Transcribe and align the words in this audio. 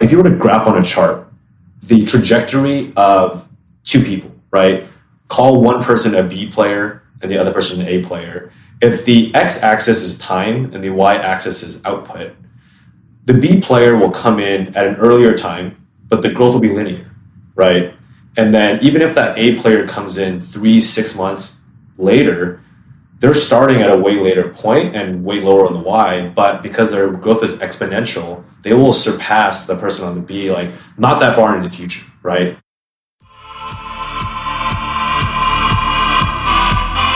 if 0.00 0.10
you 0.10 0.18
were 0.18 0.28
to 0.28 0.36
graph 0.36 0.66
on 0.66 0.78
a 0.78 0.82
chart 0.82 1.26
the 1.90 2.04
trajectory 2.04 2.92
of 2.96 3.48
two 3.84 4.02
people, 4.02 4.30
right? 4.50 4.84
Call 5.28 5.60
one 5.60 5.82
person 5.82 6.14
a 6.14 6.22
B 6.22 6.48
player 6.48 7.02
and 7.20 7.30
the 7.30 7.36
other 7.36 7.52
person 7.52 7.80
an 7.80 7.88
A 7.88 8.02
player. 8.04 8.50
If 8.80 9.04
the 9.04 9.34
x 9.34 9.62
axis 9.62 10.02
is 10.02 10.18
time 10.18 10.72
and 10.72 10.82
the 10.84 10.90
y 10.90 11.16
axis 11.16 11.62
is 11.62 11.84
output, 11.84 12.32
the 13.24 13.34
B 13.34 13.60
player 13.60 13.96
will 13.96 14.10
come 14.10 14.38
in 14.38 14.74
at 14.76 14.86
an 14.86 14.96
earlier 14.96 15.36
time, 15.36 15.84
but 16.08 16.22
the 16.22 16.30
growth 16.30 16.54
will 16.54 16.60
be 16.60 16.70
linear, 16.70 17.10
right? 17.54 17.94
And 18.36 18.54
then 18.54 18.78
even 18.82 19.02
if 19.02 19.14
that 19.16 19.36
A 19.36 19.56
player 19.56 19.86
comes 19.86 20.16
in 20.16 20.40
three, 20.40 20.80
six 20.80 21.16
months 21.16 21.62
later, 21.98 22.59
they're 23.20 23.34
starting 23.34 23.82
at 23.82 23.90
a 23.90 23.96
way 23.96 24.18
later 24.18 24.48
point 24.48 24.96
and 24.96 25.22
way 25.22 25.40
lower 25.40 25.66
on 25.66 25.74
the 25.74 25.80
Y, 25.80 26.32
but 26.34 26.62
because 26.62 26.90
their 26.90 27.10
growth 27.12 27.44
is 27.44 27.58
exponential, 27.60 28.42
they 28.62 28.72
will 28.72 28.94
surpass 28.94 29.66
the 29.66 29.76
person 29.76 30.08
on 30.08 30.14
the 30.14 30.22
B 30.22 30.50
like 30.50 30.70
not 30.96 31.20
that 31.20 31.36
far 31.36 31.54
in 31.56 31.62
the 31.62 31.68
future, 31.68 32.06
right? 32.22 32.56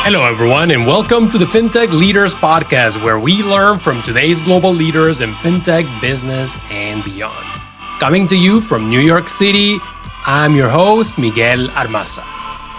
Hello, 0.05 0.23
everyone, 0.27 0.71
and 0.71 0.87
welcome 0.87 1.27
to 1.31 1.39
the 1.39 1.47
FinTech 1.47 1.91
Leaders 1.91 2.35
Podcast, 2.35 3.03
where 3.03 3.19
we 3.19 3.43
learn 3.43 3.79
from 3.79 4.03
today's 4.03 4.43
global 4.43 4.75
leaders 4.75 5.23
in 5.23 5.33
FinTech, 5.37 6.03
business, 6.03 6.59
and 6.71 7.03
beyond. 7.03 7.59
Coming 7.99 8.27
to 8.27 8.37
you 8.37 8.61
from 8.61 8.91
New 8.91 9.01
York 9.01 9.31
City, 9.31 9.79
I'm 10.27 10.55
your 10.55 10.69
host, 10.69 11.17
Miguel 11.17 11.69
Armaza. 11.69 12.27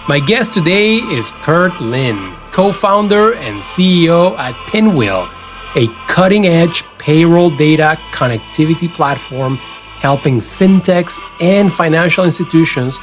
My 0.08 0.20
guest 0.20 0.54
today 0.54 0.98
is 0.98 1.32
Kurt 1.42 1.80
Lin, 1.80 2.36
co 2.56 2.72
founder 2.72 3.34
and 3.34 3.58
CEO 3.58 4.34
at 4.38 4.56
Pinwheel, 4.66 5.28
a 5.74 5.88
cutting 6.08 6.46
edge 6.46 6.84
payroll 6.96 7.50
data 7.50 8.00
connectivity 8.12 8.88
platform 8.94 9.58
helping 9.98 10.40
fintechs 10.40 11.18
and 11.42 11.70
financial 11.70 12.24
institutions 12.24 12.98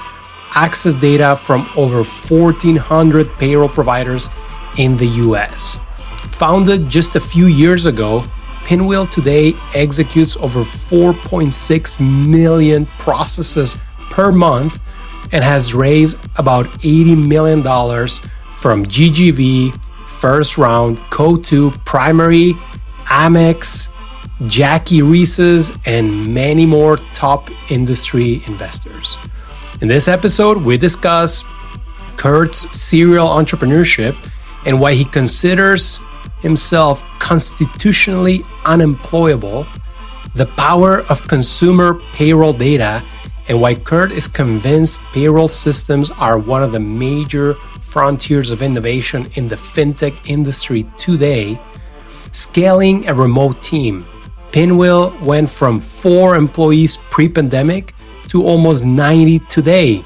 access 0.55 0.95
data 0.95 1.35
from 1.35 1.69
over 1.75 1.97
1,400 1.97 3.29
payroll 3.35 3.69
providers 3.69 4.27
in 4.79 4.97
the 4.97 5.05
US. 5.27 5.77
Founded 6.31 6.89
just 6.89 7.15
a 7.15 7.19
few 7.19 7.45
years 7.45 7.85
ago, 7.85 8.23
Pinwheel 8.65 9.05
today 9.05 9.53
executes 9.75 10.35
over 10.37 10.63
4.6 10.63 11.99
million 12.27 12.87
processes 12.97 13.77
per 14.09 14.31
month 14.31 14.81
and 15.31 15.43
has 15.43 15.75
raised 15.75 16.17
about 16.37 16.65
$80 16.81 17.27
million 17.27 17.61
from 18.63 18.85
GGV, 18.85 19.77
first 20.07 20.57
round, 20.57 20.97
Coatue, 21.09 21.71
Primary, 21.83 22.53
Amex, 23.07 23.89
Jackie 24.47 25.01
Reses, 25.01 25.77
and 25.85 26.33
many 26.33 26.65
more 26.65 26.95
top 27.13 27.49
industry 27.69 28.41
investors. 28.47 29.17
In 29.81 29.89
this 29.89 30.07
episode, 30.07 30.59
we 30.59 30.77
discuss 30.77 31.43
Kurt's 32.15 32.65
serial 32.71 33.27
entrepreneurship 33.27 34.15
and 34.65 34.79
why 34.79 34.93
he 34.93 35.03
considers 35.03 35.99
himself 36.39 37.03
constitutionally 37.19 38.45
unemployable, 38.63 39.67
the 40.35 40.45
power 40.45 41.01
of 41.09 41.27
consumer 41.27 41.95
payroll 42.13 42.53
data, 42.53 43.03
and 43.47 43.59
why 43.59 43.75
Kurt 43.75 44.11
is 44.11 44.27
convinced 44.27 45.01
payroll 45.11 45.47
systems 45.47 46.11
are 46.11 46.37
one 46.37 46.63
of 46.63 46.71
the 46.71 46.79
major 46.79 47.55
frontiers 47.81 48.51
of 48.51 48.61
innovation 48.61 49.29
in 49.35 49.47
the 49.47 49.55
fintech 49.55 50.17
industry 50.29 50.85
today. 50.97 51.59
Scaling 52.31 53.07
a 53.07 53.13
remote 53.13 53.61
team, 53.61 54.07
Pinwheel 54.51 55.17
went 55.21 55.49
from 55.49 55.81
four 55.81 56.35
employees 56.35 56.97
pre 56.97 57.27
pandemic 57.27 57.93
to 58.29 58.45
almost 58.45 58.85
90 58.85 59.39
today. 59.49 59.97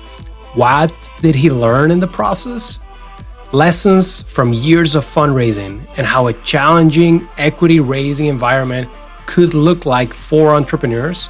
What 0.54 0.92
did 1.22 1.36
he 1.36 1.50
learn 1.50 1.92
in 1.92 2.00
the 2.00 2.08
process? 2.08 2.80
Lessons 3.54 4.24
from 4.24 4.52
years 4.52 4.96
of 4.96 5.06
fundraising 5.06 5.88
and 5.98 6.06
how 6.06 6.28
a 6.28 6.34
challenging 6.34 7.30
equity 7.38 7.80
raising 7.80 8.26
environment 8.26 8.90
could 9.26 9.54
look 9.54 9.86
like 9.86 10.14
for 10.14 10.56
entrepreneurs, 10.56 11.30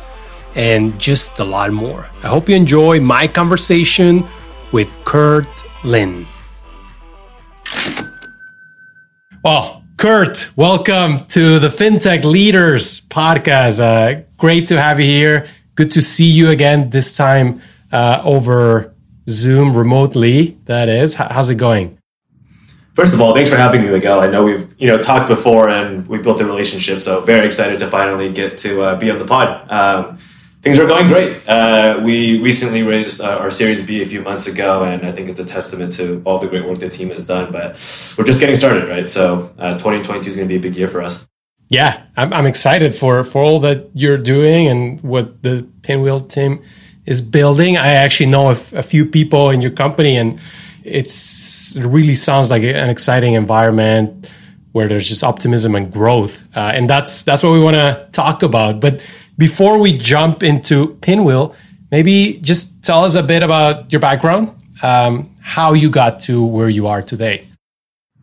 and 0.57 0.99
just 0.99 1.39
a 1.39 1.43
lot 1.43 1.71
more. 1.71 2.09
I 2.23 2.27
hope 2.27 2.49
you 2.49 2.55
enjoy 2.55 2.99
my 2.99 3.27
conversation 3.27 4.27
with 4.71 4.89
Kurt 5.05 5.47
Lin. 5.85 6.27
Well, 9.43 9.83
Kurt, 9.97 10.49
welcome 10.57 11.25
to 11.27 11.59
the 11.59 11.69
FinTech 11.69 12.23
Leaders 12.23 13.01
podcast. 13.01 13.79
Uh, 13.79 14.23
great 14.37 14.67
to 14.67 14.81
have 14.81 14.99
you 14.99 15.05
here. 15.05 15.47
Good 15.75 15.91
to 15.91 16.01
see 16.01 16.25
you 16.25 16.49
again, 16.49 16.89
this 16.89 17.15
time 17.15 17.61
uh, 17.91 18.21
over 18.25 18.95
Zoom 19.29 19.75
remotely. 19.75 20.57
That 20.65 20.89
is. 20.89 21.13
How's 21.13 21.49
it 21.49 21.55
going? 21.55 21.97
First 22.95 23.13
of 23.13 23.21
all, 23.21 23.35
thanks 23.35 23.51
for 23.51 23.57
having 23.57 23.83
me, 23.83 23.89
Miguel. 23.89 24.19
I 24.21 24.27
know 24.27 24.43
we've 24.43 24.73
you 24.79 24.87
know 24.87 25.01
talked 25.01 25.27
before 25.27 25.69
and 25.69 26.07
we've 26.07 26.23
built 26.23 26.41
a 26.41 26.45
relationship, 26.45 26.99
so 26.99 27.21
very 27.21 27.45
excited 27.45 27.77
to 27.79 27.85
finally 27.85 28.33
get 28.33 28.57
to 28.59 28.81
uh, 28.81 28.99
be 28.99 29.11
on 29.11 29.19
the 29.19 29.25
pod. 29.25 29.69
Um, 29.69 30.17
things 30.67 30.79
are 30.79 30.87
going 30.87 31.07
great. 31.07 31.41
Uh, 31.47 32.01
we 32.03 32.41
recently 32.41 32.83
raised 32.83 33.21
uh, 33.21 33.37
our 33.37 33.49
Series 33.49 33.87
B 33.87 34.01
a 34.01 34.05
few 34.05 34.21
months 34.21 34.47
ago, 34.47 34.83
and 34.83 35.07
I 35.07 35.13
think 35.13 35.29
it's 35.29 35.39
a 35.39 35.45
testament 35.45 35.93
to 35.93 36.21
all 36.25 36.39
the 36.39 36.47
great 36.47 36.65
work 36.65 36.79
the 36.79 36.89
team 36.89 37.09
has 37.09 37.25
done. 37.25 37.53
But 37.53 37.71
we're 38.17 38.25
just 38.25 38.41
getting 38.41 38.57
started, 38.57 38.89
right? 38.89 39.07
So 39.07 39.49
uh, 39.57 39.75
2022 39.75 40.27
is 40.27 40.35
going 40.35 40.45
to 40.45 40.53
be 40.53 40.57
a 40.57 40.59
big 40.59 40.75
year 40.75 40.89
for 40.89 41.01
us. 41.01 41.29
Yeah, 41.69 42.03
I'm, 42.17 42.33
I'm 42.33 42.45
excited 42.45 42.97
for 42.97 43.23
for 43.23 43.41
all 43.41 43.61
that 43.61 43.89
you're 43.93 44.17
doing 44.17 44.67
and 44.67 44.99
what 45.01 45.41
the 45.41 45.65
Pinwheel 45.83 46.21
team 46.21 46.61
is 47.05 47.21
building. 47.21 47.77
I 47.77 47.93
actually 47.93 48.29
know 48.29 48.49
a, 48.49 48.57
a 48.73 48.83
few 48.83 49.05
people 49.05 49.51
in 49.51 49.61
your 49.61 49.71
company, 49.71 50.17
and 50.17 50.37
it's 50.83 51.77
it 51.77 51.85
really 51.85 52.17
sounds 52.17 52.49
like 52.49 52.63
an 52.63 52.89
exciting 52.89 53.35
environment 53.35 54.29
where 54.73 54.89
there's 54.89 55.07
just 55.07 55.23
optimism 55.23 55.75
and 55.75 55.93
growth, 55.93 56.41
uh, 56.57 56.71
and 56.75 56.89
that's 56.89 57.23
that's 57.23 57.41
what 57.41 57.53
we 57.53 57.59
want 57.59 57.75
to 57.75 58.09
talk 58.11 58.43
about. 58.43 58.81
But 58.81 59.01
before 59.37 59.77
we 59.77 59.97
jump 59.97 60.43
into 60.43 60.97
Pinwheel, 61.01 61.55
maybe 61.91 62.39
just 62.41 62.83
tell 62.83 63.03
us 63.03 63.15
a 63.15 63.23
bit 63.23 63.43
about 63.43 63.91
your 63.91 64.01
background, 64.01 64.53
um, 64.81 65.35
how 65.41 65.73
you 65.73 65.89
got 65.89 66.19
to 66.21 66.43
where 66.43 66.69
you 66.69 66.87
are 66.87 67.01
today. 67.01 67.47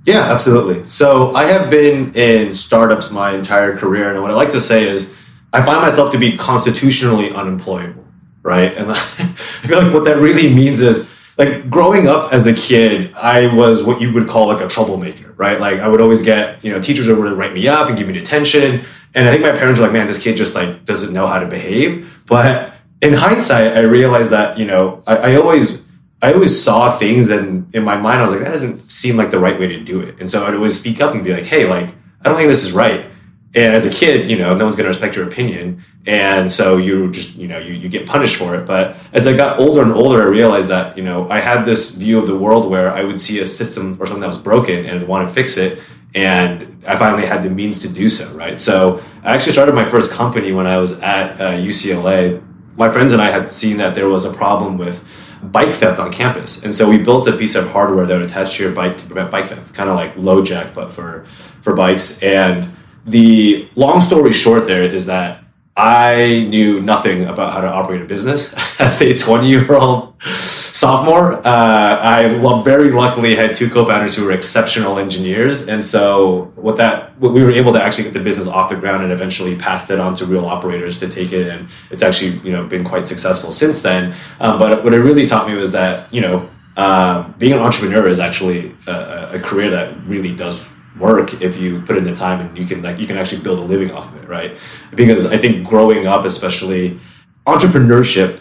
Yeah, 0.05 0.31
absolutely. 0.31 0.85
So 0.85 1.35
I 1.35 1.45
have 1.45 1.71
been 1.71 2.13
in 2.15 2.53
startups 2.53 3.11
my 3.11 3.35
entire 3.35 3.77
career, 3.77 4.13
and 4.13 4.21
what 4.21 4.31
I 4.31 4.35
like 4.35 4.51
to 4.51 4.61
say 4.61 4.87
is 4.87 5.19
I 5.53 5.65
find 5.65 5.81
myself 5.81 6.13
to 6.13 6.19
be 6.19 6.37
constitutionally 6.37 7.33
unemployable, 7.33 8.05
right? 8.43 8.75
And 8.77 8.91
I 8.93 8.95
feel 8.97 9.83
like 9.83 9.95
what 9.95 10.05
that 10.05 10.19
really 10.19 10.53
means 10.53 10.83
is 10.83 11.15
like 11.39 11.71
growing 11.71 12.07
up 12.07 12.33
as 12.33 12.47
a 12.47 12.55
kid, 12.55 13.15
I 13.15 13.55
was 13.55 13.85
what 13.85 14.01
you 14.01 14.13
would 14.13 14.29
call 14.29 14.49
like 14.49 14.61
a 14.61 14.69
troublemaker, 14.69 15.24
right? 15.37 15.61
Like 15.61 15.81
I 15.81 15.89
would 15.89 16.01
always 16.01 16.23
get, 16.23 16.63
you 16.65 16.73
know, 16.73 16.81
teachers 16.81 17.09
would 17.09 17.33
write 17.33 17.53
me 17.53 17.69
up 17.69 17.89
and 17.89 17.97
give 17.97 18.07
me 18.07 18.15
detention. 18.15 18.81
And 19.15 19.29
I 19.29 19.33
think 19.33 19.43
my 19.43 19.53
parents 19.53 19.79
were 19.79 19.87
like, 19.87 19.93
man, 19.93 20.07
this 20.07 20.23
kid 20.23 20.37
just 20.37 20.55
like 20.55 20.85
doesn't 20.85 21.13
know 21.13 21.27
how 21.27 21.39
to 21.39 21.47
behave. 21.47 22.23
But 22.27 22.75
in 23.01 23.13
hindsight, 23.13 23.77
I 23.77 23.81
realized 23.81 24.33
that, 24.33 24.59
you 24.59 24.65
know, 24.65 25.03
I, 25.07 25.17
I 25.17 25.37
always, 25.37 25.85
I 26.23 26.33
always 26.33 26.61
saw 26.61 26.97
things 26.97 27.31
and 27.31 27.73
in 27.75 27.85
my 27.85 27.97
mind, 27.97 28.21
I 28.21 28.25
was 28.25 28.33
like, 28.33 28.43
that 28.43 28.51
doesn't 28.51 28.79
seem 28.79 29.17
like 29.17 29.31
the 29.31 29.39
right 29.39 29.59
way 29.59 29.69
to 29.69 29.85
do 29.85 30.01
it. 30.01 30.21
And 30.21 30.31
so 30.31 30.45
I'd 30.45 30.55
always 30.55 30.79
speak 30.79 31.01
up 31.01 31.15
and 31.15 31.23
be 31.23 31.33
like, 31.33 31.45
hey, 31.45 31.67
like, 31.67 31.91
I 32.23 32.29
don't 32.29 32.37
think 32.37 32.49
this 32.49 32.65
is 32.65 32.73
right. 32.73 33.07
And 33.55 33.75
as 33.75 33.87
a 33.87 33.91
kid, 33.91 34.29
you 34.29 34.37
know, 34.37 34.55
no 34.57 34.65
one's 34.65 34.77
going 34.77 34.85
to 34.85 34.89
respect 34.89 35.15
your 35.15 35.29
opinion. 35.29 35.83
And 36.07 36.51
so 36.51 36.77
you 36.77 37.11
just, 37.11 37.37
you 37.37 37.47
know, 37.47 37.59
you, 37.59 37.75
you 37.75 37.89
get 37.89 38.07
punished 38.07 38.37
for 38.37 38.57
it. 38.57 38.67
But 38.67 38.97
as 39.13 39.29
I 39.29 39.37
got 39.37 39.61
older 39.61 39.83
and 39.83 39.93
older, 39.93 40.23
I 40.23 40.27
realized 40.27 40.71
that, 40.71 40.97
you 40.97 41.05
know, 41.05 41.29
I 41.29 41.41
had 41.41 41.65
this 41.65 41.91
view 41.91 42.19
of 42.19 42.27
the 42.27 42.37
world 42.37 42.69
where 42.69 42.91
I 42.91 43.05
would 43.05 43.21
see 43.21 43.39
a 43.41 43.47
system 43.47 43.97
or 44.01 44.07
something 44.07 44.23
that 44.23 44.29
was 44.29 44.39
broken 44.39 44.87
and 44.87 45.07
want 45.07 45.29
to 45.29 45.35
fix 45.35 45.57
it 45.57 45.81
and 46.15 46.83
I 46.87 46.97
finally 46.97 47.27
had 47.27 47.43
the 47.43 47.51
means 47.51 47.81
to 47.81 47.89
do 47.89 48.09
so. 48.09 48.37
Right, 48.37 48.61
so 48.61 49.01
I 49.23 49.35
actually 49.35 49.53
started 49.53 49.75
my 49.75 49.85
first 49.85 50.13
company 50.13 50.53
when 50.53 50.67
I 50.67 50.79
was 50.79 51.01
at 51.03 51.41
uh, 51.41 51.53
UCLA. 51.53 52.43
My 52.77 52.91
friends 52.91 53.13
and 53.13 53.21
I 53.21 53.31
had 53.31 53.51
seen 53.51 53.79
that 53.79 53.95
there 53.95 54.09
was 54.09 54.25
a 54.25 54.33
problem 54.33 54.79
with 54.79 55.21
bike 55.43 55.75
theft 55.75 55.99
on 55.99 56.13
campus, 56.13 56.65
and 56.65 56.75
so 56.75 56.89
we 56.89 56.99
built 56.99 57.29
a 57.29 57.37
piece 57.37 57.55
of 57.57 57.71
hardware 57.71 58.07
that 58.07 58.15
would 58.15 58.27
attach 58.27 58.57
to 58.57 58.65
your 58.65 58.73
bike 58.73 58.97
to 58.99 59.07
prevent 59.07 59.31
bike 59.31 59.47
theft, 59.47 59.75
kind 59.75 59.91
of 59.91 59.97
like 59.97 60.15
LoJack, 60.15 60.75
but 60.75 60.91
for 60.91 61.25
for 61.61 61.75
bikes. 61.75 62.23
And 62.23 62.71
the 63.05 63.69
long 63.77 64.01
story 64.01 64.33
short, 64.33 64.67
there 64.67 64.83
is 64.83 65.07
that 65.07 65.45
I 65.77 66.47
knew 66.49 66.81
nothing 66.81 67.25
about 67.25 67.53
how 67.53 67.61
to 67.61 67.67
operate 67.67 68.01
a 68.01 68.05
business 68.05 68.81
as 68.81 69.03
a 69.03 69.17
20 69.17 69.49
year 69.49 69.75
old 69.75 70.15
sophomore. 70.23 71.35
Uh, 71.47 71.99
I 72.01 72.63
very 72.65 72.91
luckily 72.91 73.35
had 73.35 73.55
two 73.55 73.69
co-founders 73.69 74.17
who 74.17 74.27
were 74.27 74.33
exceptional 74.33 74.99
engineers, 74.99 75.69
and 75.69 75.85
so 75.85 76.53
what 76.55 76.77
that 76.77 77.19
what 77.19 77.33
we 77.33 77.43
were 77.43 77.51
able 77.51 77.73
to 77.73 77.83
actually 77.83 78.05
get 78.05 78.13
the 78.13 78.21
business 78.21 78.47
off 78.47 78.69
the 78.71 78.77
ground 78.77 79.03
and 79.03 79.13
eventually 79.13 79.57
passed 79.57 79.91
it 79.91 79.99
on 79.99 80.15
to 80.15 80.27
real 80.27 80.47
operators 80.47 81.01
to 81.01 81.09
take 81.09 81.33
it, 81.33 81.49
and 81.49 81.69
it's 81.91 82.03
actually 82.03 82.39
you 82.41 82.53
know 82.53 82.67
been 82.67 82.85
quite 82.85 83.07
successful 83.07 83.51
since 83.51 83.83
then. 83.83 84.15
Um, 84.41 84.59
but 84.59 84.85
what 84.85 84.93
it 84.93 84.99
really 84.99 85.27
taught 85.27 85.49
me 85.49 85.55
was 85.55 85.73
that 85.73 86.13
you 86.13 86.21
know 86.21 86.49
uh, 86.77 87.29
being 87.39 87.53
an 87.53 87.61
entrepreneur 87.61 88.07
is 88.07 88.21
actually 88.21 88.75
a, 88.87 89.31
a 89.35 89.41
career 89.41 89.71
that 89.71 89.97
really 90.07 90.35
does 90.35 90.74
work 90.99 91.43
if 91.43 91.57
you 91.57 91.81
put 91.83 91.97
in 91.97 92.05
the 92.05 92.15
time 92.15 92.41
and 92.41 92.57
you 92.57 92.65
can 92.65 92.81
like 92.83 92.99
you 92.99 93.07
can 93.07 93.17
actually 93.17 93.43
build 93.43 93.59
a 93.59 93.63
living 93.63 93.91
off 93.91 94.15
of 94.15 94.23
it 94.23 94.29
right 94.29 94.57
because 94.95 95.27
i 95.33 95.37
think 95.37 95.67
growing 95.67 96.07
up 96.07 96.25
especially 96.25 96.99
entrepreneurship 97.47 98.41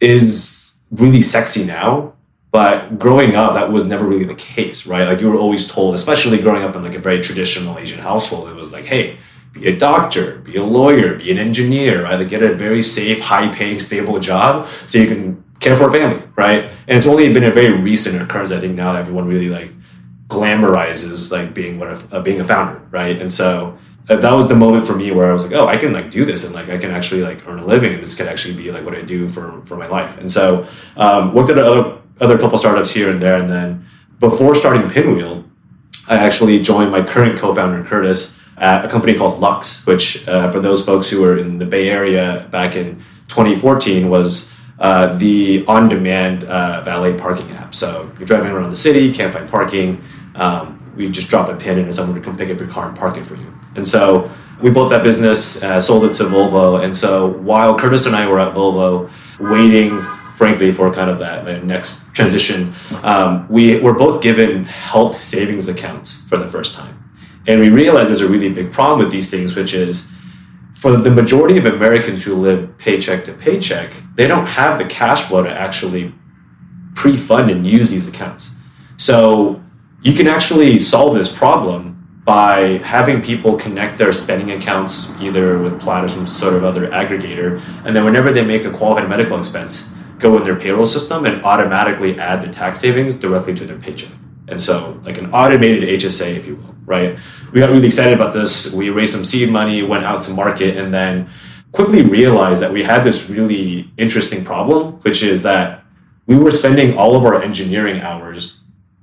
is 0.00 0.80
really 0.90 1.20
sexy 1.20 1.66
now, 1.66 2.14
but 2.50 2.98
growing 2.98 3.36
up, 3.36 3.54
that 3.54 3.70
was 3.70 3.86
never 3.86 4.06
really 4.06 4.24
the 4.24 4.34
case, 4.34 4.86
right? 4.86 5.06
Like 5.06 5.20
you 5.20 5.30
were 5.30 5.36
always 5.36 5.68
told, 5.72 5.94
especially 5.94 6.38
growing 6.38 6.62
up 6.62 6.74
in 6.74 6.82
like 6.82 6.94
a 6.94 6.98
very 6.98 7.20
traditional 7.20 7.78
Asian 7.78 8.00
household, 8.00 8.48
it 8.48 8.56
was 8.56 8.72
like, 8.72 8.84
hey, 8.84 9.18
be 9.52 9.68
a 9.68 9.76
doctor, 9.76 10.38
be 10.38 10.56
a 10.56 10.64
lawyer, 10.64 11.16
be 11.16 11.30
an 11.30 11.38
engineer, 11.38 12.04
right? 12.04 12.18
Like 12.18 12.28
get 12.28 12.42
a 12.42 12.54
very 12.54 12.82
safe, 12.82 13.20
high 13.20 13.48
paying, 13.52 13.78
stable 13.78 14.18
job 14.18 14.66
so 14.66 14.98
you 14.98 15.06
can 15.06 15.44
care 15.60 15.76
for 15.76 15.88
a 15.88 15.92
family, 15.92 16.22
right? 16.36 16.64
And 16.88 16.98
it's 16.98 17.06
only 17.06 17.32
been 17.32 17.44
a 17.44 17.50
very 17.50 17.72
recent 17.72 18.20
occurrence, 18.20 18.50
I 18.50 18.60
think, 18.60 18.74
now 18.74 18.94
everyone 18.94 19.26
really 19.26 19.48
like 19.48 19.70
glamorizes 20.30 21.30
like 21.30 21.52
being 21.52 21.78
what 21.78 21.88
a, 21.88 22.16
uh, 22.16 22.22
being 22.22 22.40
a 22.40 22.44
founder, 22.44 22.80
right? 22.90 23.20
And 23.20 23.30
so 23.30 23.76
uh, 24.08 24.16
that 24.16 24.32
was 24.32 24.48
the 24.48 24.54
moment 24.54 24.86
for 24.86 24.94
me 24.94 25.10
where 25.10 25.28
I 25.28 25.32
was 25.32 25.44
like, 25.44 25.52
oh, 25.52 25.66
I 25.66 25.76
can 25.76 25.92
like 25.92 26.10
do 26.10 26.24
this 26.24 26.46
and 26.46 26.54
like 26.54 26.68
I 26.70 26.78
can 26.78 26.90
actually 26.90 27.22
like 27.22 27.46
earn 27.46 27.58
a 27.58 27.66
living 27.66 27.92
and 27.92 28.02
this 28.02 28.16
could 28.16 28.28
actually 28.28 28.56
be 28.56 28.70
like 28.70 28.84
what 28.84 28.94
I 28.94 29.02
do 29.02 29.28
for 29.28 29.60
for 29.66 29.76
my 29.76 29.86
life. 29.86 30.18
And 30.18 30.30
so 30.30 30.66
um, 30.96 31.34
worked 31.34 31.50
at 31.50 31.58
other 31.58 31.98
other 32.20 32.38
couple 32.38 32.58
startups 32.58 32.92
here 32.92 33.10
and 33.10 33.20
there, 33.20 33.36
and 33.36 33.48
then 33.48 33.84
before 34.18 34.54
starting 34.54 34.88
Pinwheel, 34.88 35.44
I 36.08 36.16
actually 36.16 36.60
joined 36.62 36.92
my 36.92 37.02
current 37.02 37.38
co-founder 37.38 37.84
Curtis 37.84 38.40
at 38.58 38.84
a 38.84 38.88
company 38.88 39.14
called 39.14 39.40
Luxe, 39.40 39.86
which 39.86 40.28
uh, 40.28 40.50
for 40.50 40.60
those 40.60 40.84
folks 40.84 41.08
who 41.08 41.22
were 41.22 41.38
in 41.38 41.58
the 41.58 41.66
Bay 41.66 41.88
Area 41.88 42.46
back 42.50 42.76
in 42.76 42.96
2014 43.28 44.10
was 44.10 44.60
uh, 44.78 45.14
the 45.16 45.64
on-demand 45.66 46.44
uh, 46.44 46.82
valet 46.82 47.16
parking 47.16 47.50
app. 47.52 47.74
So 47.74 48.10
you're 48.18 48.26
driving 48.26 48.50
around 48.52 48.70
the 48.70 48.76
city, 48.76 49.12
can't 49.12 49.32
find 49.32 49.48
parking. 49.48 50.02
Um, 50.40 50.92
we 50.96 51.08
just 51.10 51.30
drop 51.30 51.48
a 51.48 51.56
pin 51.56 51.78
and 51.78 51.94
someone 51.94 52.14
would 52.14 52.24
come 52.24 52.36
pick 52.36 52.50
up 52.50 52.58
your 52.58 52.68
car 52.68 52.88
and 52.88 52.96
park 52.96 53.16
it 53.16 53.24
for 53.24 53.36
you. 53.36 53.52
And 53.76 53.86
so 53.86 54.28
we 54.60 54.70
built 54.70 54.90
that 54.90 55.02
business, 55.02 55.62
uh, 55.62 55.80
sold 55.80 56.04
it 56.04 56.14
to 56.14 56.24
Volvo. 56.24 56.82
And 56.82 56.94
so 56.96 57.28
while 57.28 57.78
Curtis 57.78 58.06
and 58.06 58.16
I 58.16 58.28
were 58.28 58.40
at 58.40 58.54
Volvo 58.54 59.10
waiting, 59.38 60.00
frankly, 60.36 60.72
for 60.72 60.92
kind 60.92 61.10
of 61.10 61.18
that, 61.18 61.44
that 61.44 61.64
next 61.64 62.14
transition, 62.14 62.72
um, 63.02 63.46
we 63.48 63.78
were 63.80 63.94
both 63.94 64.22
given 64.22 64.64
health 64.64 65.16
savings 65.16 65.68
accounts 65.68 66.24
for 66.28 66.36
the 66.36 66.46
first 66.46 66.74
time. 66.74 66.96
And 67.46 67.60
we 67.60 67.70
realized 67.70 68.08
there's 68.08 68.20
a 68.20 68.28
really 68.28 68.52
big 68.52 68.72
problem 68.72 68.98
with 68.98 69.10
these 69.10 69.30
things, 69.30 69.56
which 69.56 69.74
is 69.74 70.14
for 70.74 70.96
the 70.96 71.10
majority 71.10 71.58
of 71.58 71.66
Americans 71.66 72.24
who 72.24 72.34
live 72.34 72.76
paycheck 72.78 73.24
to 73.24 73.34
paycheck, 73.34 73.90
they 74.14 74.26
don't 74.26 74.46
have 74.46 74.78
the 74.78 74.84
cash 74.86 75.24
flow 75.24 75.42
to 75.42 75.50
actually 75.50 76.14
pre 76.94 77.16
fund 77.16 77.50
and 77.50 77.66
use 77.66 77.90
these 77.90 78.08
accounts. 78.08 78.54
So 78.96 79.62
you 80.02 80.14
can 80.14 80.26
actually 80.26 80.78
solve 80.78 81.14
this 81.14 81.36
problem 81.36 81.96
by 82.24 82.78
having 82.78 83.20
people 83.20 83.56
connect 83.56 83.98
their 83.98 84.12
spending 84.12 84.52
accounts 84.52 85.14
either 85.20 85.58
with 85.58 85.80
Plaid 85.80 86.04
or 86.04 86.08
some 86.08 86.26
sort 86.26 86.54
of 86.54 86.64
other 86.64 86.88
aggregator, 86.88 87.60
and 87.84 87.94
then 87.94 88.04
whenever 88.04 88.32
they 88.32 88.44
make 88.44 88.64
a 88.64 88.70
qualified 88.70 89.08
medical 89.08 89.38
expense, 89.38 89.96
go 90.18 90.36
in 90.36 90.42
their 90.42 90.56
payroll 90.56 90.86
system 90.86 91.24
and 91.24 91.42
automatically 91.44 92.18
add 92.18 92.42
the 92.42 92.48
tax 92.48 92.78
savings 92.78 93.16
directly 93.16 93.54
to 93.54 93.64
their 93.64 93.78
paycheck. 93.78 94.12
And 94.48 94.60
so, 94.60 95.00
like 95.04 95.18
an 95.18 95.32
automated 95.32 95.88
HSA, 95.88 96.36
if 96.36 96.46
you 96.46 96.56
will, 96.56 96.74
right? 96.84 97.18
We 97.52 97.60
got 97.60 97.70
really 97.70 97.86
excited 97.86 98.14
about 98.14 98.32
this. 98.32 98.74
We 98.74 98.90
raised 98.90 99.14
some 99.14 99.24
seed 99.24 99.50
money, 99.50 99.82
went 99.82 100.04
out 100.04 100.22
to 100.22 100.34
market, 100.34 100.76
and 100.76 100.92
then 100.92 101.28
quickly 101.72 102.02
realized 102.02 102.60
that 102.62 102.72
we 102.72 102.82
had 102.82 103.04
this 103.04 103.30
really 103.30 103.90
interesting 103.96 104.44
problem, 104.44 104.94
which 105.02 105.22
is 105.22 105.42
that 105.44 105.84
we 106.26 106.36
were 106.36 106.50
spending 106.50 106.98
all 106.98 107.16
of 107.16 107.24
our 107.24 107.42
engineering 107.42 108.00
hours 108.00 108.60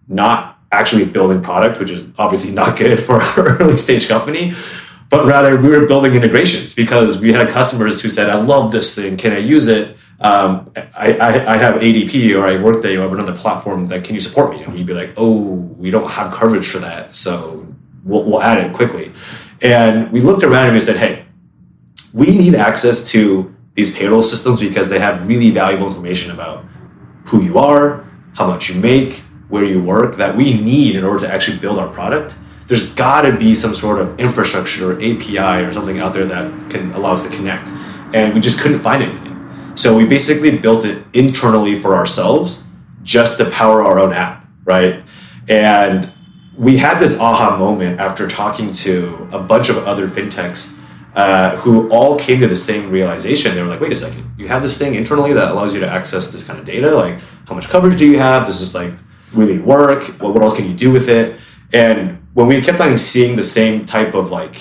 not 0.08 0.57
actually 0.72 1.06
building 1.06 1.42
product, 1.42 1.80
which 1.80 1.92
is 1.92 2.06
obviously 2.18 2.54
not 2.54 2.78
good 2.78 3.00
for 3.04 3.16
an 3.18 3.62
early 3.62 3.78
stage 3.78 4.08
company, 4.08 4.52
but 5.10 5.26
rather 5.26 5.60
we 5.60 5.70
were 5.70 5.88
building 5.88 6.16
integrations 6.16 6.76
because 6.76 7.22
we 7.22 7.32
had 7.32 7.48
customers 7.50 8.02
who 8.02 8.10
said, 8.10 8.30
I 8.30 8.36
love 8.36 8.72
this 8.72 8.96
thing. 8.96 9.18
Can 9.18 9.32
I 9.32 9.38
use 9.38 9.68
it? 9.68 9.96
Um, 10.20 10.72
I, 10.76 11.14
I, 11.14 11.54
I, 11.54 11.58
have 11.58 11.76
ADP 11.76 12.36
or 12.36 12.48
I 12.48 12.62
Workday 12.62 12.96
or 12.96 13.02
I 13.02 13.04
have 13.04 13.14
another 13.14 13.36
platform 13.36 13.86
that 13.88 14.04
can 14.04 14.16
you 14.16 14.22
support 14.22 14.50
me? 14.50 14.64
And 14.64 14.74
we'd 14.74 14.88
be 14.88 14.94
like, 14.96 15.14
oh, 15.16 15.52
we 15.78 15.92
don't 15.92 16.10
have 16.10 16.34
coverage 16.34 16.68
for 16.68 16.80
that. 16.80 17.14
So 17.14 17.68
we'll, 18.04 18.24
we'll 18.24 18.42
add 18.42 18.58
it 18.66 18.74
quickly. 18.74 19.12
And 19.62 20.12
we 20.12 20.22
looked 20.22 20.42
around 20.42 20.66
and 20.66 20.74
we 20.74 20.80
said, 20.80 20.98
hey, 20.98 21.26
we 22.16 22.36
need 22.36 22.56
access 22.56 23.12
to 23.12 23.56
these 23.76 23.96
payroll 23.96 24.24
systems 24.24 24.60
because 24.60 24.90
they 24.90 24.98
have 24.98 25.28
really 25.28 25.52
valuable 25.52 25.86
information 25.86 26.32
about 26.32 26.66
who 27.26 27.44
you 27.44 27.60
are, 27.60 28.04
how 28.36 28.48
much 28.48 28.72
you 28.72 28.82
make, 28.82 29.22
where 29.50 29.64
you 29.64 29.82
work 29.82 30.16
that 30.16 30.36
we 30.36 30.60
need 30.60 30.96
in 30.96 31.04
order 31.04 31.26
to 31.26 31.34
actually 31.34 31.58
build 31.60 31.80
our 31.80 31.88
product, 31.90 32.38
there's 32.68 32.90
got 32.94 33.22
to 33.22 33.38
be 33.38 33.56
some 33.56 33.74
sort 33.74 34.00
of 34.00 34.20
infrastructure 34.20 34.92
or 34.92 34.96
API 34.96 35.64
or 35.64 35.72
something 35.72 36.00
out 36.00 36.14
there 36.14 36.26
that 36.26 36.70
can 36.70 36.92
allow 36.92 37.14
us 37.14 37.28
to 37.28 37.36
connect. 37.36 37.72
And 38.14 38.34
we 38.34 38.42
just 38.42 38.60
couldn't 38.60 38.80
find 38.80 39.02
anything. 39.02 39.34
So 39.76 39.96
we 39.96 40.06
basically 40.06 40.58
built 40.58 40.86
it 40.86 41.06
internally 41.14 41.80
for 41.80 41.96
ourselves 41.96 42.64
just 43.04 43.38
to 43.38 43.50
power 43.50 43.84
our 43.84 44.00
own 44.00 44.12
app, 44.12 44.46
right? 44.66 45.04
And 45.48 46.12
we 46.58 46.78
had 46.78 47.00
this 47.00 47.20
aha 47.20 47.58
moment 47.58 48.00
after 48.00 48.28
talking 48.28 48.72
to 48.72 49.30
a 49.32 49.40
bunch 49.40 49.70
of 49.70 49.78
other 49.88 50.08
fintechs 50.08 50.84
uh, 51.16 51.56
who 51.58 51.90
all 51.90 52.18
came 52.18 52.40
to 52.42 52.48
the 52.48 52.56
same 52.56 52.90
realization. 52.90 53.56
They 53.56 53.62
were 53.62 53.70
like, 53.70 53.80
wait 53.80 53.92
a 53.92 53.96
second, 53.96 54.30
you 54.38 54.48
have 54.48 54.62
this 54.62 54.78
thing 54.78 54.96
internally 54.96 55.34
that 55.34 55.52
allows 55.52 55.74
you 55.74 55.80
to 55.80 55.88
access 55.88 56.32
this 56.32 56.46
kind 56.46 56.60
of 56.60 56.66
data. 56.66 56.92
Like, 56.92 57.20
how 57.48 57.56
much 57.56 57.70
coverage 57.70 57.98
do 57.98 58.10
you 58.10 58.20
have? 58.20 58.46
This 58.46 58.60
is 58.60 58.76
like 58.76 58.94
really 59.34 59.60
work? 59.60 60.04
What, 60.20 60.34
what 60.34 60.44
else 60.44 60.56
can 60.56 60.68
you 60.68 60.76
do 60.76 60.92
with 60.92 61.10
it? 61.10 61.40
And 61.74 62.26
when 62.34 62.48
we 62.48 62.62
kept 62.62 62.80
on 62.80 62.98
seeing 62.98 63.36
the 63.36 63.44
same 63.44 63.86
type 63.86 64.14
of 64.14 64.32
like 64.32 64.56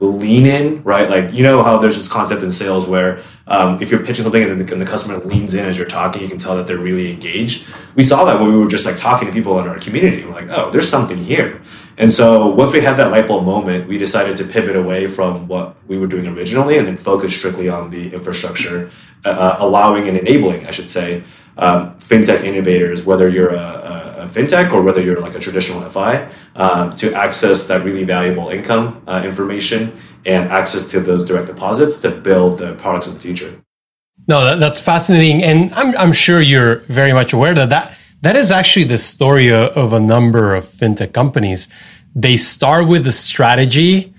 lean 0.00 0.46
in, 0.46 0.82
right? 0.84 1.10
Like, 1.10 1.34
you 1.34 1.42
know 1.42 1.62
how 1.62 1.78
there's 1.78 1.96
this 1.96 2.08
concept 2.08 2.42
in 2.42 2.50
sales 2.50 2.88
where 2.88 3.20
um, 3.48 3.82
if 3.82 3.90
you're 3.90 4.04
pitching 4.04 4.22
something 4.22 4.42
and 4.42 4.60
the, 4.60 4.72
and 4.72 4.80
the, 4.80 4.86
customer 4.86 5.18
leans 5.24 5.54
in 5.54 5.66
as 5.66 5.76
you're 5.76 5.88
talking, 5.88 6.22
you 6.22 6.28
can 6.28 6.38
tell 6.38 6.56
that 6.56 6.66
they're 6.66 6.78
really 6.78 7.10
engaged. 7.10 7.68
We 7.96 8.04
saw 8.04 8.24
that 8.26 8.40
when 8.40 8.52
we 8.52 8.58
were 8.58 8.68
just 8.68 8.86
like 8.86 8.96
talking 8.96 9.26
to 9.26 9.34
people 9.34 9.58
in 9.58 9.66
our 9.66 9.78
community. 9.80 10.24
We're 10.24 10.34
like, 10.34 10.48
oh, 10.50 10.70
there's 10.70 10.88
something 10.88 11.18
here. 11.18 11.60
And 11.96 12.12
so 12.12 12.46
once 12.46 12.72
we 12.72 12.80
had 12.80 12.96
that 12.98 13.10
light 13.10 13.26
bulb 13.26 13.44
moment, 13.44 13.88
we 13.88 13.98
decided 13.98 14.36
to 14.36 14.44
pivot 14.44 14.76
away 14.76 15.08
from 15.08 15.48
what 15.48 15.76
we 15.88 15.98
were 15.98 16.06
doing 16.06 16.28
originally 16.28 16.78
and 16.78 16.86
then 16.86 16.96
focus 16.96 17.36
strictly 17.36 17.68
on 17.68 17.90
the 17.90 18.14
infrastructure, 18.14 18.90
uh, 19.24 19.28
uh 19.28 19.56
allowing 19.58 20.06
and 20.06 20.16
enabling, 20.16 20.66
I 20.66 20.70
should 20.70 20.90
say, 20.90 21.24
um, 21.56 21.96
fintech 21.98 22.44
innovators, 22.44 23.04
whether 23.04 23.28
you're 23.28 23.52
a, 23.52 23.58
a, 23.58 24.07
a, 24.18 24.26
fintech 24.26 24.72
or 24.72 24.82
whether 24.82 25.02
you're 25.02 25.20
like 25.20 25.34
a 25.34 25.38
traditional 25.38 25.80
FI, 25.88 26.28
um, 26.56 26.94
to 26.96 27.14
access 27.14 27.68
that 27.68 27.84
really 27.84 28.04
valuable 28.04 28.48
income 28.48 29.02
uh, 29.06 29.22
information 29.24 29.92
and 30.26 30.48
access 30.50 30.90
to 30.90 31.00
those 31.00 31.24
direct 31.24 31.46
deposits 31.46 32.00
to 32.00 32.10
build 32.10 32.58
the 32.58 32.74
products 32.74 33.06
of 33.06 33.14
the 33.14 33.20
future. 33.20 33.60
No, 34.26 34.44
that, 34.44 34.60
that's 34.60 34.80
fascinating, 34.80 35.42
and 35.42 35.72
I'm 35.74 35.96
I'm 35.96 36.12
sure 36.12 36.40
you're 36.40 36.80
very 36.88 37.12
much 37.12 37.32
aware 37.32 37.54
that 37.54 37.70
that 37.70 37.96
that 38.20 38.36
is 38.36 38.50
actually 38.50 38.84
the 38.84 38.98
story 38.98 39.50
of 39.52 39.92
a 39.92 40.00
number 40.00 40.54
of 40.54 40.64
fintech 40.66 41.12
companies. 41.12 41.68
They 42.14 42.36
start 42.36 42.88
with 42.88 43.04
the 43.04 43.12
strategy, 43.12 44.12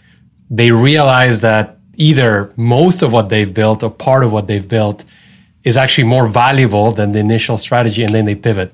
they 0.50 0.72
realize 0.72 1.42
that 1.42 1.78
either 1.96 2.52
most 2.56 3.02
of 3.02 3.12
what 3.12 3.30
they've 3.30 3.54
built 3.54 3.84
or 3.84 3.92
part 3.92 4.24
of 4.24 4.32
what 4.32 4.48
they've 4.48 4.68
built 4.68 5.04
is 5.64 5.76
actually 5.76 6.06
more 6.06 6.28
valuable 6.28 6.92
than 6.92 7.12
the 7.12 7.20
initial 7.20 7.58
strategy, 7.58 8.04
and 8.04 8.16
then 8.16 8.26
they 8.26 8.36
pivot, 8.36 8.74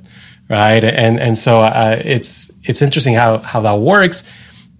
right? 0.50 0.84
And 0.84 1.20
and 1.20 1.38
so 1.38 1.60
uh, 1.60 2.02
it's 2.04 2.52
it's 2.64 2.82
interesting 2.82 3.16
how 3.16 3.40
how 3.40 3.62
that 3.62 3.80
works, 3.80 4.24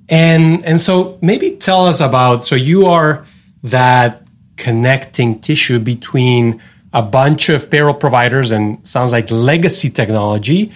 and 0.10 0.64
and 0.66 0.80
so 0.80 1.18
maybe 1.22 1.52
tell 1.58 1.86
us 1.86 2.00
about 2.00 2.46
so 2.46 2.56
you 2.56 2.86
are 2.86 3.26
that 3.64 4.22
connecting 4.58 5.40
tissue 5.42 5.80
between 5.80 6.62
a 6.94 7.02
bunch 7.02 7.50
of 7.50 7.70
payroll 7.70 7.94
providers 7.94 8.52
and 8.52 8.86
sounds 8.88 9.12
like 9.12 9.30
legacy 9.30 9.90
technology 9.90 10.72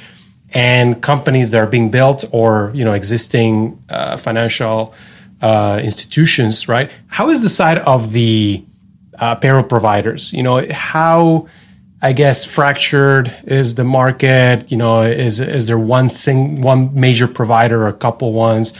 and 0.52 1.02
companies 1.02 1.52
that 1.52 1.60
are 1.60 1.68
being 1.68 1.90
built 1.90 2.26
or 2.32 2.72
you 2.74 2.84
know 2.84 2.94
existing 2.94 3.82
uh, 3.90 4.18
financial 4.18 4.94
uh, 5.42 5.80
institutions 5.82 6.68
right 6.68 6.92
how 7.08 7.30
is 7.30 7.42
the 7.42 7.50
side 7.50 7.78
of 7.80 8.12
the 8.12 8.64
uh, 9.20 9.36
payroll 9.36 9.64
providers 9.64 10.34
you 10.34 10.44
know 10.44 10.66
how 10.72 11.48
i 12.02 12.14
guess 12.14 12.46
fractured 12.46 13.36
is 13.46 13.76
the 13.76 13.84
market 13.84 14.72
you 14.72 14.78
know 14.78 15.02
is 15.02 15.40
is 15.40 15.68
there 15.68 15.80
one 15.80 16.10
sing 16.10 16.62
one 16.62 16.94
major 17.00 17.28
provider 17.28 17.84
or 17.84 17.88
a 17.88 17.94
couple 17.94 18.34
ones 18.34 18.74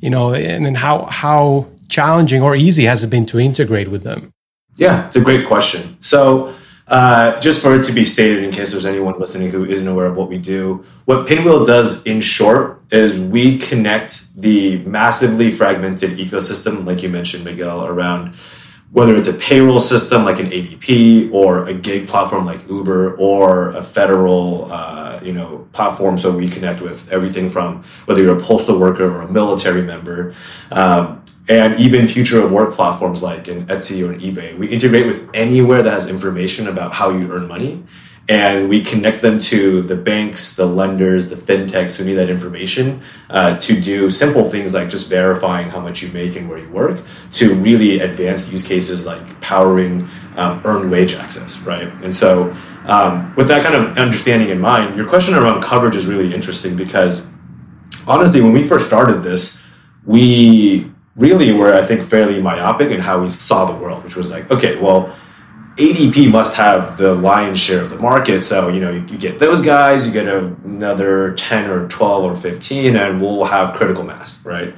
you 0.00 0.10
know 0.10 0.34
and 0.34 0.64
then 0.64 0.74
how 0.74 1.04
how 1.06 1.66
challenging 1.90 2.40
or 2.40 2.56
easy 2.56 2.84
has 2.84 3.02
it 3.02 3.10
been 3.10 3.26
to 3.26 3.38
integrate 3.38 3.88
with 3.88 4.02
them? 4.02 4.32
Yeah 4.76 5.06
it's 5.06 5.16
a 5.16 5.20
great 5.20 5.46
question. 5.46 5.96
So 6.00 6.54
uh, 6.88 7.38
just 7.38 7.62
for 7.62 7.76
it 7.76 7.84
to 7.84 7.92
be 7.92 8.04
stated, 8.04 8.42
in 8.42 8.50
case 8.50 8.72
there's 8.72 8.86
anyone 8.86 9.16
listening 9.20 9.48
who 9.50 9.64
isn't 9.64 9.86
aware 9.86 10.06
of 10.06 10.16
what 10.16 10.28
we 10.28 10.38
do, 10.38 10.84
what 11.04 11.28
Pinwheel 11.28 11.64
does 11.64 12.04
in 12.04 12.20
short 12.20 12.82
is 12.90 13.16
we 13.16 13.58
connect 13.58 14.34
the 14.34 14.78
massively 14.78 15.52
fragmented 15.52 16.18
ecosystem, 16.18 16.84
like 16.84 17.04
you 17.04 17.08
mentioned, 17.08 17.44
Miguel, 17.44 17.86
around 17.86 18.34
whether 18.92 19.14
it's 19.14 19.28
a 19.28 19.34
payroll 19.34 19.78
system 19.78 20.24
like 20.24 20.40
an 20.40 20.46
ADP 20.46 21.32
or 21.32 21.66
a 21.66 21.74
gig 21.74 22.08
platform 22.08 22.44
like 22.44 22.68
Uber 22.68 23.16
or 23.16 23.70
a 23.70 23.82
federal, 23.82 24.70
uh, 24.70 25.20
you 25.22 25.32
know, 25.32 25.68
platform. 25.72 26.18
So 26.18 26.36
we 26.36 26.48
connect 26.48 26.80
with 26.80 27.10
everything 27.12 27.48
from 27.48 27.84
whether 28.06 28.20
you're 28.20 28.36
a 28.36 28.40
postal 28.40 28.80
worker 28.80 29.04
or 29.04 29.22
a 29.22 29.30
military 29.30 29.82
member. 29.82 30.34
Um, 30.72 31.22
and 31.48 31.80
even 31.80 32.06
future 32.06 32.40
of 32.40 32.52
work 32.52 32.74
platforms 32.74 33.22
like 33.22 33.48
an 33.48 33.66
Etsy 33.66 34.06
or 34.06 34.12
an 34.12 34.20
eBay. 34.20 34.56
We 34.56 34.68
integrate 34.68 35.06
with 35.06 35.28
anywhere 35.34 35.82
that 35.82 35.92
has 35.92 36.08
information 36.08 36.68
about 36.68 36.92
how 36.92 37.10
you 37.10 37.30
earn 37.30 37.48
money. 37.48 37.82
And 38.30 38.68
we 38.68 38.84
connect 38.84 39.22
them 39.22 39.40
to 39.40 39.82
the 39.82 39.96
banks, 39.96 40.54
the 40.54 40.64
lenders, 40.64 41.30
the 41.30 41.34
fintechs 41.34 41.96
who 41.96 42.04
need 42.04 42.14
that 42.14 42.30
information 42.30 43.02
uh, 43.28 43.56
to 43.56 43.80
do 43.80 44.08
simple 44.08 44.44
things 44.44 44.72
like 44.72 44.88
just 44.88 45.10
verifying 45.10 45.68
how 45.68 45.80
much 45.80 46.00
you 46.00 46.12
make 46.12 46.36
and 46.36 46.48
where 46.48 46.58
you 46.58 46.68
work 46.68 47.00
to 47.32 47.54
really 47.56 47.98
advanced 47.98 48.52
use 48.52 48.62
cases 48.62 49.04
like 49.04 49.40
powering 49.40 50.06
um, 50.36 50.62
earned 50.64 50.92
wage 50.92 51.12
access, 51.12 51.60
right? 51.62 51.88
And 52.04 52.14
so, 52.14 52.54
um, 52.84 53.34
with 53.34 53.48
that 53.48 53.64
kind 53.64 53.74
of 53.74 53.98
understanding 53.98 54.50
in 54.50 54.60
mind, 54.60 54.96
your 54.96 55.08
question 55.08 55.34
around 55.34 55.60
coverage 55.62 55.96
is 55.96 56.06
really 56.06 56.32
interesting 56.32 56.76
because 56.76 57.28
honestly, 58.06 58.40
when 58.40 58.52
we 58.52 58.62
first 58.62 58.86
started 58.86 59.24
this, 59.24 59.68
we 60.04 60.88
really 61.16 61.52
were, 61.52 61.74
I 61.74 61.82
think, 61.82 62.02
fairly 62.02 62.40
myopic 62.40 62.92
in 62.92 63.00
how 63.00 63.22
we 63.22 63.28
saw 63.28 63.64
the 63.64 63.76
world, 63.76 64.04
which 64.04 64.14
was 64.14 64.30
like, 64.30 64.52
okay, 64.52 64.80
well, 64.80 65.12
ADP 65.76 66.30
must 66.30 66.56
have 66.56 66.96
the 66.96 67.14
lion's 67.14 67.60
share 67.60 67.80
of 67.80 67.90
the 67.90 67.98
market. 67.98 68.42
So, 68.42 68.68
you 68.68 68.80
know, 68.80 68.90
you, 68.90 69.00
you 69.06 69.18
get 69.18 69.38
those 69.38 69.62
guys, 69.62 70.06
you 70.06 70.12
get 70.12 70.28
another 70.28 71.34
10 71.34 71.70
or 71.70 71.88
12 71.88 72.24
or 72.24 72.36
15, 72.36 72.96
and 72.96 73.20
we'll 73.20 73.44
have 73.44 73.74
critical 73.74 74.04
mass, 74.04 74.44
right? 74.44 74.74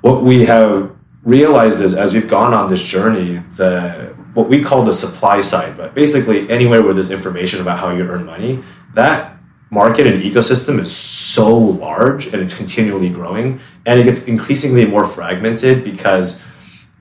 What 0.00 0.22
we 0.22 0.44
have 0.44 0.94
realized 1.22 1.80
is 1.80 1.94
as 1.96 2.12
we've 2.12 2.28
gone 2.28 2.52
on 2.52 2.68
this 2.68 2.82
journey, 2.82 3.42
the 3.56 4.14
what 4.34 4.48
we 4.48 4.60
call 4.60 4.82
the 4.82 4.92
supply 4.92 5.40
side, 5.40 5.76
but 5.76 5.94
basically 5.94 6.50
anywhere 6.50 6.82
where 6.82 6.92
there's 6.92 7.12
information 7.12 7.60
about 7.60 7.78
how 7.78 7.90
you 7.90 8.02
earn 8.02 8.26
money, 8.26 8.62
that 8.94 9.34
market 9.74 10.06
and 10.06 10.22
ecosystem 10.22 10.80
is 10.80 10.94
so 10.94 11.56
large 11.56 12.26
and 12.28 12.36
it's 12.36 12.56
continually 12.56 13.10
growing 13.10 13.58
and 13.86 13.98
it 13.98 14.04
gets 14.04 14.26
increasingly 14.26 14.86
more 14.86 15.04
fragmented 15.04 15.82
because 15.82 16.44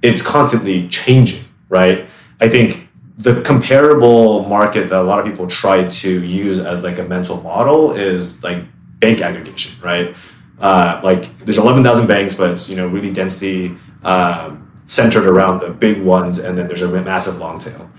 it's 0.01 0.23
constantly 0.23 0.87
changing 0.87 1.45
right 1.69 2.07
i 2.41 2.49
think 2.49 2.82
the 3.17 3.41
comparable 3.43 4.43
market 4.47 4.89
that 4.89 4.99
a 4.99 5.03
lot 5.03 5.19
of 5.19 5.25
people 5.25 5.47
try 5.47 5.87
to 5.87 6.25
use 6.25 6.59
as 6.59 6.83
like 6.83 6.97
a 6.97 7.03
mental 7.03 7.41
model 7.41 7.91
is 7.91 8.43
like 8.43 8.63
bank 8.99 9.21
aggregation 9.21 9.79
right? 9.83 10.15
Uh, 10.59 11.01
like 11.03 11.37
there's 11.39 11.57
11000 11.57 12.07
banks 12.07 12.35
but 12.35 12.51
it's 12.51 12.69
you 12.69 12.75
know 12.75 12.87
really 12.87 13.11
densely 13.11 13.75
uh, 14.03 14.55
centered 14.85 15.25
around 15.25 15.59
the 15.59 15.69
big 15.69 16.01
ones 16.01 16.39
and 16.39 16.57
then 16.57 16.67
there's 16.67 16.81
a 16.81 17.01
massive 17.01 17.37
long 17.37 17.59
tail. 17.59 17.89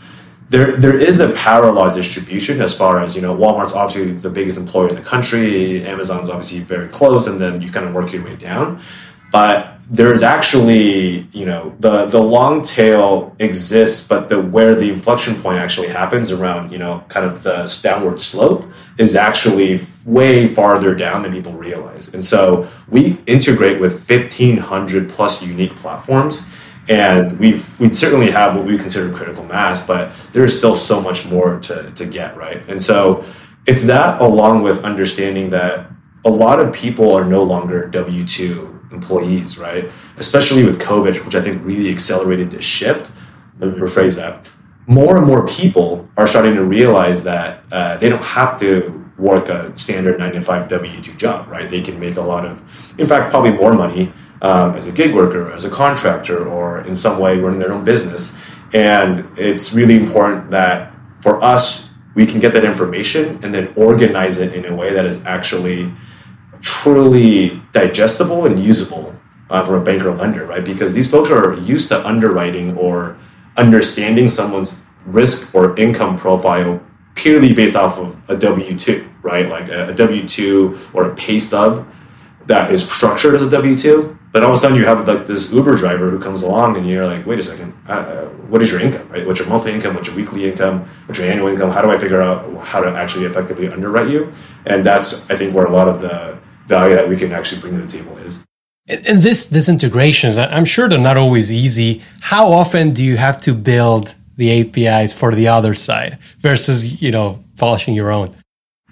There 0.48 0.76
there 0.76 0.96
is 0.96 1.20
a 1.20 1.30
parallel 1.32 1.94
distribution 1.94 2.60
as 2.60 2.76
far 2.76 3.00
as 3.00 3.14
you 3.14 3.22
know 3.22 3.36
walmart's 3.36 3.74
obviously 3.74 4.12
the 4.12 4.30
biggest 4.30 4.58
employer 4.58 4.88
in 4.88 4.94
the 4.96 5.02
country 5.02 5.84
amazon's 5.86 6.28
obviously 6.28 6.60
very 6.60 6.88
close 6.88 7.26
and 7.26 7.40
then 7.40 7.62
you 7.62 7.70
kind 7.70 7.86
of 7.86 7.94
work 7.94 8.12
your 8.12 8.24
way 8.24 8.36
down. 8.36 8.80
But 9.30 9.73
there's 9.90 10.22
actually 10.22 11.26
you 11.32 11.44
know 11.44 11.74
the 11.80 12.06
the 12.06 12.20
long 12.20 12.62
tail 12.62 13.34
exists 13.38 14.08
but 14.08 14.28
the 14.28 14.40
where 14.40 14.74
the 14.74 14.90
inflection 14.90 15.34
point 15.34 15.58
actually 15.58 15.88
happens 15.88 16.32
around 16.32 16.72
you 16.72 16.78
know 16.78 17.04
kind 17.08 17.26
of 17.26 17.42
the 17.42 17.80
downward 17.82 18.18
slope 18.18 18.64
is 18.98 19.14
actually 19.14 19.78
way 20.06 20.46
farther 20.46 20.94
down 20.94 21.22
than 21.22 21.32
people 21.32 21.52
realize 21.52 22.14
and 22.14 22.24
so 22.24 22.66
we 22.88 23.18
integrate 23.26 23.78
with 23.78 23.92
1500 24.08 25.10
plus 25.10 25.42
unique 25.42 25.76
platforms 25.76 26.48
and 26.88 27.38
we've 27.38 27.78
we 27.80 27.92
certainly 27.94 28.30
have 28.30 28.56
what 28.56 28.64
we 28.66 28.76
consider 28.76 29.12
critical 29.14 29.44
mass, 29.44 29.86
but 29.86 30.12
there's 30.32 30.56
still 30.56 30.74
so 30.74 31.00
much 31.00 31.26
more 31.26 31.58
to 31.60 31.90
to 31.92 32.06
get 32.06 32.36
right. 32.36 32.66
And 32.68 32.82
so 32.82 33.24
it's 33.66 33.86
that 33.86 34.20
along 34.20 34.62
with 34.62 34.84
understanding 34.84 35.50
that 35.50 35.90
a 36.24 36.30
lot 36.30 36.60
of 36.60 36.74
people 36.74 37.12
are 37.14 37.24
no 37.24 37.42
longer 37.42 37.88
W 37.88 38.24
two 38.24 38.73
employees, 38.94 39.58
right? 39.58 39.84
Especially 40.16 40.62
with 40.68 40.76
COVID, 40.80 41.24
which 41.24 41.34
I 41.34 41.42
think 41.44 41.64
really 41.64 41.90
accelerated 41.90 42.48
this 42.50 42.64
shift. 42.64 43.12
Let 43.58 43.72
me 43.72 43.78
rephrase 43.78 44.16
that. 44.22 44.50
More 44.86 45.16
and 45.18 45.26
more 45.26 45.46
people 45.46 45.88
are 46.16 46.26
starting 46.26 46.54
to 46.60 46.64
realize 46.78 47.24
that 47.24 47.50
uh, 47.72 47.96
they 48.00 48.08
don't 48.08 48.28
have 48.38 48.58
to 48.60 48.68
work 49.16 49.48
a 49.48 49.72
standard 49.78 50.18
nine 50.18 50.32
to 50.32 50.42
five 50.42 50.68
W 50.68 51.00
two 51.06 51.14
job, 51.14 51.48
right? 51.48 51.68
They 51.70 51.80
can 51.80 51.96
make 51.98 52.16
a 52.16 52.26
lot 52.32 52.44
of, 52.44 52.54
in 52.98 53.06
fact, 53.06 53.30
probably 53.30 53.52
more 53.52 53.72
money 53.72 54.12
um, 54.42 54.74
as 54.74 54.88
a 54.88 54.92
gig 54.92 55.14
worker, 55.14 55.52
as 55.52 55.64
a 55.64 55.70
contractor, 55.70 56.48
or 56.48 56.82
in 56.88 56.96
some 56.96 57.16
way 57.18 57.38
running 57.38 57.60
their 57.60 57.72
own 57.72 57.84
business. 57.84 58.22
And 58.74 59.24
it's 59.38 59.72
really 59.72 59.96
important 59.96 60.50
that 60.50 60.92
for 61.22 61.42
us, 61.42 61.92
we 62.14 62.26
can 62.26 62.40
get 62.40 62.52
that 62.52 62.64
information 62.64 63.24
and 63.42 63.54
then 63.54 63.72
organize 63.76 64.38
it 64.38 64.52
in 64.52 64.64
a 64.72 64.74
way 64.74 64.92
that 64.92 65.06
is 65.06 65.24
actually 65.26 65.90
truly 66.64 67.62
digestible 67.72 68.46
and 68.46 68.58
usable 68.58 69.14
uh, 69.50 69.62
from 69.64 69.74
a 69.74 69.84
banker 69.84 70.10
lender, 70.10 70.46
right? 70.46 70.64
Because 70.64 70.94
these 70.94 71.10
folks 71.10 71.30
are 71.30 71.54
used 71.54 71.88
to 71.90 72.06
underwriting 72.06 72.76
or 72.76 73.16
understanding 73.56 74.28
someone's 74.28 74.88
risk 75.06 75.54
or 75.54 75.78
income 75.78 76.16
profile 76.16 76.80
purely 77.14 77.52
based 77.52 77.76
off 77.76 77.98
of 77.98 78.16
a 78.30 78.36
W 78.36 78.76
2, 78.76 79.08
right? 79.22 79.48
Like 79.48 79.68
a, 79.68 79.88
a 79.88 79.94
W 79.94 80.26
2 80.26 80.78
or 80.94 81.10
a 81.10 81.14
pay 81.14 81.38
stub 81.38 81.86
that 82.46 82.72
is 82.72 82.90
structured 82.90 83.34
as 83.34 83.42
a 83.42 83.50
W 83.50 83.76
2 83.76 84.18
but 84.34 84.42
all 84.42 84.50
of 84.50 84.58
a 84.58 84.60
sudden, 84.60 84.76
you 84.76 84.84
have 84.84 85.06
like 85.06 85.26
this 85.26 85.52
Uber 85.52 85.76
driver 85.76 86.10
who 86.10 86.18
comes 86.18 86.42
along, 86.42 86.76
and 86.76 86.88
you're 86.88 87.06
like, 87.06 87.24
"Wait 87.24 87.38
a 87.38 87.42
second, 87.44 87.72
uh, 87.88 87.92
uh, 87.92 88.28
what 88.50 88.62
is 88.62 88.72
your 88.72 88.80
income? 88.80 89.08
Right? 89.08 89.24
What's 89.24 89.38
your 89.38 89.48
monthly 89.48 89.72
income? 89.72 89.94
What's 89.94 90.08
your 90.08 90.16
weekly 90.16 90.50
income? 90.50 90.80
What's 91.06 91.20
your 91.20 91.30
annual 91.30 91.46
income? 91.46 91.70
How 91.70 91.82
do 91.82 91.92
I 91.92 91.96
figure 91.96 92.20
out 92.20 92.52
how 92.66 92.80
to 92.80 92.88
actually 92.88 93.26
effectively 93.26 93.68
underwrite 93.68 94.10
you?" 94.10 94.32
And 94.66 94.82
that's, 94.82 95.30
I 95.30 95.36
think, 95.36 95.54
where 95.54 95.66
a 95.66 95.70
lot 95.70 95.86
of 95.86 96.00
the 96.00 96.36
value 96.66 96.94
that 96.96 97.08
we 97.08 97.16
can 97.16 97.32
actually 97.32 97.60
bring 97.60 97.74
to 97.74 97.80
the 97.80 97.86
table 97.86 98.16
is. 98.18 98.44
And, 98.86 99.06
and 99.06 99.22
this 99.22 99.46
this 99.46 99.68
integrations, 99.68 100.36
I'm 100.36 100.64
sure 100.64 100.88
they're 100.88 100.98
not 100.98 101.16
always 101.16 101.50
easy. 101.50 102.02
How 102.20 102.52
often 102.52 102.92
do 102.92 103.02
you 103.02 103.16
have 103.16 103.40
to 103.42 103.54
build 103.54 104.14
the 104.36 104.60
APIs 104.60 105.12
for 105.12 105.34
the 105.34 105.48
other 105.48 105.74
side 105.74 106.18
versus 106.40 107.00
you 107.00 107.10
know 107.10 107.42
polishing 107.56 107.94
your 107.94 108.10
own? 108.10 108.36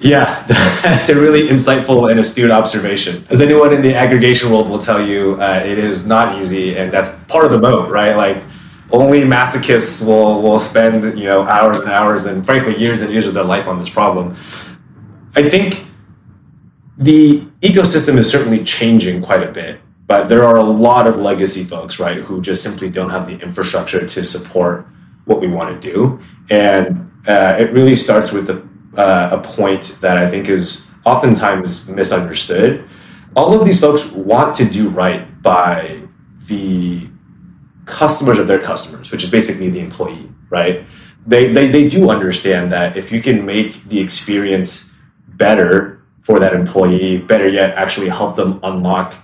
Yeah, 0.00 0.42
that's 0.82 1.10
a 1.10 1.14
really 1.14 1.48
insightful 1.48 2.10
and 2.10 2.18
astute 2.18 2.50
observation. 2.50 3.24
As 3.30 3.40
anyone 3.40 3.72
in 3.72 3.82
the 3.82 3.94
aggregation 3.94 4.50
world 4.50 4.68
will 4.68 4.78
tell 4.78 5.00
you, 5.00 5.40
uh, 5.40 5.62
it 5.64 5.78
is 5.78 6.08
not 6.08 6.38
easy, 6.38 6.76
and 6.76 6.90
that's 6.90 7.10
part 7.24 7.44
of 7.44 7.52
the 7.52 7.60
moat, 7.60 7.90
right? 7.90 8.16
Like, 8.16 8.42
only 8.90 9.20
masochists 9.20 10.06
will 10.06 10.42
will 10.42 10.58
spend 10.58 11.18
you 11.18 11.26
know 11.26 11.42
hours 11.42 11.80
and 11.80 11.90
hours 11.90 12.26
and 12.26 12.44
frankly 12.44 12.76
years 12.76 13.02
and 13.02 13.12
years 13.12 13.26
of 13.26 13.34
their 13.34 13.44
life 13.44 13.68
on 13.68 13.78
this 13.78 13.88
problem. 13.88 14.30
I 15.34 15.42
think 15.42 15.86
the 16.98 17.48
ecosystem 17.62 18.18
is 18.18 18.30
certainly 18.30 18.62
changing 18.64 19.22
quite 19.22 19.42
a 19.42 19.50
bit, 19.50 19.80
but 20.06 20.28
there 20.28 20.44
are 20.44 20.56
a 20.56 20.62
lot 20.62 21.06
of 21.06 21.18
legacy 21.18 21.64
folks, 21.64 21.98
right, 21.98 22.18
who 22.18 22.42
just 22.42 22.62
simply 22.62 22.90
don't 22.90 23.10
have 23.10 23.26
the 23.26 23.38
infrastructure 23.42 24.06
to 24.06 24.24
support 24.24 24.86
what 25.24 25.40
we 25.40 25.48
want 25.48 25.80
to 25.80 25.92
do, 25.92 26.20
and 26.50 27.10
uh, 27.26 27.56
it 27.58 27.72
really 27.72 27.96
starts 27.96 28.32
with 28.32 28.46
the 28.46 28.66
uh, 29.00 29.30
a 29.32 29.42
point 29.42 29.98
that 30.00 30.18
I 30.18 30.28
think 30.28 30.48
is 30.48 30.90
oftentimes 31.06 31.88
misunderstood. 31.88 32.84
All 33.34 33.58
of 33.58 33.64
these 33.64 33.80
folks 33.80 34.12
want 34.12 34.54
to 34.56 34.66
do 34.66 34.88
right 34.90 35.42
by 35.42 36.02
the 36.46 37.08
customers 37.86 38.38
of 38.38 38.46
their 38.46 38.60
customers, 38.60 39.10
which 39.10 39.24
is 39.24 39.30
basically 39.30 39.70
the 39.70 39.80
employee, 39.80 40.30
right? 40.50 40.84
They, 41.26 41.52
they, 41.52 41.68
they 41.68 41.88
do 41.88 42.10
understand 42.10 42.70
that 42.72 42.96
if 42.96 43.12
you 43.12 43.22
can 43.22 43.46
make 43.46 43.84
the 43.84 44.00
experience 44.00 44.98
better 45.28 45.91
for 46.22 46.38
that 46.38 46.54
employee, 46.54 47.18
better 47.18 47.48
yet, 47.48 47.76
actually 47.76 48.08
help 48.08 48.36
them 48.36 48.58
unlock 48.62 49.14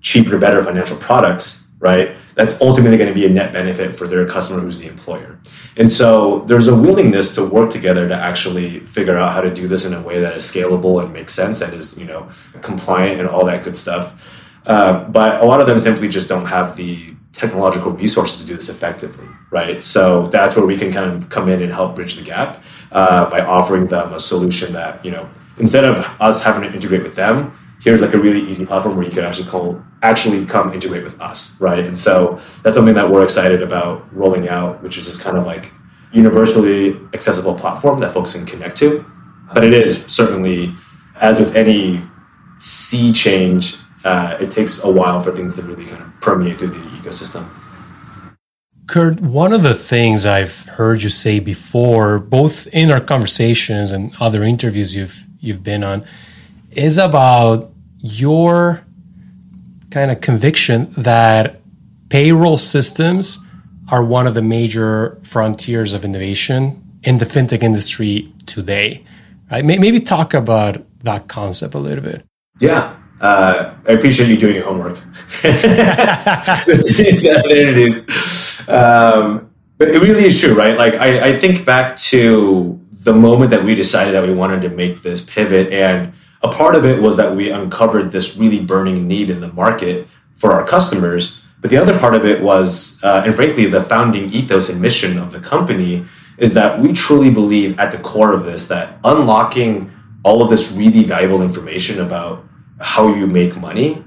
cheaper, 0.00 0.38
better 0.38 0.62
financial 0.62 0.96
products, 0.96 1.70
right? 1.80 2.16
That's 2.34 2.60
ultimately 2.60 2.96
going 2.96 3.08
to 3.08 3.14
be 3.14 3.26
a 3.26 3.28
net 3.28 3.52
benefit 3.52 3.94
for 3.94 4.06
their 4.06 4.26
customer 4.26 4.60
who's 4.60 4.78
the 4.78 4.88
employer. 4.88 5.38
And 5.76 5.90
so 5.90 6.40
there's 6.40 6.68
a 6.68 6.76
willingness 6.76 7.34
to 7.34 7.44
work 7.44 7.70
together 7.70 8.08
to 8.08 8.14
actually 8.14 8.80
figure 8.80 9.16
out 9.16 9.32
how 9.32 9.40
to 9.40 9.52
do 9.52 9.66
this 9.66 9.84
in 9.84 9.92
a 9.92 10.02
way 10.02 10.20
that 10.20 10.36
is 10.36 10.44
scalable 10.44 11.02
and 11.02 11.12
makes 11.12 11.34
sense 11.34 11.60
and 11.60 11.74
is, 11.74 11.98
you 11.98 12.04
know, 12.04 12.28
compliant 12.62 13.20
and 13.20 13.28
all 13.28 13.44
that 13.46 13.64
good 13.64 13.76
stuff. 13.76 14.32
Uh, 14.66 15.04
but 15.08 15.40
a 15.40 15.44
lot 15.44 15.60
of 15.60 15.66
them 15.66 15.78
simply 15.78 16.08
just 16.08 16.28
don't 16.28 16.46
have 16.46 16.76
the 16.76 17.15
technological 17.36 17.92
resources 17.92 18.40
to 18.40 18.46
do 18.46 18.54
this 18.54 18.68
effectively, 18.68 19.26
right? 19.50 19.82
So 19.82 20.28
that's 20.28 20.56
where 20.56 20.66
we 20.66 20.76
can 20.76 20.90
kind 20.90 21.10
of 21.10 21.28
come 21.28 21.48
in 21.48 21.62
and 21.62 21.72
help 21.72 21.94
bridge 21.94 22.16
the 22.16 22.24
gap 22.24 22.62
uh, 22.92 23.28
by 23.30 23.40
offering 23.40 23.86
them 23.86 24.12
a 24.12 24.20
solution 24.20 24.72
that, 24.72 25.04
you 25.04 25.10
know, 25.10 25.28
instead 25.58 25.84
of 25.84 25.98
us 26.20 26.44
having 26.44 26.68
to 26.68 26.74
integrate 26.74 27.02
with 27.02 27.14
them, 27.14 27.52
here's 27.80 28.02
like 28.02 28.14
a 28.14 28.18
really 28.18 28.40
easy 28.40 28.64
platform 28.64 28.96
where 28.96 29.04
you 29.04 29.10
can 29.10 29.24
actually 29.24 29.48
call, 29.48 29.82
actually 30.02 30.44
come 30.46 30.72
integrate 30.72 31.04
with 31.04 31.20
us, 31.20 31.60
right? 31.60 31.84
And 31.84 31.98
so 31.98 32.40
that's 32.62 32.76
something 32.76 32.94
that 32.94 33.10
we're 33.10 33.24
excited 33.24 33.62
about 33.62 34.12
rolling 34.14 34.48
out, 34.48 34.82
which 34.82 34.96
is 34.96 35.04
just 35.04 35.22
kind 35.22 35.36
of 35.36 35.46
like 35.46 35.72
universally 36.12 36.98
accessible 37.12 37.54
platform 37.54 38.00
that 38.00 38.14
folks 38.14 38.34
can 38.34 38.46
connect 38.46 38.76
to. 38.78 39.04
But 39.52 39.64
it 39.64 39.74
is 39.74 40.04
certainly, 40.06 40.72
as 41.20 41.38
with 41.38 41.54
any 41.54 42.02
sea 42.58 43.12
change, 43.12 43.76
uh, 44.06 44.38
it 44.40 44.50
takes 44.52 44.84
a 44.84 44.90
while 44.90 45.20
for 45.20 45.32
things 45.32 45.56
to 45.56 45.62
really 45.62 45.84
kind 45.84 46.02
of 46.02 46.20
permeate 46.20 46.58
through 46.58 46.68
the 46.68 46.78
ecosystem. 46.96 47.44
Kurt, 48.86 49.20
one 49.20 49.52
of 49.52 49.64
the 49.64 49.74
things 49.74 50.24
I've 50.24 50.60
heard 50.78 51.02
you 51.02 51.08
say 51.08 51.40
before, 51.40 52.20
both 52.20 52.68
in 52.68 52.92
our 52.92 53.00
conversations 53.00 53.90
and 53.90 54.14
other 54.20 54.44
interviews 54.44 54.94
you've 54.94 55.24
you've 55.40 55.64
been 55.64 55.82
on, 55.82 56.04
is 56.70 56.96
about 56.96 57.72
your 57.98 58.86
kind 59.90 60.12
of 60.12 60.20
conviction 60.20 60.92
that 60.96 61.60
payroll 62.08 62.56
systems 62.56 63.38
are 63.90 64.04
one 64.04 64.28
of 64.28 64.34
the 64.34 64.42
major 64.42 65.18
frontiers 65.24 65.92
of 65.92 66.04
innovation 66.04 66.82
in 67.02 67.18
the 67.18 67.26
fintech 67.26 67.62
industry 67.62 68.32
today. 68.46 69.04
Right? 69.50 69.64
Maybe 69.64 69.98
talk 69.98 70.32
about 70.32 70.84
that 71.02 71.26
concept 71.26 71.74
a 71.74 71.78
little 71.78 72.04
bit. 72.04 72.24
Yeah, 72.60 72.96
uh, 73.26 73.74
I 73.88 73.92
appreciate 73.92 74.28
you 74.28 74.36
doing 74.36 74.54
your 74.54 74.64
homework. 74.64 74.98
There 75.42 75.52
it 77.72 77.76
is. 77.76 78.68
Um, 78.68 79.50
but 79.78 79.88
it 79.88 80.00
really 80.00 80.24
is 80.24 80.40
true, 80.40 80.54
right? 80.54 80.78
Like 80.78 80.94
I, 80.94 81.30
I 81.30 81.32
think 81.32 81.64
back 81.64 81.96
to 82.12 82.80
the 83.02 83.12
moment 83.12 83.50
that 83.50 83.64
we 83.64 83.74
decided 83.74 84.14
that 84.14 84.22
we 84.22 84.32
wanted 84.32 84.62
to 84.62 84.68
make 84.68 85.02
this 85.02 85.28
pivot, 85.28 85.72
and 85.72 86.12
a 86.42 86.48
part 86.48 86.74
of 86.74 86.84
it 86.84 87.02
was 87.02 87.16
that 87.16 87.34
we 87.34 87.50
uncovered 87.50 88.12
this 88.12 88.38
really 88.38 88.64
burning 88.64 89.08
need 89.08 89.30
in 89.30 89.40
the 89.40 89.52
market 89.52 90.06
for 90.36 90.52
our 90.52 90.66
customers. 90.66 91.42
But 91.60 91.70
the 91.70 91.78
other 91.78 91.98
part 91.98 92.14
of 92.14 92.24
it 92.24 92.42
was, 92.42 93.02
uh, 93.02 93.22
and 93.24 93.34
frankly, 93.34 93.66
the 93.66 93.82
founding 93.82 94.30
ethos 94.30 94.68
and 94.68 94.80
mission 94.80 95.18
of 95.18 95.32
the 95.32 95.40
company 95.40 96.04
is 96.38 96.54
that 96.54 96.78
we 96.78 96.92
truly 96.92 97.32
believe 97.32 97.80
at 97.80 97.90
the 97.90 97.98
core 97.98 98.32
of 98.32 98.44
this 98.44 98.68
that 98.68 98.98
unlocking 99.02 99.90
all 100.22 100.42
of 100.42 100.50
this 100.50 100.70
really 100.72 101.02
valuable 101.02 101.42
information 101.42 102.00
about 102.00 102.44
how 102.80 103.14
you 103.14 103.26
make 103.26 103.56
money 103.56 104.04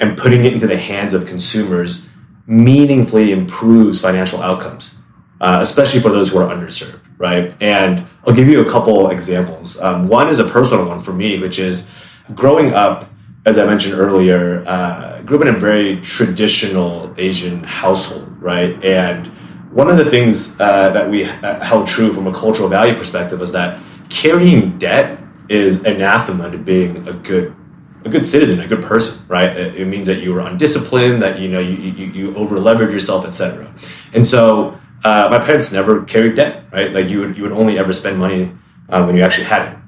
and 0.00 0.16
putting 0.16 0.44
it 0.44 0.52
into 0.52 0.66
the 0.66 0.76
hands 0.76 1.14
of 1.14 1.26
consumers 1.26 2.10
meaningfully 2.46 3.32
improves 3.32 4.00
financial 4.00 4.42
outcomes, 4.42 4.98
uh, 5.40 5.58
especially 5.62 6.00
for 6.00 6.10
those 6.10 6.32
who 6.32 6.38
are 6.38 6.54
underserved, 6.54 7.00
right? 7.18 7.54
And 7.60 8.06
I'll 8.26 8.34
give 8.34 8.48
you 8.48 8.60
a 8.60 8.70
couple 8.70 9.10
examples. 9.10 9.80
Um, 9.80 10.08
one 10.08 10.28
is 10.28 10.38
a 10.38 10.44
personal 10.44 10.86
one 10.86 11.00
for 11.00 11.12
me, 11.12 11.38
which 11.38 11.58
is 11.58 11.92
growing 12.34 12.72
up, 12.72 13.06
as 13.44 13.58
I 13.58 13.66
mentioned 13.66 13.94
earlier, 13.94 14.64
uh, 14.66 15.22
grew 15.22 15.38
up 15.38 15.46
in 15.46 15.54
a 15.54 15.58
very 15.58 16.00
traditional 16.00 17.12
Asian 17.16 17.62
household, 17.64 18.28
right? 18.40 18.82
And 18.84 19.26
one 19.70 19.90
of 19.90 19.96
the 19.96 20.04
things 20.04 20.60
uh, 20.60 20.90
that 20.90 21.10
we 21.10 21.24
uh, 21.24 21.62
held 21.64 21.86
true 21.86 22.12
from 22.12 22.26
a 22.26 22.32
cultural 22.32 22.68
value 22.68 22.94
perspective 22.94 23.40
was 23.40 23.52
that 23.52 23.78
carrying 24.08 24.78
debt 24.78 25.20
is 25.48 25.84
anathema 25.84 26.50
to 26.50 26.58
being 26.58 27.06
a 27.08 27.12
good 27.12 27.54
a 28.06 28.08
good 28.08 28.24
citizen, 28.24 28.60
a 28.60 28.68
good 28.68 28.82
person, 28.82 29.26
right? 29.28 29.54
It, 29.54 29.74
it 29.74 29.86
means 29.86 30.06
that 30.06 30.22
you 30.22 30.32
were 30.32 30.40
undisciplined, 30.40 31.20
that 31.22 31.40
you 31.40 31.48
know 31.48 31.58
you 31.58 31.76
you, 31.76 32.06
you 32.12 32.36
over 32.36 32.58
leverage 32.58 32.92
yourself, 32.92 33.26
etc. 33.26 33.72
And 34.14 34.24
so 34.24 34.78
uh, 35.04 35.28
my 35.30 35.38
parents 35.38 35.72
never 35.72 36.04
carried 36.04 36.36
debt, 36.36 36.64
right? 36.72 36.92
Like 36.92 37.08
you 37.08 37.20
would 37.20 37.36
you 37.36 37.42
would 37.42 37.52
only 37.52 37.78
ever 37.78 37.92
spend 37.92 38.18
money 38.18 38.52
uh, 38.88 39.04
when 39.04 39.16
you 39.16 39.22
actually 39.22 39.46
had 39.46 39.72
it. 39.72 39.78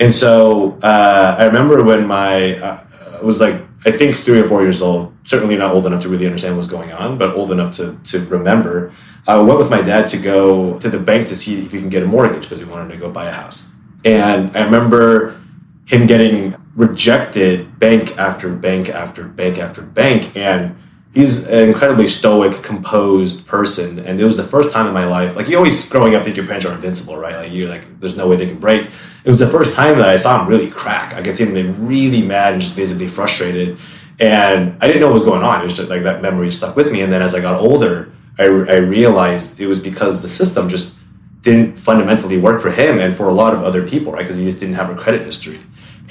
And 0.00 0.12
so 0.12 0.78
uh, 0.82 1.36
I 1.38 1.44
remember 1.44 1.84
when 1.84 2.06
my 2.06 2.58
uh, 2.58 2.84
I 3.20 3.22
was 3.22 3.40
like 3.40 3.62
I 3.84 3.90
think 3.90 4.16
three 4.16 4.40
or 4.40 4.44
four 4.44 4.62
years 4.62 4.80
old, 4.80 5.14
certainly 5.24 5.56
not 5.56 5.72
old 5.74 5.86
enough 5.86 6.02
to 6.02 6.08
really 6.08 6.26
understand 6.26 6.56
what's 6.56 6.68
going 6.68 6.92
on, 6.92 7.18
but 7.18 7.34
old 7.34 7.52
enough 7.52 7.76
to 7.76 7.98
to 8.04 8.20
remember. 8.26 8.92
I 9.26 9.36
went 9.36 9.58
with 9.58 9.68
my 9.68 9.82
dad 9.82 10.06
to 10.08 10.16
go 10.16 10.78
to 10.78 10.88
the 10.88 10.98
bank 10.98 11.28
to 11.28 11.36
see 11.36 11.60
if 11.60 11.72
we 11.74 11.80
can 11.80 11.90
get 11.90 12.02
a 12.02 12.06
mortgage 12.06 12.42
because 12.42 12.64
we 12.64 12.70
wanted 12.70 12.94
to 12.94 12.96
go 12.96 13.10
buy 13.10 13.26
a 13.26 13.32
house. 13.32 13.70
And 14.04 14.56
I 14.56 14.64
remember 14.64 15.38
him 15.84 16.06
getting 16.06 16.54
rejected 16.78 17.76
bank 17.80 18.16
after 18.18 18.54
bank 18.54 18.88
after 18.88 19.24
bank 19.24 19.58
after 19.58 19.82
bank. 19.82 20.36
And 20.36 20.76
he's 21.12 21.48
an 21.48 21.68
incredibly 21.68 22.06
stoic, 22.06 22.62
composed 22.62 23.48
person. 23.48 23.98
And 23.98 24.20
it 24.20 24.24
was 24.24 24.36
the 24.36 24.44
first 24.44 24.72
time 24.72 24.86
in 24.86 24.94
my 24.94 25.04
life, 25.04 25.34
like 25.34 25.48
you 25.48 25.56
always 25.56 25.88
growing 25.90 26.14
up 26.14 26.22
think 26.22 26.36
your 26.36 26.46
parents 26.46 26.64
are 26.64 26.72
invincible, 26.72 27.16
right? 27.16 27.34
Like 27.34 27.52
you're 27.52 27.68
like, 27.68 27.98
there's 27.98 28.16
no 28.16 28.28
way 28.28 28.36
they 28.36 28.46
can 28.46 28.60
break. 28.60 28.86
It 29.24 29.28
was 29.28 29.40
the 29.40 29.48
first 29.48 29.74
time 29.74 29.98
that 29.98 30.08
I 30.08 30.16
saw 30.16 30.40
him 30.40 30.48
really 30.48 30.70
crack. 30.70 31.14
I 31.14 31.22
could 31.22 31.34
see 31.34 31.46
him 31.46 31.84
really 31.84 32.22
mad 32.22 32.52
and 32.52 32.62
just 32.62 32.76
visibly 32.76 33.08
frustrated. 33.08 33.80
And 34.20 34.80
I 34.80 34.86
didn't 34.86 35.00
know 35.00 35.08
what 35.08 35.14
was 35.14 35.24
going 35.24 35.42
on. 35.42 35.60
It 35.60 35.64
was 35.64 35.76
just 35.76 35.90
like 35.90 36.04
that 36.04 36.22
memory 36.22 36.52
stuck 36.52 36.76
with 36.76 36.92
me. 36.92 37.02
And 37.02 37.12
then 37.12 37.22
as 37.22 37.34
I 37.34 37.40
got 37.40 37.60
older, 37.60 38.12
I, 38.38 38.44
I 38.44 38.76
realized 38.76 39.60
it 39.60 39.66
was 39.66 39.80
because 39.80 40.22
the 40.22 40.28
system 40.28 40.68
just 40.68 41.00
didn't 41.42 41.76
fundamentally 41.76 42.38
work 42.38 42.62
for 42.62 42.70
him 42.70 43.00
and 43.00 43.16
for 43.16 43.28
a 43.28 43.32
lot 43.32 43.52
of 43.52 43.64
other 43.64 43.84
people, 43.84 44.12
right? 44.12 44.22
Because 44.22 44.36
he 44.36 44.44
just 44.44 44.60
didn't 44.60 44.76
have 44.76 44.90
a 44.90 44.94
credit 44.94 45.22
history. 45.22 45.58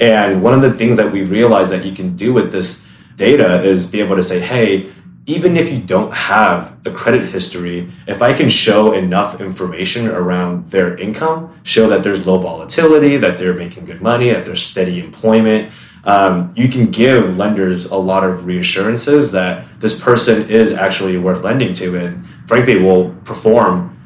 And 0.00 0.42
one 0.42 0.54
of 0.54 0.62
the 0.62 0.72
things 0.72 0.96
that 0.96 1.12
we 1.12 1.24
realized 1.24 1.72
that 1.72 1.84
you 1.84 1.92
can 1.92 2.16
do 2.16 2.32
with 2.32 2.52
this 2.52 2.90
data 3.16 3.62
is 3.62 3.90
be 3.90 4.00
able 4.00 4.16
to 4.16 4.22
say, 4.22 4.40
hey, 4.40 4.90
even 5.26 5.56
if 5.56 5.70
you 5.70 5.78
don't 5.80 6.12
have 6.14 6.74
a 6.86 6.90
credit 6.90 7.26
history, 7.26 7.88
if 8.06 8.22
I 8.22 8.32
can 8.32 8.48
show 8.48 8.92
enough 8.92 9.42
information 9.42 10.08
around 10.08 10.68
their 10.68 10.96
income, 10.96 11.54
show 11.64 11.86
that 11.88 12.02
there's 12.02 12.26
low 12.26 12.38
volatility, 12.38 13.18
that 13.18 13.36
they're 13.36 13.54
making 13.54 13.84
good 13.84 14.00
money, 14.00 14.30
that 14.30 14.46
there's 14.46 14.62
steady 14.62 15.00
employment, 15.00 15.70
um, 16.04 16.52
you 16.56 16.68
can 16.68 16.90
give 16.90 17.36
lenders 17.36 17.84
a 17.86 17.96
lot 17.96 18.24
of 18.24 18.46
reassurances 18.46 19.32
that 19.32 19.66
this 19.80 20.00
person 20.00 20.48
is 20.48 20.72
actually 20.72 21.18
worth 21.18 21.44
lending 21.44 21.74
to 21.74 21.96
and 21.98 22.26
frankly 22.46 22.78
will 22.78 23.10
perform 23.24 23.97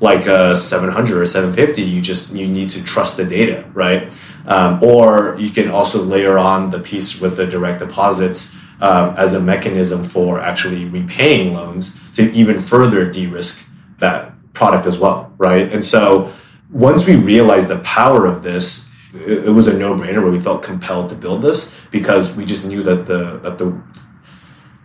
like 0.00 0.26
a 0.26 0.56
700 0.56 1.16
or 1.16 1.26
750 1.26 1.82
you 1.82 2.00
just 2.00 2.34
you 2.34 2.46
need 2.46 2.70
to 2.70 2.82
trust 2.82 3.16
the 3.16 3.24
data 3.24 3.68
right 3.74 4.12
um, 4.46 4.82
or 4.82 5.36
you 5.38 5.50
can 5.50 5.70
also 5.70 6.02
layer 6.02 6.38
on 6.38 6.70
the 6.70 6.80
piece 6.80 7.20
with 7.20 7.36
the 7.36 7.46
direct 7.46 7.80
deposits 7.80 8.60
um, 8.80 9.14
as 9.16 9.34
a 9.34 9.40
mechanism 9.40 10.04
for 10.04 10.40
actually 10.40 10.86
repaying 10.86 11.54
loans 11.54 12.10
to 12.12 12.30
even 12.32 12.60
further 12.60 13.10
de-risk 13.10 13.70
that 13.98 14.32
product 14.54 14.86
as 14.86 14.98
well 14.98 15.32
right 15.38 15.72
and 15.72 15.84
so 15.84 16.32
once 16.70 17.06
we 17.06 17.16
realized 17.16 17.68
the 17.68 17.78
power 17.80 18.26
of 18.26 18.42
this 18.42 18.90
it, 19.14 19.46
it 19.46 19.50
was 19.50 19.68
a 19.68 19.76
no-brainer 19.76 20.22
where 20.22 20.32
we 20.32 20.40
felt 20.40 20.62
compelled 20.62 21.08
to 21.10 21.14
build 21.14 21.42
this 21.42 21.86
because 21.90 22.34
we 22.34 22.44
just 22.44 22.66
knew 22.66 22.82
that 22.82 23.06
the 23.06 23.38
that 23.38 23.58
the 23.58 23.80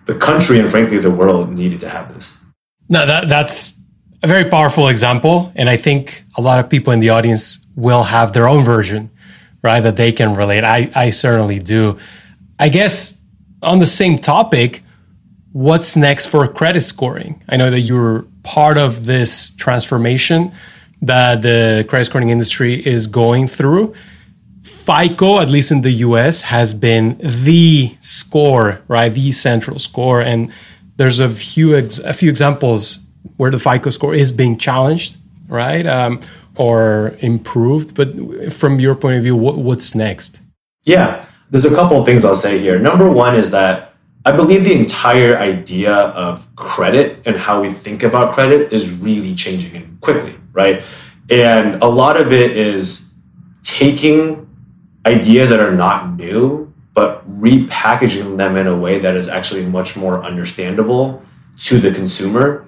the 0.06 0.16
country 0.16 0.60
and 0.60 0.70
frankly 0.70 0.98
the 0.98 1.12
world 1.12 1.58
needed 1.58 1.80
to 1.82 1.90
have 1.90 2.14
this. 2.14 2.44
No, 2.90 3.06
that 3.06 3.28
that's 3.28 3.74
a 4.26 4.28
very 4.28 4.50
powerful 4.50 4.88
example, 4.88 5.52
and 5.56 5.70
I 5.70 5.78
think 5.78 6.24
a 6.36 6.42
lot 6.42 6.58
of 6.60 6.68
people 6.68 6.92
in 6.92 7.00
the 7.00 7.12
audience 7.12 7.60
will 7.76 8.04
have 8.04 8.34
their 8.34 8.48
own 8.48 8.64
version, 8.64 9.12
right? 9.62 9.82
That 9.82 9.98
they 9.98 10.12
can 10.12 10.34
relate. 10.34 10.64
I 10.64 10.92
I 10.96 11.12
certainly 11.12 11.60
do. 11.60 12.00
I 12.58 12.70
guess 12.70 13.16
on 13.62 13.78
the 13.78 13.86
same 13.86 14.18
topic, 14.18 14.82
what's 15.52 15.96
next 15.96 16.26
for 16.26 16.48
credit 16.48 16.84
scoring? 16.84 17.44
I 17.48 17.58
know 17.58 17.70
that 17.70 17.82
you're 17.82 18.26
part 18.42 18.80
of 18.80 19.06
this 19.06 19.52
transformation 19.58 20.52
that 21.04 21.44
the 21.44 21.86
credit 21.88 22.06
scoring 22.06 22.32
industry 22.32 22.74
is 22.84 23.06
going 23.06 23.48
through. 23.48 23.94
FICO, 24.64 25.40
at 25.40 25.50
least 25.50 25.70
in 25.70 25.82
the 25.82 25.92
US, 26.08 26.42
has 26.42 26.74
been 26.74 27.20
the 27.22 27.96
score, 28.00 28.82
right? 28.88 29.10
The 29.14 29.32
central 29.34 29.78
score. 29.78 30.20
And 30.22 30.52
there's 30.96 31.20
a 31.20 31.30
few 31.30 31.76
ex- 31.76 32.00
a 32.00 32.14
few 32.14 32.30
examples 32.30 33.05
where 33.38 33.52
the 33.52 33.60
FICO 33.60 33.90
score 33.90 34.14
is 34.14 34.32
being 34.32 34.58
challenged, 34.58 35.18
right? 35.48 35.86
Um, 35.86 36.22
or 36.56 37.16
improved. 37.20 37.96
But 37.96 38.54
from 38.54 38.80
your 38.80 38.96
point 38.96 39.18
of 39.18 39.24
view, 39.24 39.36
what, 39.36 39.58
what's 39.58 39.94
next? 39.96 40.40
Yeah, 40.86 41.26
there's 41.50 41.66
a 41.66 41.74
couple 41.74 42.00
of 42.00 42.06
things 42.06 42.24
I'll 42.24 42.36
say 42.36 42.60
here. 42.60 42.80
Number 42.80 43.10
one 43.10 43.36
is 43.36 43.52
that 43.52 43.94
I 44.26 44.32
believe 44.32 44.64
the 44.64 44.74
entire 44.74 45.38
idea 45.38 45.94
of 45.94 46.48
credit 46.56 47.22
and 47.26 47.36
how 47.36 47.62
we 47.62 47.70
think 47.70 48.02
about 48.02 48.34
credit 48.34 48.74
is 48.74 48.92
really 48.98 49.36
changing 49.36 49.98
quickly, 50.02 50.36
right? 50.52 50.84
And 51.30 51.82
a 51.82 51.88
lot 51.88 52.20
of 52.20 52.32
it 52.32 52.52
is 52.52 53.14
taking 53.62 54.48
ideas 55.06 55.50
that 55.50 55.60
are 55.60 55.74
not 55.74 56.16
new, 56.16 56.74
but 56.94 57.24
repackaging 57.40 58.38
them 58.38 58.58
in 58.58 58.66
a 58.66 58.76
way 58.76 58.98
that 58.98 59.16
is 59.16 59.28
actually 59.30 59.66
much 59.66 59.96
more 59.96 60.24
understandable 60.24 61.22
to 61.58 61.80
the 61.80 61.92
consumer, 61.92 62.66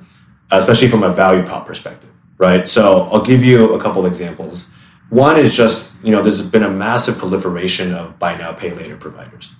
especially 0.52 0.88
from 0.88 1.04
a 1.04 1.10
value 1.10 1.44
prop 1.44 1.66
perspective, 1.66 2.12
right? 2.38 2.68
So 2.68 3.04
I'll 3.12 3.24
give 3.24 3.44
you 3.44 3.74
a 3.74 3.80
couple 3.80 4.06
examples. 4.06 4.70
One 5.10 5.38
is 5.38 5.56
just, 5.56 6.04
you 6.04 6.12
know, 6.12 6.22
there's 6.22 6.50
been 6.50 6.64
a 6.64 6.70
massive 6.70 7.18
proliferation 7.18 7.94
of 7.94 8.20
buy 8.20 8.38
now, 8.38 8.54
pay 8.54 8.74
later 8.74 8.98
providers. 8.98 9.54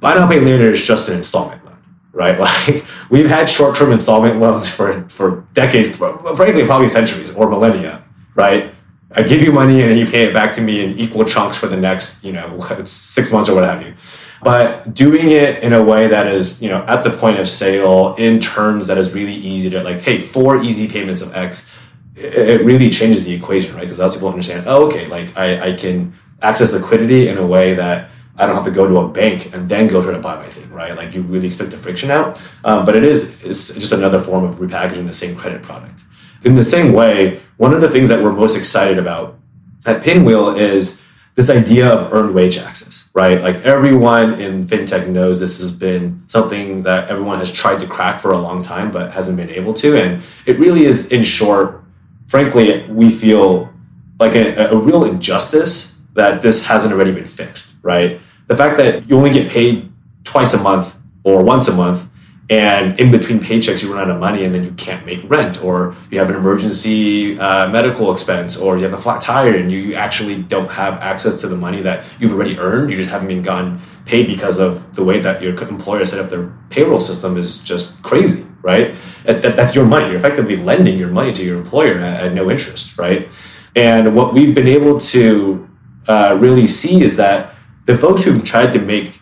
Buy 0.00 0.14
now, 0.14 0.28
pay 0.28 0.40
later 0.40 0.70
is 0.70 0.82
just 0.82 1.08
an 1.08 1.16
installment 1.16 1.64
loan, 1.64 1.78
right? 2.12 2.38
Like 2.38 2.84
we've 3.10 3.28
had 3.28 3.48
short-term 3.48 3.92
installment 3.92 4.40
loans 4.40 4.72
for, 4.72 5.08
for 5.08 5.46
decades, 5.54 5.96
frankly, 5.96 6.64
probably 6.64 6.88
centuries 6.88 7.34
or 7.34 7.48
millennia, 7.48 8.04
right? 8.34 8.74
I 9.12 9.22
give 9.22 9.42
you 9.42 9.52
money 9.52 9.80
and 9.80 9.90
then 9.90 9.98
you 9.98 10.06
pay 10.06 10.24
it 10.24 10.34
back 10.34 10.54
to 10.54 10.60
me 10.60 10.84
in 10.84 10.98
equal 10.98 11.24
chunks 11.24 11.56
for 11.56 11.66
the 11.66 11.76
next, 11.76 12.24
you 12.24 12.32
know, 12.32 12.58
six 12.84 13.32
months 13.32 13.48
or 13.48 13.54
what 13.54 13.64
have 13.64 13.82
you. 13.82 13.94
But 14.42 14.94
doing 14.94 15.30
it 15.30 15.62
in 15.62 15.72
a 15.72 15.82
way 15.82 16.06
that 16.06 16.26
is, 16.26 16.62
you 16.62 16.68
know, 16.68 16.84
at 16.86 17.02
the 17.02 17.10
point 17.10 17.38
of 17.38 17.48
sale 17.48 18.14
in 18.18 18.38
terms 18.38 18.86
that 18.86 18.98
is 18.98 19.14
really 19.14 19.34
easy 19.34 19.68
to 19.70 19.82
like, 19.82 20.00
hey, 20.00 20.20
four 20.20 20.62
easy 20.62 20.88
payments 20.88 21.22
of 21.22 21.34
X, 21.34 21.74
it 22.14 22.64
really 22.64 22.90
changes 22.90 23.24
the 23.24 23.34
equation, 23.34 23.74
right? 23.74 23.82
Because 23.82 23.98
that's 23.98 24.14
people 24.14 24.28
understand, 24.28 24.64
oh, 24.66 24.86
okay, 24.86 25.06
like 25.06 25.36
I, 25.36 25.70
I 25.70 25.72
can 25.74 26.14
access 26.42 26.72
liquidity 26.72 27.28
in 27.28 27.38
a 27.38 27.46
way 27.46 27.74
that 27.74 28.10
I 28.36 28.46
don't 28.46 28.54
have 28.54 28.64
to 28.64 28.70
go 28.70 28.86
to 28.86 28.98
a 28.98 29.08
bank 29.08 29.52
and 29.52 29.68
then 29.68 29.88
go 29.88 30.00
try 30.00 30.12
to 30.12 30.20
buy 30.20 30.36
my 30.36 30.46
thing, 30.46 30.70
right? 30.70 30.96
Like 30.96 31.14
you 31.14 31.22
really 31.22 31.50
took 31.50 31.70
the 31.70 31.76
friction 31.76 32.10
out. 32.10 32.40
Um, 32.64 32.84
but 32.84 32.94
it 32.94 33.04
is 33.04 33.42
it's 33.44 33.74
just 33.74 33.92
another 33.92 34.20
form 34.20 34.44
of 34.44 34.56
repackaging 34.56 35.06
the 35.06 35.12
same 35.12 35.36
credit 35.36 35.62
product. 35.62 36.02
In 36.44 36.54
the 36.54 36.62
same 36.62 36.92
way, 36.92 37.40
one 37.56 37.74
of 37.74 37.80
the 37.80 37.88
things 37.88 38.08
that 38.10 38.22
we're 38.22 38.32
most 38.32 38.56
excited 38.56 38.98
about 38.98 39.38
at 39.86 40.04
Pinwheel 40.04 40.50
is 40.56 41.04
this 41.34 41.50
idea 41.50 41.88
of 41.88 42.12
earned 42.12 42.34
wage 42.34 42.58
access, 42.58 43.07
right? 43.18 43.40
Like 43.40 43.56
everyone 43.62 44.40
in 44.40 44.62
fintech 44.62 45.08
knows 45.08 45.40
this 45.40 45.58
has 45.58 45.76
been 45.76 46.22
something 46.28 46.84
that 46.84 47.10
everyone 47.10 47.40
has 47.40 47.50
tried 47.50 47.80
to 47.80 47.86
crack 47.88 48.20
for 48.20 48.30
a 48.30 48.38
long 48.38 48.62
time, 48.62 48.92
but 48.92 49.12
hasn't 49.12 49.36
been 49.36 49.50
able 49.50 49.74
to. 49.74 50.00
And 50.00 50.22
it 50.46 50.56
really 50.60 50.84
is, 50.84 51.10
in 51.10 51.24
short, 51.24 51.82
frankly, 52.28 52.86
we 52.88 53.10
feel 53.10 53.74
like 54.20 54.36
a, 54.36 54.68
a 54.70 54.76
real 54.76 55.04
injustice 55.04 56.00
that 56.14 56.42
this 56.42 56.64
hasn't 56.68 56.94
already 56.94 57.10
been 57.10 57.26
fixed, 57.26 57.74
right? 57.82 58.20
The 58.46 58.56
fact 58.56 58.76
that 58.76 59.08
you 59.08 59.16
only 59.16 59.32
get 59.32 59.50
paid 59.50 59.90
twice 60.22 60.54
a 60.54 60.62
month 60.62 60.96
or 61.24 61.42
once 61.42 61.66
a 61.66 61.74
month 61.74 62.08
and 62.50 62.98
in 62.98 63.10
between 63.10 63.38
paychecks 63.38 63.82
you 63.82 63.92
run 63.92 64.02
out 64.02 64.10
of 64.10 64.18
money 64.18 64.44
and 64.44 64.54
then 64.54 64.64
you 64.64 64.70
can't 64.72 65.04
make 65.04 65.20
rent 65.28 65.62
or 65.62 65.94
you 66.10 66.18
have 66.18 66.30
an 66.30 66.36
emergency 66.36 67.38
uh, 67.38 67.68
medical 67.70 68.10
expense 68.10 68.56
or 68.56 68.78
you 68.78 68.84
have 68.84 68.94
a 68.94 68.96
flat 68.96 69.20
tire 69.20 69.54
and 69.54 69.70
you 69.70 69.94
actually 69.94 70.42
don't 70.42 70.70
have 70.70 70.94
access 71.00 71.40
to 71.42 71.46
the 71.46 71.56
money 71.56 71.82
that 71.82 72.06
you've 72.18 72.32
already 72.32 72.58
earned. 72.58 72.90
You 72.90 72.96
just 72.96 73.10
haven't 73.10 73.28
been 73.28 73.42
gotten 73.42 73.80
paid 74.06 74.26
because 74.26 74.58
of 74.58 74.94
the 74.94 75.04
way 75.04 75.20
that 75.20 75.42
your 75.42 75.54
employer 75.68 76.06
set 76.06 76.24
up 76.24 76.30
their 76.30 76.50
payroll 76.70 77.00
system 77.00 77.36
is 77.36 77.62
just 77.62 78.02
crazy 78.02 78.44
right? 78.60 78.94
That, 79.24 79.54
that's 79.54 79.74
your 79.76 79.86
money. 79.86 80.06
You're 80.08 80.16
effectively 80.16 80.56
lending 80.56 80.98
your 80.98 81.10
money 81.10 81.32
to 81.32 81.44
your 81.44 81.56
employer 81.56 81.98
at, 82.00 82.26
at 82.26 82.32
no 82.32 82.50
interest 82.50 82.98
right? 82.98 83.28
And 83.76 84.16
what 84.16 84.32
we've 84.32 84.54
been 84.54 84.66
able 84.66 84.98
to 84.98 85.68
uh, 86.08 86.36
really 86.40 86.66
see 86.66 87.02
is 87.02 87.16
that 87.18 87.54
the 87.84 87.96
folks 87.96 88.24
who've 88.24 88.44
tried 88.44 88.72
to 88.72 88.80
make 88.80 89.20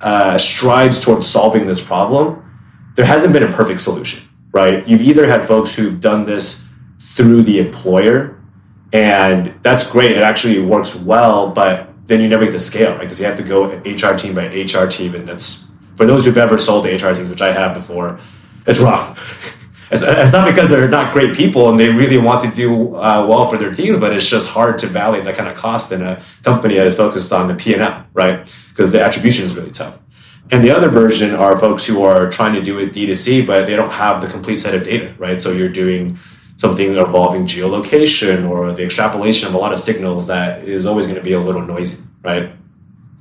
uh, 0.00 0.38
strides 0.38 1.04
towards 1.04 1.26
solving 1.26 1.66
this 1.66 1.84
problem, 1.84 2.44
there 2.94 3.06
hasn't 3.06 3.32
been 3.32 3.42
a 3.42 3.52
perfect 3.52 3.80
solution, 3.80 4.28
right? 4.52 4.86
You've 4.88 5.02
either 5.02 5.26
had 5.26 5.46
folks 5.46 5.74
who've 5.74 6.00
done 6.00 6.24
this 6.24 6.68
through 7.00 7.42
the 7.42 7.58
employer, 7.58 8.40
and 8.92 9.54
that's 9.62 9.90
great. 9.90 10.12
It 10.12 10.22
actually 10.22 10.60
works 10.60 10.96
well, 10.96 11.50
but 11.50 11.88
then 12.06 12.20
you 12.20 12.28
never 12.28 12.44
get 12.44 12.52
to 12.52 12.60
scale, 12.60 12.92
right? 12.92 13.00
Because 13.00 13.20
you 13.20 13.26
have 13.26 13.36
to 13.36 13.42
go 13.42 13.66
HR 13.80 14.16
team 14.16 14.34
by 14.34 14.46
HR 14.46 14.86
team, 14.88 15.14
and 15.14 15.26
that's 15.26 15.70
for 15.96 16.06
those 16.06 16.24
who've 16.24 16.38
ever 16.38 16.58
sold 16.58 16.84
the 16.84 16.94
HR 16.94 17.14
teams, 17.14 17.28
which 17.28 17.42
I 17.42 17.52
have 17.52 17.74
before. 17.74 18.18
It's 18.66 18.80
rough. 18.80 19.54
It's, 19.90 20.02
it's 20.02 20.32
not 20.32 20.46
because 20.46 20.70
they're 20.70 20.88
not 20.88 21.12
great 21.12 21.34
people 21.34 21.70
and 21.70 21.80
they 21.80 21.88
really 21.88 22.18
want 22.18 22.42
to 22.42 22.50
do 22.50 22.94
uh, 22.96 23.26
well 23.26 23.48
for 23.48 23.56
their 23.56 23.72
teams, 23.72 23.98
but 23.98 24.12
it's 24.12 24.28
just 24.28 24.50
hard 24.50 24.78
to 24.80 24.86
validate 24.86 25.24
that 25.24 25.36
kind 25.36 25.48
of 25.48 25.56
cost 25.56 25.92
in 25.92 26.02
a 26.02 26.20
company 26.42 26.74
that 26.74 26.86
is 26.86 26.96
focused 26.96 27.32
on 27.32 27.48
the 27.48 27.54
P 27.54 27.72
and 27.72 27.82
L, 27.82 28.06
right? 28.12 28.46
because 28.78 28.92
the 28.92 29.02
attribution 29.02 29.44
is 29.44 29.56
really 29.56 29.72
tough. 29.72 29.98
And 30.52 30.62
the 30.62 30.70
other 30.70 30.88
version 30.88 31.34
are 31.34 31.58
folks 31.58 31.84
who 31.84 32.04
are 32.04 32.30
trying 32.30 32.54
to 32.54 32.62
do 32.62 32.78
it 32.78 32.92
D2C, 32.92 33.44
but 33.44 33.66
they 33.66 33.74
don't 33.74 33.90
have 33.90 34.20
the 34.22 34.28
complete 34.28 34.58
set 34.58 34.72
of 34.72 34.84
data, 34.84 35.12
right? 35.18 35.42
So 35.42 35.50
you're 35.50 35.68
doing 35.68 36.16
something 36.58 36.96
involving 36.96 37.44
geolocation 37.44 38.48
or 38.48 38.70
the 38.70 38.84
extrapolation 38.84 39.48
of 39.48 39.54
a 39.54 39.58
lot 39.58 39.72
of 39.72 39.80
signals 39.80 40.28
that 40.28 40.62
is 40.62 40.86
always 40.86 41.06
going 41.06 41.18
to 41.18 41.24
be 41.24 41.32
a 41.32 41.40
little 41.40 41.62
noisy, 41.62 42.04
right? 42.22 42.52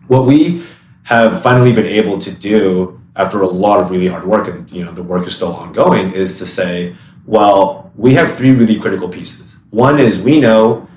What 0.08 0.28
we 0.28 0.64
have 1.04 1.42
finally 1.42 1.74
been 1.74 1.88
able 1.88 2.20
to 2.20 2.32
do 2.32 2.97
after 3.18 3.42
a 3.42 3.48
lot 3.48 3.80
of 3.82 3.92
really 3.92 4.08
hard 4.08 4.26
work, 4.26 4.48
and 4.48 4.72
you 4.72 4.86
know 4.86 4.92
the 4.92 5.04
work 5.04 5.28
is 5.28 5.36
still 5.36 5.54
ongoing, 5.54 6.14
is 6.14 6.40
to 6.40 6.46
say, 6.46 6.96
well, 7.26 7.92
we 7.96 8.14
have 8.14 8.34
three 8.34 8.52
really 8.52 8.80
critical 8.80 9.10
pieces. 9.10 9.60
One 9.72 10.00
is 10.00 10.22
we 10.22 10.40
know 10.40 10.88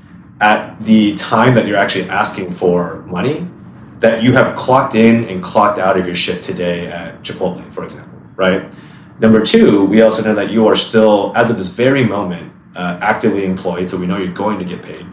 at 0.40 0.78
the 0.80 1.14
time 1.14 1.54
that 1.54 1.66
you're 1.66 1.76
actually 1.76 2.09
asking 2.09 2.52
for 2.52 3.02
money, 3.02 3.46
that 3.98 4.22
you 4.22 4.33
have 4.33 4.56
clocked 4.56 4.94
in 4.94 5.24
and 5.24 5.42
clocked 5.42 5.78
out 5.78 5.98
of 5.98 6.06
your 6.06 6.14
shift 6.14 6.44
today 6.44 6.87
at 6.87 7.22
Chipotle, 7.22 7.62
for 7.72 7.85
example, 7.85 8.18
right? 8.37 8.72
Number 9.20 9.44
two, 9.44 9.85
we 9.85 10.00
also 10.00 10.24
know 10.24 10.35
that 10.35 10.50
you 10.50 10.66
are 10.66 10.76
still, 10.76 11.33
as 11.37 11.50
of 11.50 11.59
this 11.59 11.68
very 11.68 12.04
moment, 12.04 12.50
uh, 12.74 12.98
actively 13.02 13.44
employed, 13.44 13.90
so 13.90 13.98
we 13.98 14.06
know 14.06 14.16
you're 14.16 14.33
going 14.33 14.59
to 14.59 14.64
get 14.64 14.83
paid. 14.83 15.06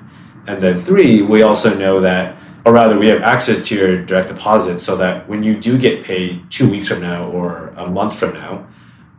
And 0.47 0.63
then 0.63 0.77
three, 0.77 1.21
we 1.21 1.41
also 1.41 1.77
know 1.77 1.99
that, 1.99 2.37
or 2.65 2.73
rather, 2.73 2.99
we 2.99 3.07
have 3.07 3.21
access 3.21 3.67
to 3.67 3.75
your 3.75 4.05
direct 4.05 4.27
deposit 4.27 4.79
so 4.79 4.95
that 4.97 5.27
when 5.29 5.43
you 5.43 5.59
do 5.59 5.77
get 5.77 6.03
paid 6.03 6.49
two 6.49 6.69
weeks 6.69 6.87
from 6.87 7.01
now 7.01 7.29
or 7.29 7.67
a 7.77 7.87
month 7.87 8.17
from 8.17 8.33
now, 8.33 8.67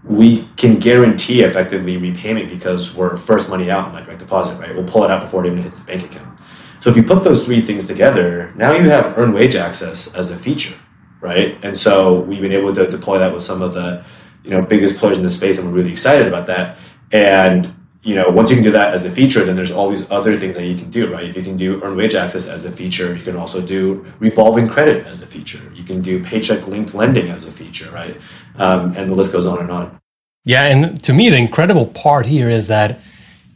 we 0.04 0.48
can 0.56 0.78
guarantee 0.78 1.42
effectively 1.42 1.96
repayment 1.96 2.48
because 2.48 2.94
we're 2.94 3.16
first 3.16 3.50
money 3.50 3.70
out 3.70 3.88
in 3.88 3.94
that 3.94 4.04
direct 4.04 4.20
deposit, 4.20 4.58
right? 4.60 4.74
We'll 4.74 4.86
pull 4.86 5.04
it 5.04 5.10
out 5.10 5.20
before 5.20 5.44
it 5.44 5.48
even 5.48 5.62
hits 5.62 5.78
the 5.78 5.86
bank 5.86 6.04
account. 6.04 6.40
So 6.80 6.90
if 6.90 6.96
you 6.96 7.02
put 7.02 7.24
those 7.24 7.44
three 7.44 7.60
things 7.60 7.86
together, 7.86 8.52
now 8.56 8.72
you 8.72 8.82
have 8.88 9.18
earned 9.18 9.34
wage 9.34 9.56
access 9.56 10.14
as 10.14 10.30
a 10.30 10.36
feature, 10.36 10.74
right? 11.20 11.58
And 11.62 11.76
so 11.76 12.20
we've 12.20 12.40
been 12.40 12.52
able 12.52 12.72
to 12.74 12.88
deploy 12.88 13.18
that 13.18 13.34
with 13.34 13.42
some 13.42 13.62
of 13.62 13.74
the 13.74 14.04
you 14.44 14.50
know 14.50 14.62
biggest 14.62 14.98
players 14.98 15.18
in 15.18 15.24
the 15.24 15.30
space, 15.30 15.58
and 15.58 15.68
we're 15.68 15.78
really 15.78 15.90
excited 15.90 16.28
about 16.28 16.46
that. 16.46 16.78
And 17.12 17.74
you 18.02 18.14
know, 18.14 18.28
once 18.28 18.50
you 18.50 18.56
can 18.56 18.64
do 18.64 18.70
that 18.70 18.94
as 18.94 19.04
a 19.04 19.10
feature, 19.10 19.44
then 19.44 19.56
there's 19.56 19.72
all 19.72 19.90
these 19.90 20.10
other 20.10 20.36
things 20.36 20.56
that 20.56 20.64
you 20.64 20.76
can 20.76 20.90
do, 20.90 21.12
right? 21.12 21.24
If 21.24 21.36
you 21.36 21.42
can 21.42 21.56
do 21.56 21.82
earned 21.82 21.96
wage 21.96 22.14
access 22.14 22.48
as 22.48 22.64
a 22.64 22.70
feature, 22.70 23.14
you 23.14 23.22
can 23.22 23.36
also 23.36 23.60
do 23.60 24.06
revolving 24.20 24.68
credit 24.68 25.06
as 25.06 25.20
a 25.20 25.26
feature. 25.26 25.60
You 25.74 25.82
can 25.82 26.00
do 26.00 26.22
paycheck 26.22 26.66
linked 26.68 26.94
lending 26.94 27.28
as 27.28 27.46
a 27.46 27.50
feature, 27.50 27.90
right? 27.90 28.16
Um, 28.56 28.94
and 28.96 29.10
the 29.10 29.14
list 29.14 29.32
goes 29.32 29.46
on 29.46 29.58
and 29.58 29.70
on. 29.70 29.98
Yeah, 30.44 30.64
and 30.64 31.02
to 31.04 31.12
me, 31.12 31.28
the 31.28 31.36
incredible 31.36 31.86
part 31.86 32.26
here 32.26 32.48
is 32.48 32.68
that 32.68 33.00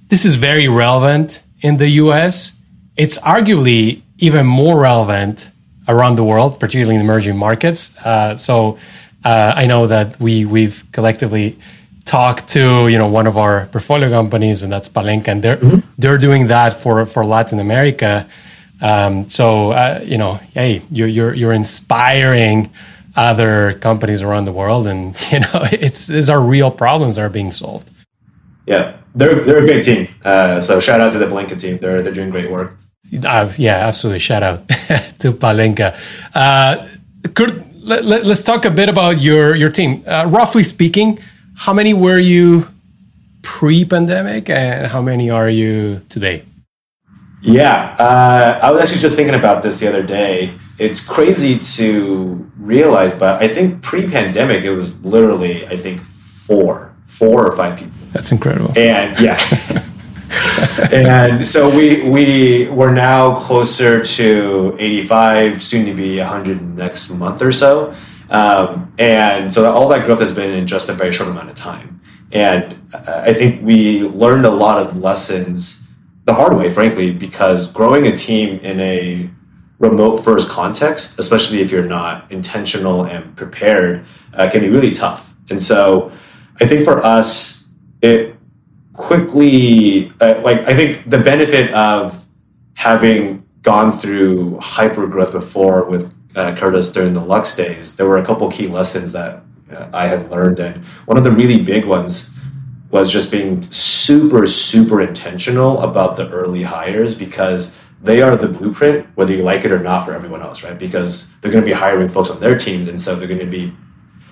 this 0.08 0.24
is 0.24 0.34
very 0.34 0.68
relevant 0.68 1.40
in 1.60 1.76
the 1.76 1.88
US 1.88 2.52
it's 2.96 3.18
arguably 3.18 4.02
even 4.18 4.46
more 4.46 4.78
relevant 4.78 5.50
around 5.88 6.16
the 6.16 6.24
world, 6.24 6.60
particularly 6.60 6.94
in 6.94 7.00
emerging 7.00 7.36
markets. 7.36 7.96
Uh, 7.98 8.36
so 8.36 8.78
uh, 9.24 9.52
I 9.56 9.66
know 9.66 9.86
that 9.86 10.20
we 10.20 10.44
we've 10.44 10.84
collectively 10.92 11.58
talked 12.04 12.50
to 12.50 12.88
you 12.88 12.98
know 12.98 13.06
one 13.06 13.26
of 13.26 13.36
our 13.36 13.66
portfolio 13.66 14.10
companies, 14.10 14.62
and 14.62 14.72
that's 14.72 14.88
Palenca, 14.88 15.28
and 15.28 15.42
they're 15.42 15.56
mm-hmm. 15.56 15.80
they're 15.98 16.18
doing 16.18 16.48
that 16.48 16.80
for 16.80 17.04
for 17.06 17.24
Latin 17.24 17.60
America. 17.60 18.28
Um, 18.80 19.28
so 19.28 19.72
uh, 19.72 20.00
you 20.04 20.18
know, 20.18 20.34
hey, 20.54 20.82
you're 20.90 21.08
you're, 21.08 21.34
you're 21.34 21.52
inspiring 21.52 22.70
other 23.14 23.74
companies 23.74 24.22
around 24.22 24.44
the 24.44 24.52
world, 24.52 24.86
and 24.86 25.16
you 25.32 25.40
know, 25.40 25.68
it's 25.72 26.06
these 26.06 26.28
are 26.28 26.40
real 26.40 26.70
problems 26.70 27.16
that 27.16 27.22
are 27.22 27.30
being 27.30 27.52
solved. 27.52 27.88
Yeah, 28.66 28.96
they're 29.14 29.44
they're 29.44 29.62
a 29.62 29.66
great 29.66 29.84
team. 29.84 30.08
Uh, 30.24 30.60
so 30.60 30.80
shout 30.80 31.00
out 31.00 31.12
to 31.12 31.18
the 31.18 31.26
Palenca 31.26 31.58
team. 31.58 31.78
They're 31.78 32.02
they're 32.02 32.12
doing 32.12 32.30
great 32.30 32.50
work. 32.50 32.78
Uh, 33.24 33.52
yeah, 33.58 33.86
absolutely. 33.86 34.20
Shout 34.20 34.42
out 34.42 34.68
to 35.18 35.32
Palenca. 35.32 35.96
Uh, 36.34 36.88
Kurt, 37.34 37.62
let, 37.82 38.04
us 38.04 38.24
let, 38.24 38.38
talk 38.44 38.64
a 38.64 38.70
bit 38.70 38.88
about 38.88 39.20
your 39.20 39.54
your 39.54 39.70
team. 39.70 40.02
Uh, 40.06 40.26
roughly 40.26 40.64
speaking, 40.64 41.18
how 41.54 41.72
many 41.72 41.94
were 41.94 42.18
you 42.18 42.68
pre-pandemic, 43.42 44.48
and 44.48 44.86
how 44.86 45.02
many 45.02 45.30
are 45.30 45.48
you 45.48 46.00
today? 46.08 46.44
Yeah, 47.42 47.96
uh, 47.98 48.60
I 48.62 48.70
was 48.70 48.82
actually 48.82 49.00
just 49.00 49.16
thinking 49.16 49.34
about 49.34 49.64
this 49.64 49.80
the 49.80 49.88
other 49.88 50.04
day. 50.04 50.54
It's 50.78 51.04
crazy 51.04 51.58
to 51.76 52.50
realize, 52.56 53.18
but 53.18 53.42
I 53.42 53.48
think 53.48 53.82
pre-pandemic 53.82 54.62
it 54.64 54.70
was 54.70 54.94
literally 55.04 55.66
I 55.66 55.76
think 55.76 56.00
four, 56.00 56.94
four 57.06 57.44
or 57.44 57.56
five 57.56 57.76
people. 57.76 57.92
That's 58.12 58.30
incredible. 58.30 58.72
And 58.78 59.18
yeah. 59.18 59.40
and 60.92 61.46
so 61.46 61.68
we 61.68 62.08
we 62.08 62.68
we're 62.70 62.94
now 62.94 63.34
closer 63.34 64.04
to 64.04 64.76
85, 64.78 65.60
soon 65.60 65.86
to 65.86 65.94
be 65.94 66.18
100 66.18 66.78
next 66.78 67.10
month 67.10 67.42
or 67.42 67.50
so. 67.50 67.92
Um, 68.32 68.94
and 68.98 69.52
so 69.52 69.70
all 69.70 69.88
that 69.88 70.06
growth 70.06 70.20
has 70.20 70.34
been 70.34 70.50
in 70.50 70.66
just 70.66 70.88
a 70.88 70.92
very 70.92 71.12
short 71.12 71.30
amount 71.30 71.50
of 71.50 71.54
time. 71.54 72.00
And 72.32 72.76
I 73.06 73.34
think 73.34 73.62
we 73.62 74.02
learned 74.02 74.46
a 74.46 74.50
lot 74.50 74.84
of 74.84 74.96
lessons 74.96 75.90
the 76.24 76.34
hard 76.34 76.56
way, 76.56 76.70
frankly, 76.70 77.12
because 77.12 77.70
growing 77.70 78.06
a 78.06 78.16
team 78.16 78.58
in 78.60 78.80
a 78.80 79.30
remote 79.78 80.18
first 80.18 80.48
context, 80.48 81.18
especially 81.18 81.60
if 81.60 81.70
you're 81.70 81.84
not 81.84 82.30
intentional 82.32 83.04
and 83.04 83.36
prepared, 83.36 84.04
uh, 84.34 84.48
can 84.50 84.60
be 84.60 84.70
really 84.70 84.92
tough. 84.92 85.34
And 85.50 85.60
so 85.60 86.10
I 86.60 86.66
think 86.66 86.84
for 86.84 87.04
us, 87.04 87.68
it 88.00 88.36
quickly 88.92 90.12
uh, 90.20 90.40
like 90.42 90.60
i 90.68 90.74
think 90.74 91.08
the 91.08 91.18
benefit 91.18 91.72
of 91.72 92.26
having 92.74 93.44
gone 93.62 93.90
through 93.90 94.58
hyper 94.60 95.06
growth 95.06 95.32
before 95.32 95.88
with 95.88 96.14
uh, 96.34 96.54
curtis 96.56 96.92
during 96.92 97.12
the 97.12 97.24
Luxe 97.24 97.56
days 97.56 97.96
there 97.96 98.06
were 98.06 98.18
a 98.18 98.24
couple 98.24 98.50
key 98.50 98.66
lessons 98.66 99.12
that 99.12 99.42
uh, 99.72 99.88
i 99.92 100.06
had 100.06 100.30
learned 100.30 100.58
and 100.58 100.84
one 101.06 101.16
of 101.16 101.24
the 101.24 101.30
really 101.30 101.62
big 101.62 101.84
ones 101.84 102.30
was 102.90 103.10
just 103.10 103.32
being 103.32 103.62
super 103.70 104.46
super 104.46 105.00
intentional 105.00 105.80
about 105.82 106.16
the 106.16 106.28
early 106.30 106.62
hires 106.62 107.14
because 107.14 107.80
they 108.02 108.20
are 108.20 108.36
the 108.36 108.48
blueprint 108.48 109.06
whether 109.14 109.32
you 109.32 109.42
like 109.42 109.64
it 109.64 109.72
or 109.72 109.78
not 109.78 110.04
for 110.04 110.12
everyone 110.12 110.42
else 110.42 110.64
right 110.64 110.78
because 110.78 111.36
they're 111.38 111.52
going 111.52 111.64
to 111.64 111.70
be 111.70 111.76
hiring 111.76 112.08
folks 112.08 112.30
on 112.30 112.40
their 112.40 112.58
teams 112.58 112.88
and 112.88 113.00
so 113.00 113.14
they're 113.14 113.28
going 113.28 113.40
to 113.40 113.46
be 113.46 113.72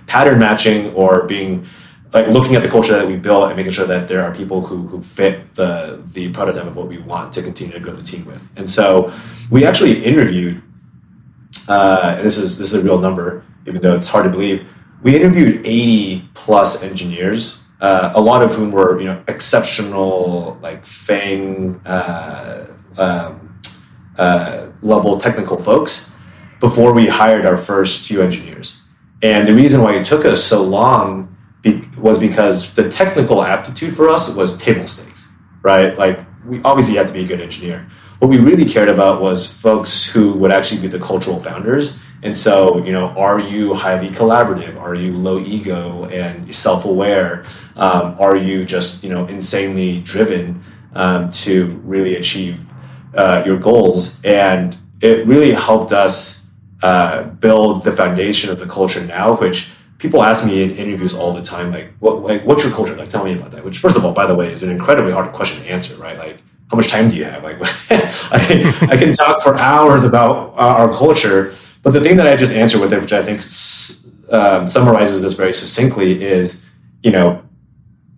pattern 0.06 0.38
matching 0.38 0.92
or 0.94 1.26
being 1.26 1.64
like 2.12 2.26
looking 2.28 2.56
at 2.56 2.62
the 2.62 2.68
culture 2.68 2.92
that 2.92 3.06
we 3.06 3.16
built 3.16 3.48
and 3.48 3.56
making 3.56 3.72
sure 3.72 3.86
that 3.86 4.08
there 4.08 4.22
are 4.22 4.34
people 4.34 4.60
who, 4.60 4.86
who 4.88 5.00
fit 5.00 5.54
the 5.54 6.02
the 6.12 6.28
prototype 6.30 6.66
of 6.66 6.76
what 6.76 6.88
we 6.88 6.98
want 6.98 7.32
to 7.32 7.42
continue 7.42 7.72
to 7.72 7.80
grow 7.80 7.92
the 7.92 8.02
team 8.02 8.24
with. 8.24 8.50
And 8.56 8.68
so 8.68 9.12
we 9.50 9.64
actually 9.64 10.04
interviewed, 10.04 10.62
uh, 11.70 12.14
and 12.16 12.26
this 12.26 12.36
is 12.36 12.58
this 12.58 12.74
is 12.74 12.82
a 12.82 12.84
real 12.84 12.98
number, 12.98 13.44
even 13.64 13.80
though 13.80 13.94
it's 13.94 14.08
hard 14.08 14.24
to 14.24 14.30
believe. 14.30 14.68
We 15.02 15.16
interviewed 15.16 15.64
80 15.64 16.28
plus 16.34 16.82
engineers, 16.82 17.64
uh, 17.80 18.12
a 18.14 18.20
lot 18.20 18.42
of 18.42 18.52
whom 18.54 18.72
were 18.72 18.98
you 19.00 19.06
know 19.06 19.22
exceptional, 19.28 20.58
like 20.62 20.84
FANG 20.84 21.80
uh, 21.86 22.66
um, 22.98 23.60
uh, 24.18 24.68
level 24.82 25.16
technical 25.18 25.56
folks. 25.56 26.12
before 26.58 26.92
we 26.92 27.06
hired 27.06 27.46
our 27.46 27.56
first 27.56 28.04
two 28.04 28.20
engineers. 28.20 28.82
And 29.22 29.48
the 29.48 29.54
reason 29.54 29.80
why 29.80 29.94
it 29.94 30.04
took 30.04 30.26
us 30.26 30.44
so 30.44 30.62
long 30.62 31.34
be- 31.62 31.82
was 31.96 32.18
because 32.18 32.74
the 32.74 32.86
technical 32.88 33.42
aptitude 33.42 33.96
for 33.96 34.10
us 34.10 34.34
was 34.36 34.58
table 34.58 34.86
stakes, 34.86 35.32
right? 35.62 35.96
Like 35.96 36.18
we 36.44 36.60
obviously 36.62 36.96
had 36.96 37.06
to 37.08 37.14
be 37.14 37.24
a 37.24 37.26
good 37.26 37.40
engineer. 37.40 37.86
What 38.20 38.28
we 38.28 38.38
really 38.38 38.66
cared 38.66 38.90
about 38.90 39.22
was 39.22 39.50
folks 39.50 40.06
who 40.06 40.34
would 40.34 40.50
actually 40.50 40.82
be 40.82 40.88
the 40.88 40.98
cultural 40.98 41.40
founders. 41.40 41.98
And 42.22 42.36
so, 42.36 42.84
you 42.84 42.92
know, 42.92 43.08
are 43.16 43.40
you 43.40 43.72
highly 43.72 44.08
collaborative? 44.08 44.78
Are 44.78 44.94
you 44.94 45.16
low 45.16 45.38
ego 45.38 46.04
and 46.04 46.54
self-aware? 46.54 47.46
Um, 47.76 48.14
are 48.20 48.36
you 48.36 48.66
just, 48.66 49.02
you 49.02 49.08
know, 49.08 49.24
insanely 49.24 50.02
driven 50.02 50.62
um, 50.92 51.30
to 51.30 51.80
really 51.82 52.16
achieve 52.16 52.60
uh, 53.14 53.42
your 53.46 53.58
goals? 53.58 54.22
And 54.22 54.76
it 55.00 55.26
really 55.26 55.52
helped 55.52 55.92
us 55.92 56.50
uh, 56.82 57.22
build 57.22 57.84
the 57.84 57.92
foundation 57.92 58.50
of 58.50 58.60
the 58.60 58.66
culture 58.66 59.02
now, 59.02 59.34
which 59.36 59.72
people 59.96 60.22
ask 60.22 60.46
me 60.46 60.62
in 60.62 60.72
interviews 60.72 61.14
all 61.14 61.32
the 61.32 61.40
time, 61.40 61.72
like, 61.72 61.94
what, 62.00 62.20
like, 62.20 62.44
what's 62.44 62.64
your 62.64 62.72
culture? 62.74 62.94
Like, 62.94 63.08
tell 63.08 63.24
me 63.24 63.34
about 63.34 63.50
that. 63.52 63.64
Which, 63.64 63.78
first 63.78 63.96
of 63.96 64.04
all, 64.04 64.12
by 64.12 64.26
the 64.26 64.34
way, 64.34 64.52
is 64.52 64.62
an 64.62 64.70
incredibly 64.70 65.12
hard 65.12 65.32
question 65.32 65.62
to 65.62 65.70
answer, 65.70 65.96
right? 65.96 66.18
Like, 66.18 66.36
how 66.70 66.76
much 66.76 66.88
time 66.88 67.08
do 67.08 67.16
you 67.16 67.24
have? 67.24 67.42
Like, 67.42 67.56
I, 67.90 68.38
can, 68.38 68.90
I 68.90 68.96
can 68.96 69.12
talk 69.12 69.42
for 69.42 69.56
hours 69.56 70.04
about 70.04 70.54
our 70.56 70.92
culture, 70.92 71.52
but 71.82 71.92
the 71.92 72.00
thing 72.00 72.16
that 72.16 72.28
I 72.28 72.36
just 72.36 72.54
answered 72.54 72.80
with 72.80 72.92
it, 72.92 73.00
which 73.00 73.12
I 73.12 73.22
think 73.22 73.40
um, 74.32 74.68
summarizes 74.68 75.22
this 75.22 75.34
very 75.34 75.52
succinctly, 75.52 76.22
is, 76.22 76.70
you 77.02 77.10
know, 77.10 77.42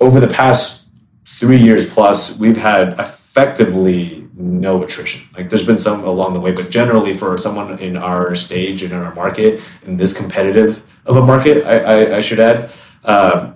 over 0.01 0.21
the 0.21 0.29
past 0.29 0.91
three 1.25 1.63
years 1.63 1.93
plus, 1.93 2.39
we've 2.39 2.59
had 2.59 2.99
effectively 2.99 4.29
no 4.35 4.83
attrition. 4.83 5.27
Like 5.35 5.49
there's 5.49 5.67
been 5.67 5.79
some 5.79 6.05
along 6.05 6.35
the 6.35 6.41
way, 6.41 6.53
but 6.53 6.69
generally 6.71 7.15
for 7.15 7.39
someone 7.39 7.79
in 7.79 7.97
our 7.97 8.35
stage 8.35 8.83
and 8.83 8.93
in 8.93 8.99
our 8.99 9.15
market, 9.15 9.63
in 9.85 9.97
this 9.97 10.19
competitive 10.19 11.01
of 11.07 11.17
a 11.17 11.25
market, 11.25 11.65
I, 11.65 11.79
I, 11.79 12.17
I 12.19 12.21
should 12.21 12.39
add, 12.39 12.71
uh, 13.05 13.53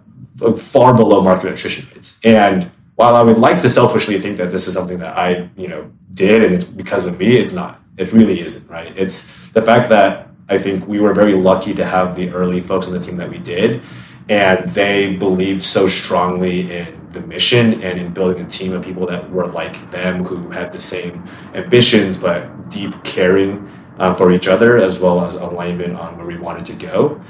far 0.56 0.94
below 0.94 1.20
market 1.22 1.52
attrition 1.52 1.86
rates. 1.94 2.20
And 2.24 2.70
while 2.96 3.14
I 3.14 3.22
would 3.22 3.38
like 3.38 3.60
to 3.60 3.68
selfishly 3.68 4.18
think 4.18 4.38
that 4.38 4.50
this 4.50 4.66
is 4.66 4.74
something 4.74 4.98
that 4.98 5.16
I, 5.16 5.48
you 5.56 5.68
know, 5.68 5.90
did 6.12 6.42
and 6.42 6.54
it's 6.54 6.64
because 6.64 7.06
of 7.06 7.18
me, 7.18 7.36
it's 7.36 7.54
not. 7.54 7.80
It 7.96 8.12
really 8.12 8.40
isn't, 8.40 8.70
right? 8.70 8.92
It's 8.96 9.50
the 9.50 9.62
fact 9.62 9.88
that 9.90 10.28
I 10.48 10.58
think 10.58 10.86
we 10.86 11.00
were 11.00 11.14
very 11.14 11.34
lucky 11.34 11.72
to 11.74 11.84
have 11.84 12.16
the 12.16 12.30
early 12.30 12.60
folks 12.60 12.86
on 12.86 12.92
the 12.92 13.00
team 13.00 13.16
that 13.16 13.28
we 13.28 13.38
did, 13.38 13.82
and 14.28 14.66
they 14.70 15.16
believed 15.16 15.62
so 15.62 15.86
strongly 15.88 16.72
in 16.72 17.08
the 17.10 17.20
mission 17.26 17.82
and 17.82 17.98
in 17.98 18.12
building 18.12 18.44
a 18.44 18.48
team 18.48 18.72
of 18.72 18.84
people 18.84 19.06
that 19.06 19.30
were 19.30 19.46
like 19.46 19.90
them 19.90 20.24
who 20.24 20.50
had 20.50 20.72
the 20.72 20.80
same 20.80 21.24
ambitions 21.54 22.16
but 22.18 22.68
deep 22.68 22.92
caring 23.04 23.68
um, 23.98 24.14
for 24.14 24.32
each 24.32 24.48
other 24.48 24.76
as 24.76 24.98
well 24.98 25.24
as 25.24 25.36
alignment 25.36 25.96
on 25.96 26.16
where 26.18 26.26
we 26.26 26.36
wanted 26.36 26.66
to 26.66 26.76
go 26.86 27.20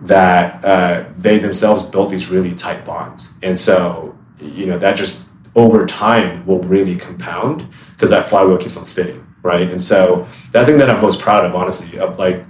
that 0.00 0.64
uh, 0.64 1.04
they 1.16 1.38
themselves 1.38 1.84
built 1.84 2.10
these 2.10 2.28
really 2.28 2.54
tight 2.54 2.84
bonds 2.84 3.36
and 3.44 3.56
so 3.56 4.15
you 4.40 4.66
know 4.66 4.78
that 4.78 4.96
just 4.96 5.28
over 5.54 5.86
time 5.86 6.44
will 6.46 6.62
really 6.62 6.96
compound 6.96 7.66
because 7.92 8.10
that 8.10 8.28
flywheel 8.28 8.58
keeps 8.58 8.76
on 8.76 8.84
spinning 8.84 9.26
right? 9.46 9.70
And 9.70 9.82
so 9.82 10.26
that 10.52 10.66
thing 10.66 10.76
that 10.78 10.90
i'm 10.90 11.00
most 11.00 11.20
proud 11.20 11.44
of 11.44 11.54
honestly 11.54 11.98
of 11.98 12.18
like 12.18 12.44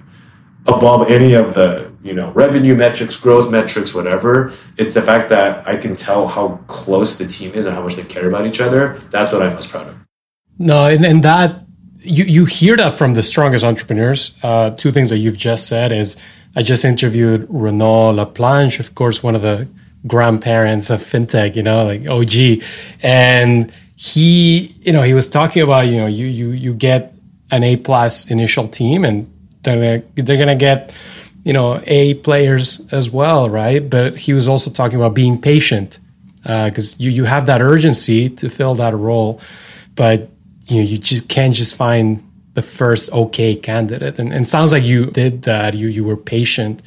above 0.66 1.08
any 1.10 1.34
of 1.34 1.54
the 1.54 1.92
you 2.02 2.14
know 2.14 2.32
revenue 2.32 2.74
metrics 2.74 3.16
growth 3.20 3.50
metrics 3.52 3.94
whatever 3.94 4.52
it's 4.78 4.94
the 4.94 5.02
fact 5.02 5.28
that 5.28 5.66
i 5.68 5.76
can 5.76 5.94
tell 5.94 6.26
how 6.26 6.58
close 6.66 7.18
the 7.18 7.26
team 7.26 7.52
is 7.54 7.66
and 7.66 7.74
how 7.76 7.82
much 7.82 7.94
they 7.94 8.02
care 8.04 8.28
about 8.28 8.46
each 8.46 8.60
other. 8.60 8.98
That's 9.14 9.32
what 9.32 9.42
i'm 9.42 9.54
most 9.54 9.70
proud 9.70 9.86
of. 9.88 10.04
No 10.58 10.86
and, 10.86 11.04
and 11.04 11.22
that 11.22 11.62
you, 12.00 12.24
you 12.24 12.44
hear 12.44 12.76
that 12.76 12.96
from 12.96 13.14
the 13.14 13.22
strongest 13.22 13.64
entrepreneurs. 13.64 14.32
Uh, 14.42 14.70
two 14.70 14.92
things 14.92 15.10
that 15.10 15.18
you've 15.18 15.36
just 15.36 15.68
said 15.68 15.92
is 15.92 16.16
i 16.56 16.62
just 16.62 16.84
interviewed 16.84 17.46
renaud 17.48 18.14
laplanche 18.14 18.80
of 18.80 18.94
course 18.94 19.22
one 19.22 19.36
of 19.36 19.42
the 19.42 19.68
grandparents 20.06 20.90
of 20.90 21.02
fintech 21.02 21.56
you 21.56 21.62
know 21.62 21.84
like 21.84 22.06
og 22.06 22.34
and 23.02 23.72
he 23.96 24.74
you 24.80 24.92
know 24.92 25.02
he 25.02 25.14
was 25.14 25.28
talking 25.28 25.62
about 25.62 25.86
you 25.86 25.96
know 25.96 26.06
you 26.06 26.26
you 26.26 26.50
you 26.50 26.74
get 26.74 27.14
an 27.50 27.62
a 27.62 27.76
plus 27.76 28.26
initial 28.30 28.68
team 28.68 29.04
and 29.04 29.30
they're 29.62 29.98
gonna, 29.98 30.22
they're 30.22 30.38
gonna 30.38 30.54
get 30.54 30.92
you 31.44 31.52
know 31.52 31.80
A 31.86 32.14
players 32.14 32.80
as 32.90 33.08
well, 33.10 33.48
right? 33.48 33.88
But 33.88 34.16
he 34.16 34.32
was 34.32 34.48
also 34.48 34.68
talking 34.70 34.98
about 34.98 35.14
being 35.14 35.40
patient 35.40 35.98
because 36.42 36.94
uh, 36.94 36.96
you 36.98 37.10
you 37.10 37.24
have 37.24 37.46
that 37.46 37.60
urgency 37.60 38.28
to 38.30 38.50
fill 38.50 38.74
that 38.76 38.96
role, 38.96 39.40
but 39.94 40.28
you 40.66 40.78
know 40.78 40.86
you 40.86 40.98
just 40.98 41.28
can't 41.28 41.54
just 41.54 41.76
find 41.76 42.22
the 42.54 42.62
first 42.62 43.12
okay 43.12 43.54
candidate. 43.54 44.18
And, 44.18 44.32
and 44.32 44.48
sounds 44.48 44.72
like 44.72 44.82
you 44.82 45.06
did 45.06 45.42
that. 45.42 45.74
You 45.74 45.86
you 45.88 46.02
were 46.04 46.16
patient 46.16 46.82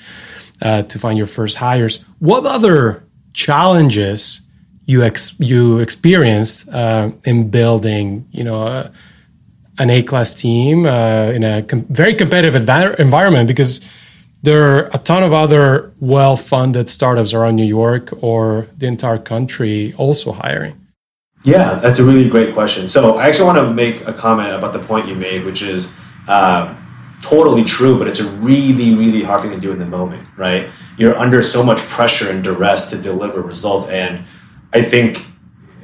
uh, 0.62 0.84
to 0.84 1.00
find 1.00 1.18
your 1.18 1.28
first 1.28 1.56
hires. 1.56 2.04
What 2.20 2.46
other 2.46 3.04
challenges 3.48 4.42
you 4.86 5.04
ex- 5.04 5.40
you 5.40 5.80
experienced 5.80 6.68
uh, 6.70 7.12
in 7.24 7.50
building 7.50 8.06
you 8.32 8.44
know 8.44 8.64
uh, 8.64 8.92
an 9.78 9.90
A 9.90 10.04
class 10.04 10.34
team 10.34 10.86
uh, 10.86 11.38
in 11.38 11.44
a 11.44 11.64
com- 11.64 11.86
very 11.90 12.14
competitive 12.14 12.56
environment 13.00 13.48
because 13.48 13.82
there 14.44 14.62
are 14.64 14.90
a 14.94 15.00
ton 15.10 15.24
of 15.24 15.34
other 15.34 15.94
well 16.00 16.36
funded 16.38 16.90
startups 16.90 17.34
around 17.34 17.56
New 17.56 17.72
York 17.82 18.06
or 18.22 18.68
the 18.78 18.88
entire 18.88 19.22
country 19.34 19.94
also 19.98 20.32
hiring. 20.32 20.76
Yeah, 21.44 21.76
that's 21.76 22.00
a 22.00 22.04
really 22.04 22.28
great 22.30 22.54
question. 22.54 22.90
So 22.90 23.18
I 23.18 23.28
actually 23.28 23.48
want 23.52 23.60
to 23.60 23.74
make 23.74 24.06
a 24.06 24.14
comment 24.14 24.54
about 24.54 24.74
the 24.74 24.80
point 24.80 25.08
you 25.08 25.16
made, 25.16 25.46
which 25.46 25.62
is 25.62 25.98
uh, 26.28 26.76
totally 27.22 27.64
true, 27.64 27.98
but 27.98 28.08
it's 28.08 28.20
a 28.20 28.30
really, 28.50 28.96
really 28.96 29.24
hard 29.24 29.42
thing 29.42 29.52
to 29.52 29.60
do 29.60 29.72
in 29.72 29.80
the 29.80 29.86
moment, 29.86 30.28
right? 30.36 30.70
You're 31.00 31.18
under 31.18 31.42
so 31.42 31.64
much 31.64 31.80
pressure 31.80 32.30
and 32.30 32.44
duress 32.44 32.90
to 32.92 32.98
deliver 33.02 33.42
results. 33.42 33.88
And 33.88 34.26
I 34.74 34.82
think 34.82 35.26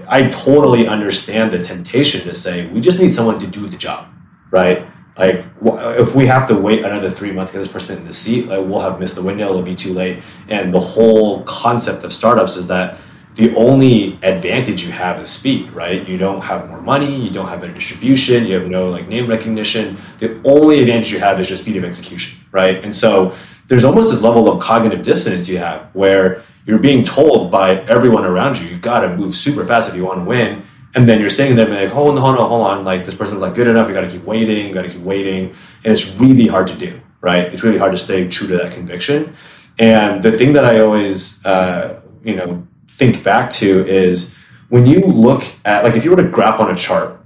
I 0.08 0.30
totally 0.30 0.88
understand 0.88 1.52
the 1.52 1.62
temptation 1.64 2.22
to 2.28 2.34
say 2.34 2.68
we 2.68 2.82
just 2.82 3.00
need 3.00 3.12
someone 3.12 3.40
to 3.40 3.48
do 3.48 3.66
the 3.68 3.78
job, 3.78 4.08
right? 4.52 4.86
Like 5.18 5.46
if 5.64 6.16
we 6.16 6.28
have 6.28 6.48
to 6.50 6.56
wait 6.56 6.84
another 6.84 7.10
three 7.10 7.32
months 7.32 7.54
to 7.54 7.58
get 7.58 7.64
this 7.64 7.72
person 7.72 7.98
in 8.00 8.06
the 8.06 8.14
seat, 8.14 8.48
like 8.48 8.60
we'll 8.60 8.82
have 8.82 9.00
missed 9.00 9.16
the 9.16 9.24
window. 9.24 9.50
It'll 9.50 9.62
be 9.62 9.74
too 9.74 9.94
late. 9.94 10.22
And 10.50 10.74
the 10.74 10.82
whole 10.82 11.44
concept 11.44 12.04
of 12.04 12.12
startups 12.12 12.58
is 12.58 12.68
that 12.68 13.00
the 13.36 13.56
only 13.56 14.20
advantage 14.24 14.86
you 14.86 14.92
have 14.92 15.22
is 15.22 15.30
speed, 15.30 15.72
right? 15.72 16.08
You 16.08 16.18
don't 16.18 16.42
have 16.42 16.70
more 16.70 16.82
money, 16.82 17.16
you 17.16 17.30
don't 17.30 17.48
have 17.48 17.62
better 17.62 17.74
distribution, 17.74 18.46
you 18.46 18.56
have 18.60 18.68
no 18.68 18.90
like 18.90 19.08
name 19.08 19.28
recognition. 19.28 19.98
The 20.20 20.42
only 20.44 20.82
advantage 20.82 21.12
you 21.12 21.20
have 21.20 21.40
is 21.40 21.48
just 21.48 21.64
speed 21.64 21.78
of 21.78 21.86
execution, 21.86 22.40
right? 22.52 22.84
And 22.84 22.94
so 22.94 23.34
there's 23.68 23.84
almost 23.84 24.12
this 24.12 24.24
level 24.24 24.52
of 24.52 24.62
cognitive 24.62 25.02
dissonance 25.02 25.50
you 25.50 25.58
have 25.58 25.90
where 25.94 26.42
you're 26.66 26.80
being 26.80 27.04
told 27.04 27.52
by 27.52 27.82
everyone 27.82 28.26
around 28.26 28.58
you, 28.58 28.68
you 28.68 28.78
got 28.78 29.02
to 29.02 29.16
move 29.16 29.36
super 29.36 29.66
fast 29.66 29.90
if 29.90 29.96
you 29.96 30.06
want 30.06 30.20
to 30.20 30.26
win. 30.26 30.64
And 30.96 31.10
then 31.10 31.20
you're 31.20 31.30
saying 31.30 31.58
there, 31.58 31.68
like, 31.68 31.90
hold 31.90 32.16
on, 32.16 32.18
hold 32.18 32.38
on, 32.38 32.50
hold 32.50 32.68
on. 32.68 32.86
Like, 32.86 33.04
this 33.06 33.16
person's 33.16 33.42
not 33.42 33.54
good 33.54 33.68
enough. 33.68 33.88
You 33.88 33.94
got 33.94 34.10
to 34.10 34.10
keep 34.10 34.24
waiting. 34.24 34.68
You 34.68 34.74
got 34.74 34.84
to 34.84 34.90
keep 34.90 35.02
waiting. 35.02 35.50
And 35.84 35.94
it's 35.94 36.16
really 36.16 36.48
hard 36.48 36.70
to 36.70 36.76
do, 36.76 37.02
right? 37.22 37.54
It's 37.54 37.64
really 37.64 37.78
hard 37.78 37.92
to 37.92 37.98
stay 37.98 38.28
true 38.30 38.48
to 38.48 38.58
that 38.58 38.72
conviction. 38.72 39.36
And 39.78 40.24
the 40.24 40.32
thing 40.32 40.54
that 40.54 40.64
I 40.64 40.80
always, 40.80 41.46
uh, 41.46 42.02
you 42.24 42.36
know, 42.36 42.66
think 42.92 43.24
back 43.24 43.52
to 43.52 43.86
is 43.86 44.38
when 44.70 44.86
you 44.86 45.02
look 45.02 45.44
at, 45.66 45.84
like, 45.84 45.96
if 45.96 46.06
you 46.06 46.12
were 46.12 46.24
to 46.24 46.30
graph 46.30 46.60
on 46.62 46.72
a 46.72 46.76
chart 46.76 47.20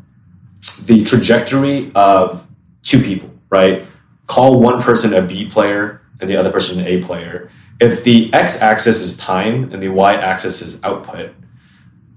the 0.86 1.04
trajectory 1.04 1.92
of 1.94 2.48
two 2.82 3.00
people, 3.00 3.30
right? 3.50 3.86
Call 4.26 4.60
one 4.60 4.82
person 4.82 5.14
a 5.14 5.22
B 5.22 5.48
player 5.48 5.99
and 6.20 6.30
the 6.30 6.36
other 6.36 6.52
person 6.52 6.80
an 6.80 6.88
A 6.88 7.02
player 7.02 7.50
if 7.80 8.04
the 8.04 8.32
x 8.34 8.62
axis 8.62 9.02
is 9.02 9.18
time 9.18 9.72
and 9.72 9.82
the 9.82 9.90
y 9.90 10.14
axis 10.14 10.62
is 10.62 10.84
output, 10.84 11.34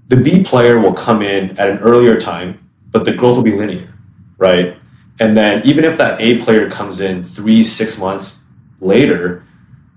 the 0.07 0.17
B 0.17 0.43
player 0.43 0.79
will 0.79 0.93
come 0.93 1.21
in 1.21 1.57
at 1.57 1.69
an 1.69 1.79
earlier 1.79 2.19
time, 2.19 2.69
but 2.91 3.05
the 3.05 3.13
growth 3.13 3.37
will 3.37 3.43
be 3.43 3.55
linear, 3.55 3.93
right? 4.37 4.77
And 5.19 5.37
then 5.37 5.61
even 5.65 5.85
if 5.85 5.97
that 5.97 6.19
A 6.19 6.39
player 6.41 6.69
comes 6.69 6.99
in 6.99 7.23
three, 7.23 7.63
six 7.63 7.99
months 7.99 8.45
later, 8.81 9.43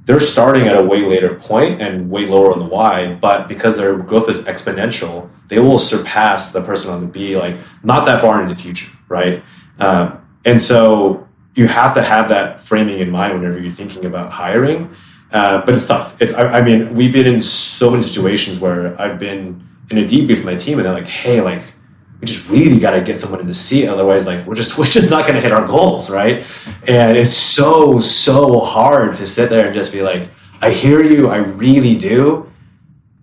they're 0.05 0.21
starting 0.21 0.69
at 0.69 0.77
a 0.77 0.83
way 0.83 1.05
later 1.05 1.35
point 1.35 1.83
and 1.83 2.09
way 2.09 2.27
lower 2.27 2.53
on 2.53 2.61
the 2.61 2.67
Y, 2.67 3.15
but 3.21 3.49
because 3.49 3.77
their 3.77 3.97
growth 3.97 4.29
is 4.29 4.45
exponential, 4.45 5.29
they 5.49 5.59
will 5.59 5.81
surpass 5.81 6.53
the 6.53 6.63
person 6.63 6.93
on 6.93 7.01
the 7.01 7.07
B, 7.07 7.37
like 7.37 7.57
not 7.83 8.07
that 8.07 8.21
far 8.21 8.41
into 8.41 8.55
the 8.55 8.61
future, 8.61 8.97
right? 9.09 9.43
Um, 9.81 10.25
and 10.45 10.61
so 10.61 11.26
you 11.57 11.67
have 11.67 11.95
to 11.95 12.03
have 12.03 12.29
that 12.29 12.61
framing 12.61 12.99
in 13.01 13.11
mind 13.11 13.33
whenever 13.33 13.59
you're 13.59 13.73
thinking 13.73 14.05
about 14.05 14.31
hiring. 14.31 14.95
Uh, 15.33 15.65
but 15.65 15.75
it's 15.75 15.87
tough. 15.87 16.21
It's 16.23 16.35
I, 16.35 16.59
I, 16.59 16.63
mean, 16.63 16.95
we've 16.95 17.13
been 17.13 17.27
in 17.27 17.43
so 17.43 17.91
many 17.91 18.03
situations 18.03 18.61
where 18.61 19.01
I've 19.01 19.19
been 19.19 19.67
in 19.91 19.99
a 19.99 20.03
debrief 20.03 20.29
with 20.29 20.45
my 20.45 20.55
team, 20.55 20.79
and 20.79 20.87
they're 20.87 20.95
like, 20.95 21.09
"Hey, 21.09 21.41
like, 21.41 21.63
we 22.21 22.27
just 22.27 22.49
really 22.49 22.79
got 22.79 22.93
to 22.93 23.01
get 23.01 23.21
someone 23.21 23.41
in 23.41 23.47
the 23.47 23.55
seat, 23.55 23.89
otherwise, 23.89 24.27
like, 24.27 24.47
we're 24.47 24.55
just 24.55 24.79
we're 24.79 24.85
just 24.85 25.11
not 25.11 25.27
going 25.27 25.35
to 25.35 25.41
hit 25.41 25.51
our 25.51 25.67
goals, 25.67 26.11
right?" 26.11 26.37
And 26.87 27.17
it's 27.17 27.35
so 27.35 27.99
so 27.99 28.61
hard 28.61 29.15
to 29.17 29.27
sit 29.27 29.51
there 29.51 29.67
and 29.67 29.75
just 29.75 29.93
be 29.93 30.03
like, 30.03 30.29
"I 30.61 30.71
hear 30.71 31.03
you, 31.03 31.29
I 31.29 31.39
really 31.39 31.99
do." 31.99 32.51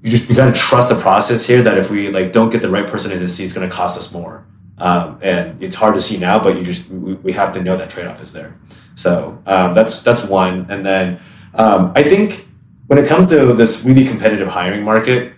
You 0.01 0.11
just 0.11 0.29
you 0.29 0.35
got 0.35 0.53
to 0.53 0.59
trust 0.59 0.89
the 0.89 0.99
process 0.99 1.47
here. 1.47 1.61
That 1.61 1.77
if 1.77 1.89
we 1.89 2.09
like 2.09 2.33
don't 2.33 2.51
get 2.51 2.61
the 2.61 2.69
right 2.69 2.85
person 2.85 3.13
in 3.13 3.19
the 3.19 3.29
seat, 3.29 3.45
it's 3.45 3.53
going 3.53 3.69
to 3.69 3.73
cost 3.73 3.97
us 3.97 4.13
more. 4.13 4.45
Um, 4.79 5.19
and 5.21 5.61
it's 5.61 5.75
hard 5.75 5.95
to 5.95 6.01
see 6.01 6.19
now, 6.19 6.41
but 6.41 6.57
you 6.57 6.63
just 6.63 6.89
we, 6.89 7.13
we 7.15 7.31
have 7.33 7.53
to 7.53 7.61
know 7.61 7.77
that 7.77 7.89
trade 7.89 8.07
off 8.07 8.21
is 8.21 8.33
there. 8.33 8.57
So 8.95 9.41
um, 9.45 9.73
that's 9.73 10.03
that's 10.03 10.23
one. 10.23 10.67
And 10.69 10.85
then 10.85 11.19
um, 11.55 11.91
I 11.95 12.03
think 12.03 12.47
when 12.87 12.97
it 12.99 13.07
comes 13.07 13.29
to 13.29 13.53
this 13.53 13.85
really 13.85 14.05
competitive 14.05 14.47
hiring 14.47 14.83
market, 14.83 15.33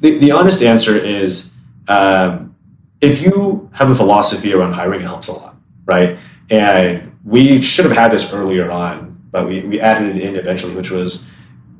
the, 0.00 0.18
the 0.18 0.30
honest 0.32 0.62
answer 0.62 0.94
is 0.94 1.56
um, 1.88 2.54
if 3.00 3.22
you 3.22 3.70
have 3.74 3.90
a 3.90 3.94
philosophy 3.94 4.52
around 4.52 4.72
hiring, 4.72 5.00
it 5.00 5.04
helps 5.04 5.28
a 5.28 5.32
lot, 5.32 5.56
right? 5.86 6.18
And 6.50 7.16
we 7.24 7.60
should 7.60 7.84
have 7.84 7.96
had 7.96 8.12
this 8.12 8.32
earlier 8.32 8.70
on, 8.70 9.20
but 9.30 9.46
we, 9.46 9.60
we 9.62 9.80
added 9.80 10.16
it 10.16 10.22
in 10.22 10.36
eventually, 10.36 10.74
which 10.74 10.90
was 10.90 11.30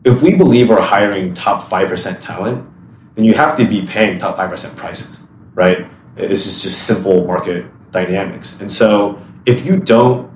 if 0.04 0.22
we 0.22 0.34
believe 0.34 0.68
we're 0.68 0.80
hiring 0.80 1.34
top 1.34 1.62
5% 1.62 2.20
talent, 2.20 2.68
then 3.14 3.24
you 3.24 3.34
have 3.34 3.56
to 3.56 3.66
be 3.66 3.84
paying 3.84 4.18
top 4.18 4.36
5% 4.36 4.76
prices, 4.76 5.22
right? 5.54 5.86
It's 6.18 6.44
just, 6.44 6.62
just 6.62 6.86
simple 6.86 7.26
market 7.26 7.66
dynamics. 7.90 8.60
And 8.60 8.70
so 8.70 9.20
if 9.46 9.66
you 9.66 9.78
don't 9.78 10.28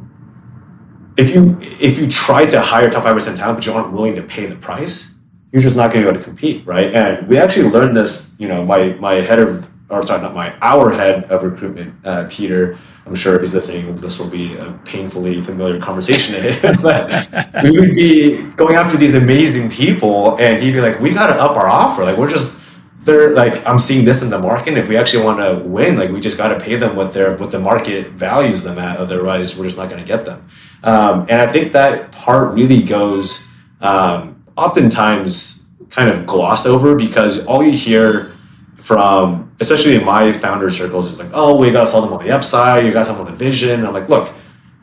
if 1.17 1.35
you 1.35 1.59
if 1.61 1.99
you 1.99 2.09
try 2.09 2.47
to 2.47 2.61
hire 2.61 2.91
top 2.91 3.03
five 3.03 3.15
percent 3.15 3.37
talent 3.37 3.59
but 3.59 3.67
you 3.67 3.73
aren't 3.73 3.93
willing 3.93 4.15
to 4.17 4.23
pay 4.23 4.47
the 4.47 4.57
price, 4.57 5.15
you're 5.53 5.63
just 5.63 5.77
not 5.77 5.93
going 5.93 6.05
to 6.05 6.11
be 6.11 6.17
able 6.17 6.19
to 6.19 6.25
compete, 6.25 6.67
right? 6.67 6.95
And 6.95 7.29
we 7.29 7.39
actually 7.39 7.69
learned 7.69 7.97
this. 7.97 8.35
You 8.39 8.49
know, 8.49 8.65
my 8.65 8.95
my 8.95 9.15
head 9.15 9.39
of 9.39 9.71
or 9.91 10.05
sorry, 10.07 10.23
not 10.23 10.35
my 10.35 10.57
our 10.63 10.91
head 10.91 11.25
of 11.25 11.43
recruitment, 11.43 11.95
uh, 12.05 12.27
Peter. 12.31 12.77
I'm 13.05 13.15
sure 13.15 13.35
if 13.35 13.43
he's 13.43 13.55
listening, 13.55 13.97
this 14.01 14.19
will 14.19 14.31
be 14.31 14.57
a 14.57 14.73
painfully 14.85 15.41
familiar 15.43 15.79
conversation 15.81 16.37
to 16.37 16.41
him. 16.41 16.79
but 16.83 17.29
we 17.63 17.79
would 17.79 17.95
be 17.95 18.49
going 18.53 18.77
after 18.77 18.97
these 18.97 19.15
amazing 19.15 19.71
people, 19.71 20.41
and 20.41 20.63
he'd 20.63 20.73
be 20.73 20.81
like, 20.81 20.99
"We 21.01 21.13
got 21.13 21.27
to 21.27 21.41
up 21.41 21.57
our 21.57 21.69
offer. 21.69 22.05
Like, 22.05 22.17
we're 22.17 22.31
just." 22.31 22.62
They're 23.03 23.35
like, 23.35 23.67
I'm 23.67 23.79
seeing 23.79 24.05
this 24.05 24.23
in 24.23 24.31
the 24.31 24.39
market. 24.39 24.79
If 24.79 24.89
we 24.89 24.97
actually 24.97 25.25
want 25.25 25.39
to 25.39 25.67
win, 25.67 25.97
like 25.97 26.11
we 26.11 26.21
just 26.21 26.39
got 26.39 26.57
to 26.57 26.61
pay 26.61 26.77
them 26.77 26.95
what 26.95 27.13
their 27.13 27.37
what 27.37 27.51
the 27.51 27.59
market 27.59 28.09
values 28.09 28.63
them 28.63 28.79
at. 28.79 28.99
Otherwise, 28.99 29.59
we're 29.59 29.65
just 29.65 29.77
not 29.77 29.91
going 29.91 30.03
to 30.03 30.07
get 30.07 30.25
them. 30.25 30.47
Um, 30.85 31.27
and 31.29 31.41
I 31.41 31.47
think 31.47 31.73
that 31.73 32.13
part 32.13 32.55
really 32.55 32.83
goes 32.83 33.51
um, 33.81 34.45
oftentimes 34.57 35.67
kind 35.91 36.11
of 36.11 36.27
glossed 36.27 36.67
over 36.67 36.97
because 36.97 37.45
all 37.47 37.63
you 37.63 37.73
hear 37.73 38.35
from, 38.77 39.55
especially 39.61 39.97
in 39.97 40.05
my 40.05 40.33
founder 40.33 40.71
circles, 40.71 41.09
is 41.09 41.19
like, 41.19 41.31
oh, 41.35 41.59
we 41.59 41.71
got 41.71 41.83
to 41.83 41.87
sell 41.87 42.03
them 42.03 42.13
on 42.13 42.25
the 42.25 42.31
upside. 42.31 42.85
You 42.85 42.93
got 42.93 43.01
to 43.01 43.07
sell 43.07 43.17
them 43.17 43.27
the 43.27 43.33
vision. 43.33 43.81
And 43.81 43.87
I'm 43.87 43.95
like, 43.95 44.09
look, 44.09 44.33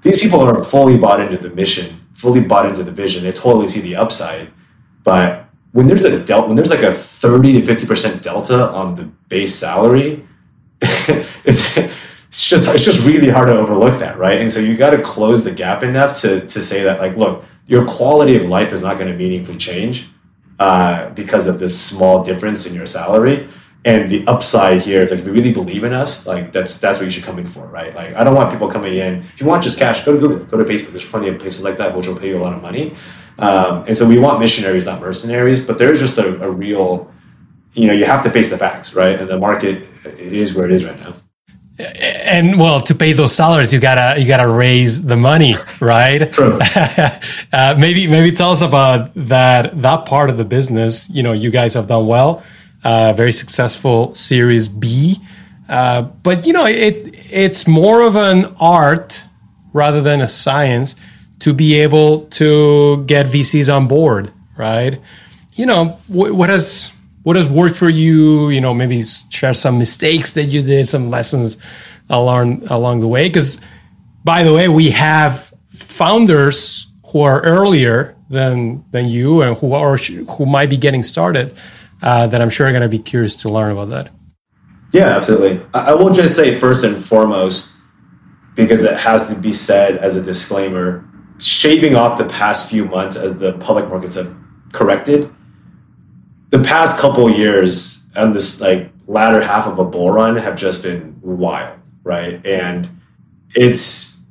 these 0.02 0.22
people 0.22 0.42
are 0.42 0.64
fully 0.64 0.98
bought 0.98 1.20
into 1.20 1.38
the 1.38 1.50
mission, 1.50 1.96
fully 2.14 2.42
bought 2.42 2.66
into 2.66 2.84
the 2.84 2.92
vision. 2.92 3.24
They 3.24 3.32
totally 3.32 3.68
see 3.68 3.82
the 3.82 3.96
upside. 3.96 4.50
But 5.04 5.49
when 5.72 5.88
there's 5.88 6.06
a 6.06 6.24
delta, 6.24 6.48
when 6.48 6.56
there's 6.56 6.72
like 6.72 6.84
a 6.84 6.94
30 6.94 7.62
to 7.62 7.74
50% 7.74 8.22
delta 8.22 8.70
on 8.70 8.96
the 8.96 9.04
base 9.04 9.56
salary, 9.56 10.28
it's, 10.82 11.78
it's 11.78 12.50
just, 12.50 12.74
it's 12.74 12.86
just 12.86 13.06
really 13.06 13.30
hard 13.30 13.48
to 13.48 13.58
overlook 13.58 14.00
that. 14.00 14.18
Right. 14.18 14.40
And 14.40 14.52
so 14.52 14.60
you 14.60 14.76
got 14.76 14.92
to 14.92 15.02
close 15.02 15.44
the 15.44 15.52
gap 15.52 15.84
enough 15.84 16.20
to, 16.22 16.42
to 16.42 16.62
say 16.62 16.84
that 16.84 17.00
like, 17.00 17.16
look, 17.16 17.46
your 17.68 17.86
quality 17.86 18.36
of 18.36 18.46
life 18.46 18.74
is 18.74 18.82
not 18.82 18.98
going 18.98 19.12
to 19.12 19.18
meaningfully 19.18 19.58
change 19.58 20.10
uh, 20.58 21.10
because 21.12 21.48
of 21.48 21.60
this 21.60 21.80
small 21.80 22.24
difference 22.24 22.66
in 22.66 22.74
your 22.74 22.88
salary. 22.88 23.48
And 23.86 24.10
the 24.10 24.28
upside 24.28 24.82
here 24.82 25.02
is 25.02 25.12
like, 25.12 25.22
if 25.22 25.26
you 25.26 25.32
really 25.32 25.54
believe 25.54 25.86
in 25.86 25.94
us, 25.94 26.28
like 26.28 26.52
that's 26.52 26.82
that's 26.82 27.00
what 27.00 27.06
you 27.06 27.12
should 27.12 27.24
come 27.24 27.40
in 27.40 27.46
for, 27.46 27.66
right? 27.68 27.96
Like, 27.96 28.14
I 28.14 28.26
don't 28.26 28.36
want 28.36 28.52
people 28.52 28.68
coming 28.68 28.96
in. 28.96 29.20
If 29.20 29.40
you 29.40 29.48
want 29.48 29.64
just 29.64 29.80
cash, 29.80 30.04
go 30.04 30.14
to 30.14 30.20
Google, 30.20 30.46
go 30.46 30.58
to 30.58 30.66
Facebook. 30.66 30.92
There's 30.92 31.06
plenty 31.06 31.30
of 31.30 31.40
places 31.40 31.64
like 31.64 31.78
that 31.78 31.96
which 31.96 32.08
will 32.08 32.18
pay 32.18 32.28
you 32.28 32.38
a 32.38 32.44
lot 32.44 32.54
of 32.54 32.62
money. 32.62 32.96
Um, 33.38 33.86
and 33.88 33.96
so 33.96 34.06
we 34.06 34.20
want 34.20 34.42
missionaries, 34.42 34.86
not 34.86 35.00
mercenaries. 35.00 35.66
But 35.66 35.78
there's 35.78 36.00
just 36.02 36.18
a, 36.18 36.42
a 36.44 36.52
real, 36.52 37.10
you 37.74 37.88
know, 37.88 37.94
you 37.94 38.04
have 38.04 38.22
to 38.24 38.30
face 38.30 38.50
the 38.50 38.58
facts, 38.58 38.94
right? 38.94 39.18
And 39.18 39.30
the 39.30 39.40
market 39.40 39.84
is 40.20 40.56
where 40.56 40.66
it 40.66 40.72
is 40.72 40.84
right 40.84 41.00
now 41.00 41.14
and 41.80 42.60
well 42.60 42.82
to 42.82 42.94
pay 42.94 43.14
those 43.14 43.34
salaries 43.34 43.72
you 43.72 43.80
gotta 43.80 44.20
you 44.20 44.28
gotta 44.28 44.50
raise 44.50 45.02
the 45.02 45.16
money 45.16 45.56
right 45.80 46.30
True. 46.32 46.60
uh, 47.54 47.76
maybe 47.78 48.06
maybe 48.06 48.36
tell 48.36 48.52
us 48.52 48.62
about 48.62 49.12
that 49.16 49.82
that 49.82 50.06
part 50.06 50.30
of 50.30 50.38
the 50.38 50.44
business 50.44 51.10
you 51.10 51.24
know 51.24 51.32
you 51.32 51.50
guys 51.50 51.74
have 51.74 51.88
done 51.88 52.06
well 52.06 52.44
uh, 52.84 53.14
very 53.14 53.32
successful 53.32 54.14
series 54.14 54.68
b. 54.68 55.20
Uh, 55.68 56.02
but 56.02 56.46
you 56.46 56.54
know 56.54 56.66
it 56.66 57.14
it's 57.32 57.68
more 57.68 58.02
of 58.02 58.16
an 58.16 58.46
art 58.60 59.24
rather 59.74 60.02
than 60.02 60.22
a 60.22 60.28
science 60.28 60.96
to 61.40 61.54
be 61.54 61.76
able 61.76 62.26
to 62.26 63.04
get 63.06 63.28
vcs 63.28 63.74
on 63.74 63.88
board 63.88 64.32
right? 64.60 65.02
You 65.54 65.66
know 65.66 65.86
wh- 66.08 66.36
what 66.36 66.50
has 66.50 66.92
what 67.24 67.36
has 67.36 67.48
worked 67.48 67.78
for 67.78 67.90
you 67.90 68.50
you 68.50 68.62
know 68.62 68.74
maybe 68.74 69.04
share 69.04 69.56
some 69.56 69.80
mistakes 69.80 70.34
that 70.34 70.46
you 70.46 70.62
did 70.62 70.88
some 70.88 71.10
lessons 71.10 71.58
along 72.10 72.68
along 72.68 73.00
the 73.00 73.08
way? 73.08 73.28
Because 73.28 73.60
by 74.24 74.44
the 74.44 74.54
way 74.54 74.68
we 74.68 74.92
have 74.92 75.52
founders 75.74 76.88
who 77.08 77.22
are 77.22 77.42
earlier 77.42 78.16
than 78.30 78.84
than 78.92 79.08
you 79.08 79.42
and 79.42 79.58
who 79.58 79.74
are 79.74 79.98
who 79.98 80.46
might 80.46 80.70
be 80.70 80.78
getting 80.78 81.02
started 81.02 81.56
uh, 82.02 82.28
that 82.28 82.42
i'm 82.42 82.50
sure 82.50 82.68
are 82.68 82.72
going 82.72 82.82
to 82.82 82.90
be 82.90 83.00
curious 83.00 83.36
to 83.36 83.50
learn 83.50 83.72
about 83.72 83.90
that 83.90 84.12
yeah 84.92 85.16
absolutely 85.16 85.66
i 85.74 85.94
will 85.94 86.12
just 86.12 86.36
say 86.36 86.56
first 86.56 86.84
and 86.84 87.04
foremost 87.04 87.78
because 88.56 88.84
it 88.84 88.98
has 88.98 89.34
to 89.34 89.40
be 89.40 89.54
said 89.54 89.98
as 89.98 90.18
a 90.18 90.24
disclaimer 90.24 91.06
shaving 91.40 91.96
off 91.96 92.18
the 92.18 92.26
past 92.26 92.70
few 92.70 92.86
months 92.86 93.16
as 93.16 93.38
the 93.40 93.54
public 93.54 93.88
markets 93.88 94.16
have 94.16 94.36
corrected 94.74 95.34
the 96.50 96.60
past 96.60 97.00
couple 97.00 97.30
years 97.30 98.08
and 98.16 98.34
this 98.34 98.62
like 98.62 98.92
latter 99.08 99.42
half 99.42 99.68
of 99.68 99.80
a 99.80 99.86
bull 99.86 100.12
run 100.12 100.36
have 100.36 100.56
just 100.56 100.84
been 100.84 101.20
wild, 101.22 101.78
right? 102.04 102.44
And 102.46 102.90
it's 103.56 104.24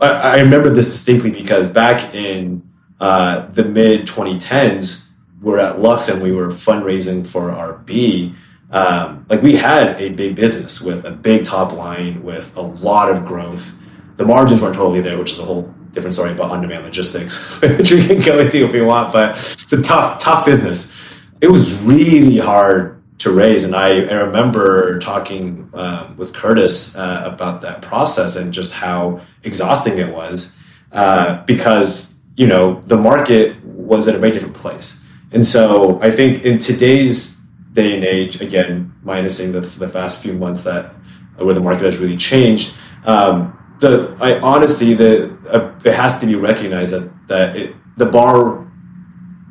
I, 0.00 0.36
I 0.36 0.40
remember 0.40 0.70
this 0.70 0.90
distinctly 0.90 1.30
because 1.30 1.68
back 1.68 2.14
in 2.14 2.68
uh, 2.98 3.46
the 3.46 3.64
mid 3.64 4.06
2010s, 4.06 5.08
we're 5.40 5.58
at 5.58 5.80
Luxe 5.80 6.08
and 6.08 6.22
we 6.22 6.32
were 6.32 6.48
fundraising 6.48 7.26
for 7.26 7.50
our 7.50 7.78
B. 7.78 8.34
Um, 8.70 9.26
like 9.28 9.42
we 9.42 9.56
had 9.56 10.00
a 10.00 10.10
big 10.10 10.36
business 10.36 10.80
with 10.80 11.04
a 11.04 11.10
big 11.10 11.44
top 11.44 11.72
line 11.72 12.22
with 12.22 12.56
a 12.56 12.60
lot 12.60 13.10
of 13.10 13.24
growth. 13.24 13.76
The 14.16 14.24
margins 14.24 14.62
weren't 14.62 14.74
totally 14.74 15.00
there, 15.00 15.18
which 15.18 15.32
is 15.32 15.38
a 15.38 15.44
whole 15.44 15.62
different 15.92 16.14
story 16.14 16.30
about 16.30 16.50
on-demand 16.50 16.84
logistics, 16.84 17.60
which 17.78 17.90
we 17.90 18.06
can 18.06 18.20
go 18.20 18.38
into 18.38 18.64
if 18.64 18.72
we 18.72 18.82
want. 18.82 19.12
But 19.12 19.30
it's 19.30 19.72
a 19.72 19.82
tough, 19.82 20.20
tough 20.20 20.46
business 20.46 21.00
it 21.40 21.50
was 21.50 21.82
really 21.82 22.38
hard 22.38 23.02
to 23.18 23.30
raise. 23.30 23.64
And 23.64 23.74
I, 23.74 24.04
I 24.04 24.22
remember 24.22 24.98
talking 25.00 25.70
um, 25.74 26.16
with 26.16 26.34
Curtis 26.34 26.96
uh, 26.96 27.30
about 27.32 27.60
that 27.62 27.82
process 27.82 28.36
and 28.36 28.52
just 28.52 28.74
how 28.74 29.20
exhausting 29.42 29.98
it 29.98 30.12
was 30.12 30.58
uh, 30.92 31.42
because, 31.44 32.20
you 32.36 32.46
know, 32.46 32.80
the 32.86 32.96
market 32.96 33.62
was 33.64 34.08
at 34.08 34.14
a 34.14 34.18
very 34.18 34.32
different 34.32 34.54
place. 34.54 34.99
And 35.32 35.44
so 35.44 36.00
I 36.00 36.10
think 36.10 36.44
in 36.44 36.58
today's 36.58 37.40
day 37.72 37.94
and 37.94 38.04
age, 38.04 38.40
again, 38.40 38.92
minusing 39.04 39.52
the, 39.52 39.60
the 39.60 39.88
fast 39.88 40.22
few 40.22 40.32
months 40.32 40.64
that 40.64 40.94
where 41.36 41.54
the 41.54 41.60
market 41.60 41.84
has 41.84 41.98
really 41.98 42.16
changed, 42.16 42.74
um, 43.06 43.56
the 43.80 44.16
I 44.20 44.38
honestly 44.40 44.94
the 44.94 45.36
uh, 45.48 45.72
it 45.84 45.94
has 45.94 46.20
to 46.20 46.26
be 46.26 46.34
recognized 46.34 46.92
that 46.92 47.28
that 47.28 47.56
it, 47.56 47.74
the 47.96 48.06
bar 48.06 48.70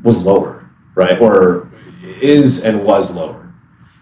was 0.03 0.23
lower, 0.23 0.69
right? 0.95 1.19
Or 1.19 1.69
is 2.21 2.65
and 2.65 2.85
was 2.85 3.15
lower. 3.15 3.51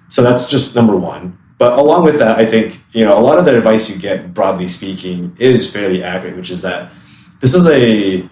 So 0.10 0.22
that's 0.22 0.50
just 0.50 0.76
number 0.76 0.96
one. 0.96 1.38
But 1.58 1.78
along 1.80 2.04
with 2.04 2.20
that, 2.20 2.38
I 2.38 2.46
think 2.46 2.82
you 2.92 3.06
know 3.06 3.18
a 3.18 3.22
lot 3.22 3.40
of 3.40 3.46
the 3.46 3.58
advice 3.58 3.90
you 3.94 4.02
get, 4.02 4.34
broadly 4.34 4.68
speaking, 4.68 5.36
is 5.40 5.72
fairly 5.72 6.04
accurate, 6.04 6.36
which 6.36 6.52
is 6.52 6.62
that 6.64 6.92
this 7.40 7.56
is 7.56 7.68
a 7.70 8.28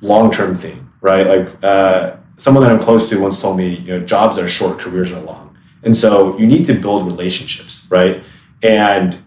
long-term 0.00 0.54
thing, 0.54 0.90
right? 1.00 1.26
Like 1.26 1.48
uh, 1.62 2.16
someone 2.36 2.64
that 2.64 2.72
I'm 2.72 2.80
close 2.80 3.08
to 3.10 3.20
once 3.20 3.40
told 3.40 3.56
me, 3.56 3.76
you 3.76 3.98
know, 3.98 4.04
jobs 4.04 4.38
are 4.38 4.48
short, 4.48 4.78
careers 4.78 5.12
are 5.12 5.20
long, 5.20 5.56
and 5.82 5.96
so 5.96 6.36
you 6.38 6.46
need 6.46 6.64
to 6.66 6.74
build 6.74 7.06
relationships, 7.06 7.86
right? 7.90 8.22
And 8.62 9.18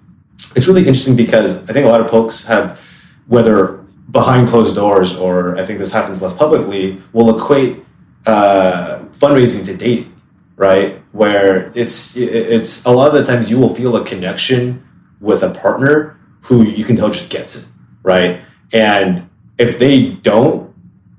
it's 0.55 0.67
really 0.67 0.81
interesting 0.81 1.15
because 1.15 1.69
I 1.69 1.73
think 1.73 1.85
a 1.85 1.89
lot 1.89 2.01
of 2.01 2.09
folks 2.09 2.45
have, 2.47 2.79
whether 3.27 3.85
behind 4.09 4.47
closed 4.47 4.75
doors 4.75 5.17
or 5.17 5.57
I 5.57 5.65
think 5.65 5.79
this 5.79 5.93
happens 5.93 6.21
less 6.21 6.37
publicly, 6.37 6.99
will 7.13 7.35
equate 7.35 7.83
uh, 8.25 8.99
fundraising 9.11 9.65
to 9.65 9.75
dating, 9.75 10.13
right? 10.55 11.01
Where 11.11 11.71
it's 11.75 12.17
it's 12.17 12.85
a 12.85 12.91
lot 12.91 13.07
of 13.07 13.13
the 13.13 13.23
times 13.23 13.49
you 13.49 13.59
will 13.59 13.73
feel 13.73 13.95
a 13.95 14.05
connection 14.05 14.85
with 15.19 15.43
a 15.43 15.49
partner 15.49 16.19
who 16.41 16.63
you 16.63 16.83
can 16.83 16.95
tell 16.95 17.09
just 17.09 17.31
gets 17.31 17.55
it, 17.55 17.73
right? 18.03 18.41
And 18.71 19.29
if 19.57 19.79
they 19.79 20.11
don't, 20.11 20.73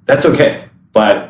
that's 0.05 0.25
okay. 0.25 0.69
But 0.93 1.28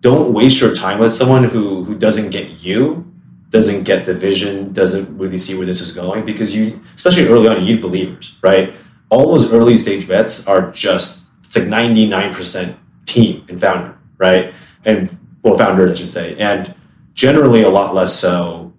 don't 0.00 0.32
waste 0.32 0.60
your 0.60 0.74
time 0.74 0.98
with 0.98 1.12
someone 1.12 1.44
who 1.44 1.84
who 1.84 1.96
doesn't 1.96 2.30
get 2.30 2.64
you, 2.64 3.10
doesn't 3.50 3.84
get 3.84 4.04
the 4.04 4.14
vision, 4.14 4.72
doesn't 4.72 5.16
really 5.16 5.38
see 5.38 5.56
where 5.56 5.66
this 5.66 5.80
is 5.80 5.94
going 5.94 6.24
because 6.24 6.54
you, 6.54 6.80
especially 6.94 7.28
early 7.28 7.48
on, 7.48 7.64
you 7.64 7.74
need 7.74 7.82
believers, 7.82 8.38
right? 8.42 8.74
All 9.10 9.32
those 9.32 9.52
early 9.52 9.78
stage 9.78 10.06
bets 10.06 10.46
are 10.48 10.70
just 10.72 11.28
it's 11.44 11.56
like 11.56 11.68
ninety 11.68 12.06
nine 12.06 12.34
percent 12.34 12.76
team 13.06 13.44
and 13.48 13.60
founder, 13.60 13.96
right? 14.18 14.52
and 14.84 15.16
well, 15.42 15.56
founder 15.56 15.90
I 15.90 15.94
should 15.94 16.08
say, 16.08 16.36
and 16.36 16.74
generally 17.14 17.62
a 17.62 17.68
lot 17.68 17.94
less 17.94 18.14
so. 18.14 18.72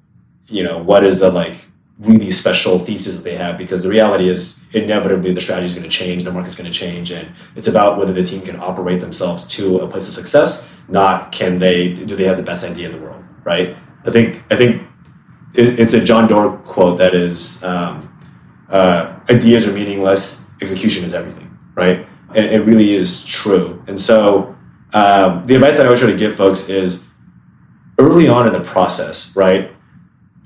You 0.48 0.64
know, 0.64 0.80
what 0.80 1.04
is 1.04 1.20
the 1.20 1.32
like 1.32 1.69
really 2.00 2.30
special 2.30 2.80
thesis 2.80 3.18
that 3.18 3.24
they 3.24 3.36
have 3.36 3.58
because 3.58 3.84
the 3.84 3.90
reality 3.90 4.30
is 4.30 4.64
inevitably 4.74 5.34
the 5.34 5.42
strategy 5.42 5.66
is 5.66 5.76
going 5.76 5.90
to 5.90 5.90
change, 5.90 6.24
the 6.24 6.32
market's 6.32 6.56
going 6.56 6.72
to 6.72 6.78
change, 6.78 7.12
and 7.12 7.30
it's 7.56 7.68
about 7.68 7.98
whether 7.98 8.14
the 8.14 8.24
team 8.24 8.42
can 8.42 8.58
operate 8.60 9.02
themselves 9.02 9.46
to 9.48 9.80
a 9.80 9.88
place 9.88 10.08
of 10.08 10.14
success, 10.14 10.76
not 10.88 11.32
can 11.32 11.60
they 11.60 11.94
do 11.94 12.16
they 12.16 12.24
have 12.24 12.38
the 12.38 12.44
best 12.44 12.70
idea 12.70 12.90
in 12.90 12.94
the 12.94 13.02
world, 13.02 13.24
right? 13.44 13.76
I 14.06 14.12
think 14.12 14.44
I 14.50 14.56
think 14.56 14.82
it, 15.54 15.80
it's 15.80 15.94
a 15.94 16.02
John 16.02 16.28
Doerr 16.28 16.58
quote 16.60 16.98
that 17.00 17.14
is 17.14 17.64
um, 17.66 18.08
uh, 18.70 19.20
ideas 19.30 19.68
are 19.68 19.74
meaningless, 19.74 20.50
execution 20.62 21.04
is 21.04 21.14
everything, 21.14 21.58
right? 21.76 22.06
And 22.30 22.46
it 22.46 22.62
really 22.62 22.94
is 22.94 23.26
true. 23.26 23.84
And 23.88 24.00
so 24.00 24.56
um, 24.94 25.44
the 25.44 25.56
advice 25.56 25.80
I 25.80 25.86
always 25.86 26.00
try 26.00 26.12
to 26.12 26.18
give 26.18 26.36
folks 26.36 26.70
is 26.70 27.12
early 27.98 28.30
on 28.30 28.48
in 28.48 28.54
the 28.54 28.62
process, 28.62 29.36
right? 29.36 29.72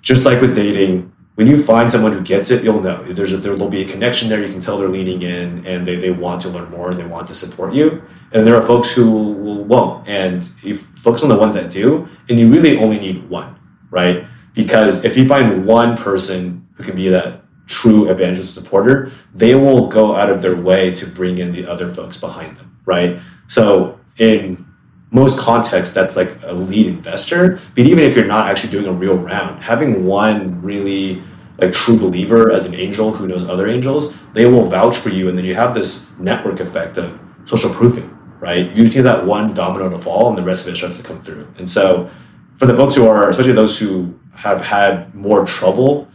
Just 0.01 0.25
like 0.25 0.41
with 0.41 0.55
dating, 0.55 1.12
when 1.35 1.47
you 1.47 1.61
find 1.61 1.89
someone 1.89 2.13
who 2.13 2.21
gets 2.21 2.51
it, 2.51 2.63
you'll 2.63 2.81
know 2.81 3.01
there's 3.03 3.33
a, 3.33 3.37
there'll 3.37 3.67
be 3.67 3.81
a 3.81 3.87
connection 3.87 4.29
there. 4.29 4.43
You 4.45 4.51
can 4.51 4.59
tell 4.59 4.77
they're 4.77 4.87
leaning 4.87 5.21
in 5.23 5.65
and 5.65 5.85
they, 5.85 5.95
they 5.95 6.11
want 6.11 6.41
to 6.41 6.49
learn 6.49 6.69
more. 6.69 6.89
And 6.89 6.97
they 6.97 7.05
want 7.05 7.27
to 7.27 7.35
support 7.35 7.73
you. 7.73 8.03
And 8.33 8.45
there 8.45 8.55
are 8.55 8.61
folks 8.61 8.93
who 8.93 9.33
won't. 9.63 10.07
And 10.07 10.47
you 10.61 10.75
focus 10.75 11.23
on 11.23 11.29
the 11.29 11.35
ones 11.35 11.55
that 11.55 11.71
do, 11.71 12.07
and 12.29 12.39
you 12.39 12.51
really 12.51 12.77
only 12.77 12.99
need 12.99 13.29
one, 13.29 13.55
right? 13.89 14.25
Because 14.53 15.05
if 15.05 15.17
you 15.17 15.27
find 15.27 15.65
one 15.65 15.97
person 15.97 16.67
who 16.75 16.83
can 16.83 16.95
be 16.95 17.09
that 17.09 17.41
true 17.65 18.09
evangelist 18.09 18.53
supporter, 18.53 19.11
they 19.33 19.55
will 19.55 19.87
go 19.87 20.15
out 20.15 20.29
of 20.29 20.41
their 20.41 20.55
way 20.55 20.93
to 20.93 21.09
bring 21.09 21.39
in 21.39 21.51
the 21.51 21.65
other 21.65 21.89
folks 21.89 22.19
behind 22.19 22.57
them, 22.57 22.77
right? 22.85 23.19
So 23.47 23.99
in 24.17 24.65
most 25.13 25.39
contexts, 25.39 25.93
that's 25.93 26.17
like 26.17 26.31
a 26.43 26.53
lead 26.53 26.87
investor. 26.87 27.59
But 27.75 27.85
even 27.85 28.03
if 28.03 28.15
you're 28.15 28.25
not 28.25 28.47
actually 28.47 28.71
doing 28.71 28.87
a 28.87 28.91
real 28.91 29.15
round, 29.15 29.61
having 29.63 30.05
one 30.05 30.61
really 30.61 31.21
like 31.59 31.71
true 31.71 31.97
believer 31.97 32.51
as 32.51 32.65
an 32.65 32.73
angel 32.73 33.11
who 33.11 33.27
knows 33.27 33.47
other 33.47 33.67
angels, 33.67 34.19
they 34.33 34.47
will 34.47 34.65
vouch 34.65 34.97
for 34.97 35.09
you, 35.09 35.29
and 35.29 35.37
then 35.37 35.45
you 35.45 35.55
have 35.55 35.75
this 35.75 36.17
network 36.17 36.59
effect 36.59 36.97
of 36.97 37.19
social 37.45 37.69
proofing, 37.69 38.09
right? 38.39 38.75
You 38.75 38.83
need 38.85 39.01
that 39.01 39.25
one 39.25 39.53
domino 39.53 39.89
to 39.89 39.99
fall, 39.99 40.29
and 40.29 40.37
the 40.37 40.43
rest 40.43 40.67
of 40.67 40.73
it 40.73 40.77
starts 40.77 40.99
to 40.99 41.07
come 41.07 41.21
through. 41.21 41.47
And 41.57 41.69
so, 41.69 42.09
for 42.57 42.65
the 42.65 42.75
folks 42.75 42.95
who 42.95 43.07
are, 43.07 43.29
especially 43.29 43.53
those 43.53 43.79
who 43.79 44.19
have 44.35 44.61
had 44.61 45.13
more 45.13 45.45
trouble 45.45 46.07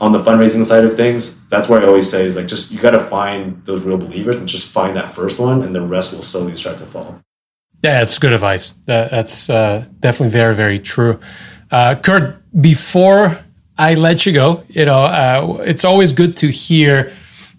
on 0.00 0.12
the 0.12 0.18
fundraising 0.18 0.64
side 0.64 0.84
of 0.84 0.94
things, 0.94 1.46
that's 1.48 1.68
where 1.68 1.82
I 1.82 1.86
always 1.86 2.08
say 2.08 2.24
is 2.24 2.36
like 2.36 2.46
just 2.46 2.70
you 2.70 2.78
got 2.78 2.92
to 2.92 3.00
find 3.00 3.64
those 3.64 3.82
real 3.82 3.96
believers 3.96 4.36
and 4.36 4.46
just 4.46 4.72
find 4.72 4.94
that 4.96 5.10
first 5.10 5.40
one, 5.40 5.62
and 5.62 5.74
the 5.74 5.80
rest 5.80 6.14
will 6.14 6.22
slowly 6.22 6.54
start 6.54 6.78
to 6.78 6.86
fall. 6.86 7.20
Yeah, 7.86 8.00
that's 8.00 8.18
good 8.18 8.32
advice. 8.32 8.72
That, 8.86 9.12
that's 9.12 9.48
uh, 9.48 9.84
definitely 10.00 10.32
very, 10.32 10.56
very 10.56 10.80
true. 10.80 11.20
Uh, 11.70 11.94
Kurt, 11.94 12.42
before 12.60 13.38
I 13.78 13.94
let 13.94 14.26
you 14.26 14.32
go, 14.32 14.64
you 14.68 14.84
know, 14.84 15.02
uh, 15.02 15.62
it's 15.64 15.84
always 15.84 16.10
good 16.12 16.36
to 16.38 16.50
hear 16.50 17.12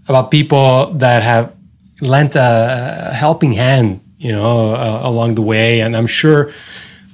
about 0.09 0.29
people 0.29 0.91
that 0.95 1.23
have 1.23 1.55
lent 2.01 2.35
a 2.35 3.11
helping 3.13 3.53
hand, 3.53 4.01
you 4.17 4.33
know, 4.33 4.75
uh, 4.75 4.99
along 5.03 5.35
the 5.35 5.41
way. 5.41 5.79
And 5.79 5.95
I'm 5.95 6.07
sure 6.07 6.51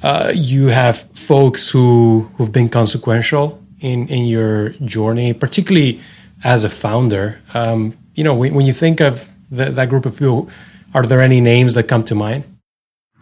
uh, 0.01 0.32
you 0.34 0.70
have 0.70 1.05
folks 1.14 1.70
who 1.70 2.28
who've 2.38 2.51
been 2.51 2.70
consequential 2.70 3.61
in 3.80 4.07
in 4.07 4.26
your 4.26 4.70
journey, 4.86 5.34
particularly 5.34 6.01
as 6.43 6.64
a 6.64 6.70
founder. 6.70 7.39
Um, 7.53 7.95
you 8.16 8.24
know, 8.24 8.34
when, 8.34 8.55
when 8.55 8.66
you 8.66 8.74
think 8.74 9.01
of 9.01 9.30
the, 9.51 9.70
that 9.70 9.89
group 9.89 10.07
of 10.07 10.14
people, 10.18 10.49
are 10.95 11.03
there 11.03 11.22
any 11.22 11.41
names 11.41 11.76
that 11.76 11.84
come 11.84 12.01
to 12.05 12.16
mind? 12.16 12.43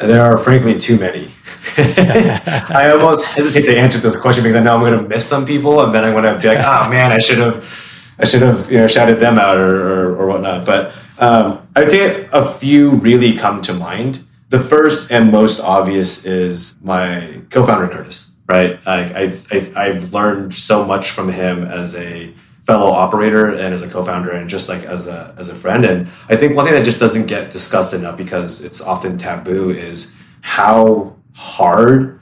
There 0.01 0.21
are 0.21 0.37
frankly 0.37 0.79
too 0.79 0.97
many. 0.97 1.29
I 1.77 2.91
almost 2.91 3.33
hesitate 3.35 3.71
to 3.71 3.77
answer 3.77 3.99
this 3.99 4.19
question 4.19 4.43
because 4.43 4.55
I 4.55 4.63
know 4.63 4.73
I'm 4.73 4.81
going 4.81 4.97
to 4.97 5.07
miss 5.07 5.27
some 5.27 5.45
people, 5.45 5.83
and 5.83 5.93
then 5.93 6.03
I'm 6.03 6.13
going 6.13 6.23
to 6.23 6.39
be 6.39 6.47
like, 6.47 6.57
"Oh 6.59 6.89
man, 6.89 7.11
I 7.11 7.19
should 7.19 7.37
have, 7.37 8.15
I 8.17 8.25
should 8.25 8.41
have, 8.41 8.71
you 8.71 8.79
know, 8.79 8.87
shouted 8.87 9.19
them 9.19 9.37
out 9.37 9.57
or 9.57 9.75
or, 9.75 10.15
or 10.17 10.27
whatnot." 10.27 10.65
But 10.65 10.97
um, 11.19 11.59
I'd 11.75 11.91
say 11.91 12.27
a 12.33 12.43
few 12.43 12.95
really 12.95 13.37
come 13.37 13.61
to 13.61 13.73
mind. 13.73 14.23
The 14.49 14.59
first 14.59 15.11
and 15.11 15.31
most 15.31 15.61
obvious 15.61 16.25
is 16.25 16.77
my 16.81 17.41
co-founder 17.49 17.87
Curtis. 17.87 18.31
Right, 18.47 18.85
I, 18.85 19.05
I've, 19.15 19.77
I've 19.77 20.13
learned 20.13 20.53
so 20.53 20.83
much 20.83 21.11
from 21.11 21.31
him 21.31 21.63
as 21.63 21.95
a 21.95 22.33
fellow 22.71 22.91
operator 22.91 23.53
and 23.53 23.73
as 23.73 23.81
a 23.81 23.89
co-founder 23.89 24.31
and 24.31 24.49
just 24.49 24.69
like 24.69 24.83
as 24.83 25.07
a 25.07 25.35
as 25.37 25.49
a 25.49 25.55
friend. 25.55 25.83
And 25.85 26.07
i 26.29 26.35
think 26.37 26.55
one 26.55 26.65
thing 26.65 26.75
that 26.75 26.85
just 26.85 27.01
doesn't 27.01 27.27
get 27.27 27.51
discussed 27.51 27.93
enough 27.93 28.15
because 28.17 28.63
it's 28.63 28.81
often 28.81 29.17
taboo 29.17 29.71
is 29.71 30.15
how 30.41 31.15
hard 31.35 32.21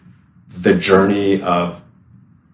the 0.49 0.73
journey 0.73 1.41
of 1.43 1.83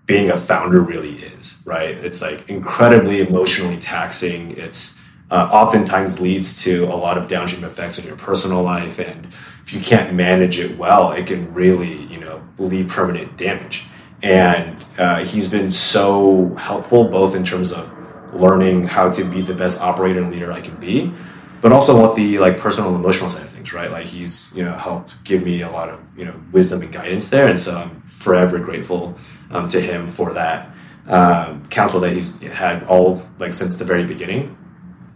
being 0.05 0.29
a 0.29 0.37
founder 0.37 0.81
really 0.81 1.13
is 1.13 1.63
right? 1.65 1.95
It's 2.07 2.21
like 2.21 2.49
incredibly 2.49 3.21
emotionally 3.21 3.77
taxing. 3.77 4.51
It's 4.57 5.01
uh, 5.31 5.49
oftentimes 5.51 6.19
leads 6.19 6.63
to 6.65 6.85
a 6.85 6.97
lot 7.05 7.17
of 7.17 7.27
downstream 7.27 7.63
effects 7.63 7.97
in 7.97 8.05
your 8.05 8.17
personal 8.17 8.61
life. 8.61 8.99
And 8.99 9.25
if 9.65 9.73
you 9.73 9.79
can't 9.79 10.13
manage 10.13 10.59
it 10.59 10.77
well 10.77 11.11
it 11.11 11.25
can 11.25 11.51
really 11.53 12.03
you 12.13 12.19
know 12.19 12.39
leave 12.59 12.87
permanent 12.87 13.35
damage 13.35 13.85
and 14.25 14.83
uh, 14.97 15.23
he's 15.23 15.51
been 15.51 15.69
so 15.69 16.55
helpful 16.55 17.07
both 17.07 17.35
in 17.35 17.43
terms 17.43 17.71
of 17.71 17.91
learning 18.33 18.83
how 18.83 19.11
to 19.11 19.23
be 19.23 19.41
the 19.41 19.53
best 19.53 19.81
operator 19.81 20.19
and 20.19 20.31
leader 20.31 20.51
I 20.51 20.61
can 20.61 20.75
be, 20.77 21.13
but 21.61 21.71
also 21.71 22.01
with 22.01 22.15
the 22.15 22.39
like 22.39 22.57
personal 22.57 22.89
and 22.89 22.99
emotional 22.99 23.29
side 23.29 23.43
of 23.43 23.49
things, 23.49 23.71
right? 23.71 23.91
Like 23.91 24.07
he's 24.07 24.51
you 24.55 24.65
know 24.65 24.73
helped 24.73 25.23
give 25.23 25.43
me 25.43 25.61
a 25.61 25.69
lot 25.69 25.89
of 25.89 25.99
you 26.17 26.25
know 26.25 26.33
wisdom 26.51 26.81
and 26.81 26.91
guidance 26.91 27.29
there, 27.29 27.47
and 27.47 27.59
so 27.59 27.77
I'm 27.77 28.01
forever 28.01 28.57
grateful 28.57 29.15
um, 29.51 29.67
to 29.67 29.79
him 29.79 30.07
for 30.07 30.33
that 30.33 30.75
um, 31.07 31.63
counsel 31.67 31.99
that 31.99 32.11
he's 32.11 32.41
had 32.41 32.83
all 32.85 33.23
like 33.37 33.53
since 33.53 33.77
the 33.77 33.85
very 33.85 34.05
beginning. 34.05 34.57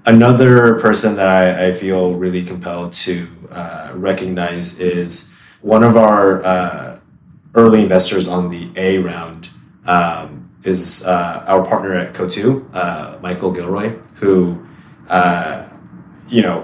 Another 0.05 0.79
person 0.79 1.15
that 1.15 1.27
I, 1.27 1.69
I 1.69 1.71
feel 1.71 2.13
really 2.13 2.43
compelled 2.43 2.93
to 2.93 3.27
uh, 3.49 3.91
recognize 3.95 4.79
is 4.79 5.35
one 5.61 5.83
of 5.83 5.97
our 5.97 6.45
uh, 6.45 6.98
early 7.55 7.81
investors 7.81 8.27
on 8.27 8.49
the 8.49 8.69
A 8.75 8.99
round 8.99 9.49
um, 9.85 10.49
is 10.63 11.05
uh, 11.05 11.43
our 11.47 11.65
partner 11.65 11.95
at 11.95 12.13
Coatue, 12.13 12.69
uh, 12.73 13.17
Michael 13.21 13.51
Gilroy, 13.51 13.97
who, 14.15 14.65
uh, 15.07 15.67
you 16.27 16.41
know, 16.41 16.61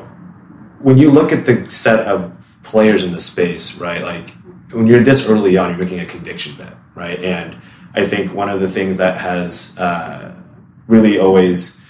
when 0.80 0.98
you 0.98 1.10
look 1.10 1.32
at 1.32 1.46
the 1.46 1.70
set 1.70 2.06
of 2.08 2.60
players 2.64 3.04
in 3.04 3.12
the 3.12 3.20
space, 3.20 3.80
right, 3.80 4.04
like 4.04 4.32
when 4.72 4.86
you're 4.86 5.00
this 5.00 5.30
early 5.30 5.58
on, 5.58 5.70
you're 5.70 5.80
making 5.80 6.00
a 6.00 6.06
conviction 6.06 6.56
bet, 6.58 6.76
right? 6.94 7.20
And 7.20 7.58
I 7.94 8.06
think 8.06 8.34
one 8.34 8.50
of 8.50 8.60
the 8.60 8.70
things 8.70 8.98
that 8.98 9.18
has 9.18 9.78
uh, 9.80 10.40
really 10.88 11.18
always 11.18 11.82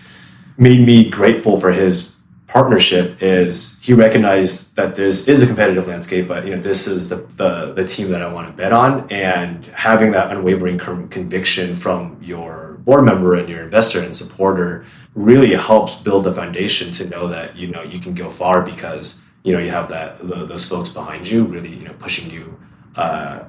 made 0.58 0.86
me 0.86 1.10
grateful 1.10 1.60
for 1.60 1.72
his 1.72 2.15
partnership 2.48 3.22
is 3.24 3.82
he 3.82 3.94
recognized 3.94 4.76
that 4.76 4.96
this 4.96 5.28
is 5.28 5.44
a 5.44 5.48
competitive 5.48 5.88
landscape, 5.88 6.28
but 6.28 6.46
you 6.46 6.56
know 6.56 6.62
this 6.62 6.88
is 6.88 7.10
the 7.10 7.18
the, 7.38 7.74
the 7.74 7.86
team 7.86 8.10
that 8.12 8.22
I 8.22 8.32
want 8.32 8.48
to 8.48 8.54
bet 8.54 8.72
on, 8.72 9.08
and 9.10 9.66
having 9.68 10.12
that 10.12 10.32
unwavering 10.32 10.78
conviction 11.10 11.76
from 11.76 12.18
your 12.22 12.78
board 12.86 13.06
member 13.06 13.36
and 13.36 13.50
your 13.50 13.64
investor 13.64 14.00
and 14.00 14.16
supporter 14.16 14.86
really 15.16 15.54
helps 15.54 15.96
build 15.96 16.26
the 16.26 16.34
foundation 16.34 16.92
to 16.92 17.10
know 17.10 17.28
that 17.28 17.56
you 17.56 17.68
know 17.68 17.82
you 17.82 18.00
can 18.00 18.14
go 18.14 18.30
far 18.30 18.62
because 18.62 19.24
you 19.44 19.54
know 19.54 19.60
you 19.60 19.72
have 19.72 19.90
that 19.90 20.18
the, 20.20 20.46
those 20.46 20.68
folks 20.68 20.90
behind 20.90 21.28
you 21.28 21.46
really 21.46 21.70
you 21.70 21.86
know 21.86 21.94
pushing 21.94 22.30
you 22.30 22.60
uh, 22.96 23.44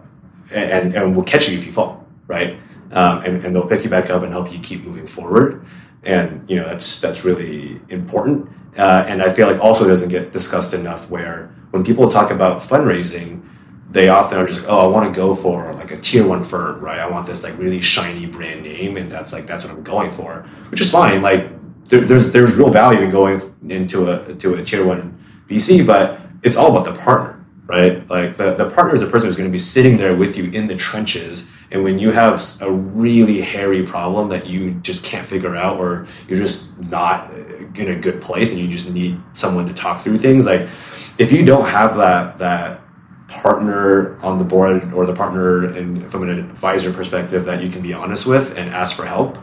and 0.55 0.95
and 0.95 1.15
will 1.15 1.25
catch 1.25 1.49
you 1.49 1.59
if 1.59 1.67
you 1.67 1.73
fall 1.73 2.07
right? 2.27 2.59
Um, 2.93 3.25
and, 3.25 3.45
and 3.45 3.55
they'll 3.55 3.67
pick 3.67 3.85
you 3.85 3.91
back 3.91 4.11
up 4.11 4.23
and 4.23 4.33
help 4.33 4.53
you 4.53 4.59
keep 4.61 4.85
moving 4.85 5.07
forward. 5.07 5.67
And 6.05 6.49
you 6.49 6.57
know 6.57 6.65
that's 6.65 7.01
that's 7.01 7.25
really 7.25 7.81
important 7.89 8.49
uh, 8.77 9.05
and 9.09 9.23
I 9.23 9.33
feel 9.33 9.51
like 9.51 9.61
also 9.61 9.87
doesn't 9.87 10.11
get 10.11 10.33
discussed 10.33 10.75
enough. 10.75 11.11
Where 11.11 11.55
when 11.71 11.85
people 11.85 12.09
talk 12.09 12.31
about 12.31 12.61
fundraising, 12.61 13.43
they 13.91 14.09
often 14.09 14.39
are 14.39 14.47
just 14.47 14.63
like, 14.63 14.71
oh, 14.71 14.81
I 14.81 14.87
want 14.87 15.13
to 15.13 15.19
go 15.19 15.35
for 15.35 15.73
like 15.75 15.91
a 15.91 15.97
tier 15.97 16.27
one 16.27 16.43
firm, 16.43 16.81
right? 16.81 16.99
I 16.99 17.09
want 17.09 17.27
this 17.27 17.45
like 17.45 17.57
really 17.59 17.81
shiny 17.81 18.27
brand 18.27 18.63
name, 18.63 18.97
and 18.97 19.11
that's 19.11 19.33
like 19.33 19.47
that's 19.47 19.65
what 19.65 19.75
I'm 19.75 19.83
going 19.83 20.11
for, 20.11 20.47
which 20.71 20.81
is 20.81 20.91
fine. 20.91 21.23
Like 21.23 21.49
there, 21.89 22.03
there's 22.03 22.33
there's 22.33 22.55
real 22.55 22.71
value 22.71 23.01
in 23.01 23.11
going 23.11 23.41
into 23.69 24.11
a 24.11 24.35
to 24.35 24.55
a 24.55 24.63
tier 24.63 24.85
one 24.85 25.19
VC, 25.49 25.87
but 25.87 26.21
it's 26.43 26.57
all 26.57 26.77
about 26.77 26.85
the 26.85 27.01
partner, 27.01 27.36
right? 27.67 28.09
Like 28.09 28.37
the, 28.37 28.55
the 28.55 28.71
partner 28.71 28.95
is 28.95 29.03
the 29.03 29.11
person 29.11 29.29
who's 29.29 29.37
going 29.37 29.49
to 29.49 29.53
be 29.53 29.59
sitting 29.59 29.97
there 29.97 30.15
with 30.17 30.37
you 30.37 30.51
in 30.51 30.67
the 30.67 30.77
trenches 30.77 31.53
and 31.71 31.83
when 31.83 31.99
you 31.99 32.13
have 32.13 32.41
a 32.61 32.71
really 32.71 33.41
hairy 33.41 33.83
problem 33.83 34.29
that 34.29 34.47
you 34.47 34.73
just 34.75 35.05
can't 35.05 35.27
figure 35.27 35.57
out, 35.57 35.79
or 35.79 36.07
you're 36.29 36.39
just 36.39 36.79
not 36.81 37.33
in 37.33 37.91
a 37.91 37.97
good 37.99 38.21
place, 38.21 38.53
and 38.53 38.61
you 38.61 38.69
just 38.69 38.93
need 38.93 39.21
someone 39.33 39.67
to 39.67 39.75
talk 39.75 40.01
through 40.01 40.19
things, 40.19 40.47
like 40.47 40.63
if 41.19 41.33
you 41.33 41.45
don't 41.45 41.67
have 41.67 41.97
that 41.97 42.39
that 42.39 42.81
partner 43.29 44.17
on 44.21 44.39
the 44.39 44.45
board 44.45 44.93
or 44.95 45.05
the 45.05 45.13
partner 45.13 45.75
in, 45.77 46.09
from 46.09 46.23
an 46.23 46.39
advisor 46.39 46.93
perspective 46.93 47.45
that 47.45 47.61
you 47.61 47.69
can 47.69 47.83
be 47.83 47.93
honest 47.93 48.25
with 48.27 48.57
and 48.57 48.71
ask 48.71 48.97
for 48.97 49.05
help, 49.05 49.37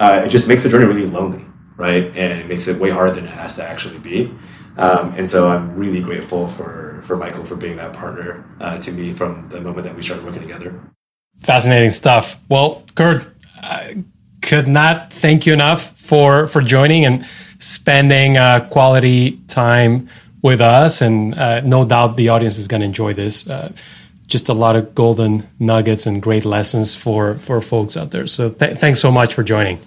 uh, 0.00 0.22
it 0.24 0.28
just 0.28 0.48
makes 0.48 0.64
the 0.64 0.68
journey 0.68 0.86
really 0.86 1.06
lonely, 1.06 1.46
right? 1.76 2.06
And 2.16 2.40
it 2.40 2.48
makes 2.48 2.66
it 2.66 2.80
way 2.80 2.90
harder 2.90 3.12
than 3.14 3.24
it 3.24 3.30
has 3.30 3.54
to 3.56 3.62
actually 3.62 3.98
be. 4.00 4.34
Um, 4.78 5.12
and 5.16 5.28
so 5.28 5.48
I'm 5.48 5.74
really 5.74 6.00
grateful 6.00 6.46
for 6.46 7.00
for 7.02 7.16
Michael 7.16 7.44
for 7.44 7.56
being 7.56 7.76
that 7.76 7.92
partner 7.92 8.44
uh, 8.60 8.78
to 8.78 8.92
me 8.92 9.12
from 9.12 9.48
the 9.48 9.60
moment 9.60 9.84
that 9.84 9.96
we 9.96 10.02
started 10.02 10.24
working 10.24 10.42
together. 10.42 10.80
Fascinating 11.40 11.90
stuff. 11.90 12.36
Well, 12.48 12.84
Kurt, 12.94 13.24
uh, 13.62 13.94
could 14.40 14.68
not 14.68 15.12
thank 15.12 15.46
you 15.46 15.52
enough 15.52 15.98
for 16.00 16.46
for 16.46 16.60
joining 16.62 17.04
and 17.04 17.26
spending 17.58 18.36
uh, 18.36 18.68
quality 18.70 19.38
time 19.48 20.08
with 20.42 20.60
us. 20.60 21.00
And 21.00 21.34
uh, 21.34 21.60
no 21.62 21.84
doubt 21.84 22.16
the 22.16 22.28
audience 22.28 22.56
is 22.56 22.68
going 22.68 22.80
to 22.80 22.86
enjoy 22.86 23.14
this. 23.14 23.46
Uh, 23.48 23.72
just 24.28 24.48
a 24.48 24.54
lot 24.54 24.76
of 24.76 24.94
golden 24.94 25.48
nuggets 25.58 26.06
and 26.06 26.22
great 26.22 26.44
lessons 26.44 26.94
for 26.94 27.34
for 27.38 27.60
folks 27.60 27.96
out 27.96 28.12
there. 28.12 28.26
So 28.26 28.50
th- 28.50 28.78
thanks 28.78 29.00
so 29.00 29.10
much 29.10 29.34
for 29.34 29.42
joining. 29.42 29.80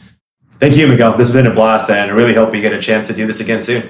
Thank 0.60 0.76
you, 0.76 0.88
Miguel. 0.88 1.18
This 1.18 1.28
has 1.28 1.36
been 1.36 1.52
a 1.52 1.56
blast, 1.56 1.90
and 1.90 2.12
I 2.12 2.14
really 2.14 2.36
hope 2.36 2.52
we 2.52 2.62
get 2.62 2.74
a 2.74 2.82
chance 2.82 3.08
to 3.08 3.14
do 3.14 3.26
this 3.26 3.40
again 3.40 3.62
soon. 3.62 3.90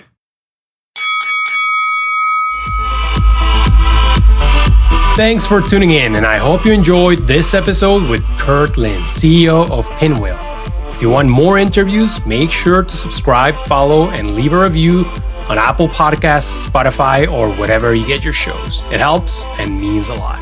Thanks 5.22 5.46
for 5.46 5.62
tuning 5.62 5.92
in, 5.92 6.16
and 6.16 6.26
I 6.26 6.40
hope 6.40 6.66
you 6.66 6.72
enjoyed 6.74 7.28
this 7.28 7.54
episode 7.54 8.10
with 8.10 8.24
Kurt 8.40 8.76
Lin, 8.76 9.04
CEO 9.04 9.70
of 9.70 9.88
Pinwheel. 10.00 10.40
If 10.88 11.00
you 11.00 11.12
want 11.12 11.30
more 11.30 11.60
interviews, 11.60 12.26
make 12.26 12.50
sure 12.50 12.82
to 12.82 12.98
subscribe, 12.98 13.54
follow, 13.68 14.10
and 14.10 14.32
leave 14.32 14.52
a 14.52 14.60
review 14.60 15.06
on 15.48 15.60
Apple 15.60 15.88
Podcasts, 15.88 16.66
Spotify, 16.66 17.32
or 17.32 17.54
whatever 17.54 17.94
you 17.94 18.04
get 18.08 18.24
your 18.24 18.34
shows. 18.34 18.86
It 18.86 19.00
helps 19.00 19.46
and 19.60 19.80
means 19.80 20.08
a 20.10 20.16
lot. 20.16 20.42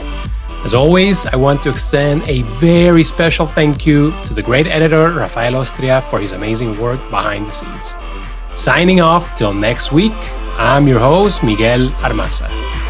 As 0.64 0.74
always, 0.74 1.26
I 1.26 1.36
want 1.36 1.62
to 1.64 1.70
extend 1.70 2.24
a 2.30 2.44
very 2.44 3.04
special 3.04 3.46
thank 3.46 3.86
you 3.86 4.12
to 4.28 4.34
the 4.34 4.42
great 4.42 4.66
editor 4.66 5.12
Rafael 5.12 5.56
Ostria 5.56 6.02
for 6.10 6.22
his 6.22 6.32
amazing 6.32 6.80
work 6.80 7.02
behind 7.10 7.48
the 7.48 7.52
scenes. 7.52 7.96
Signing 8.54 9.02
off 9.02 9.36
till 9.36 9.54
next 9.54 9.92
week, 9.92 10.18
I'm 10.58 10.88
your 10.88 11.00
host, 11.00 11.44
Miguel 11.44 11.90
Armaza. 12.00 12.89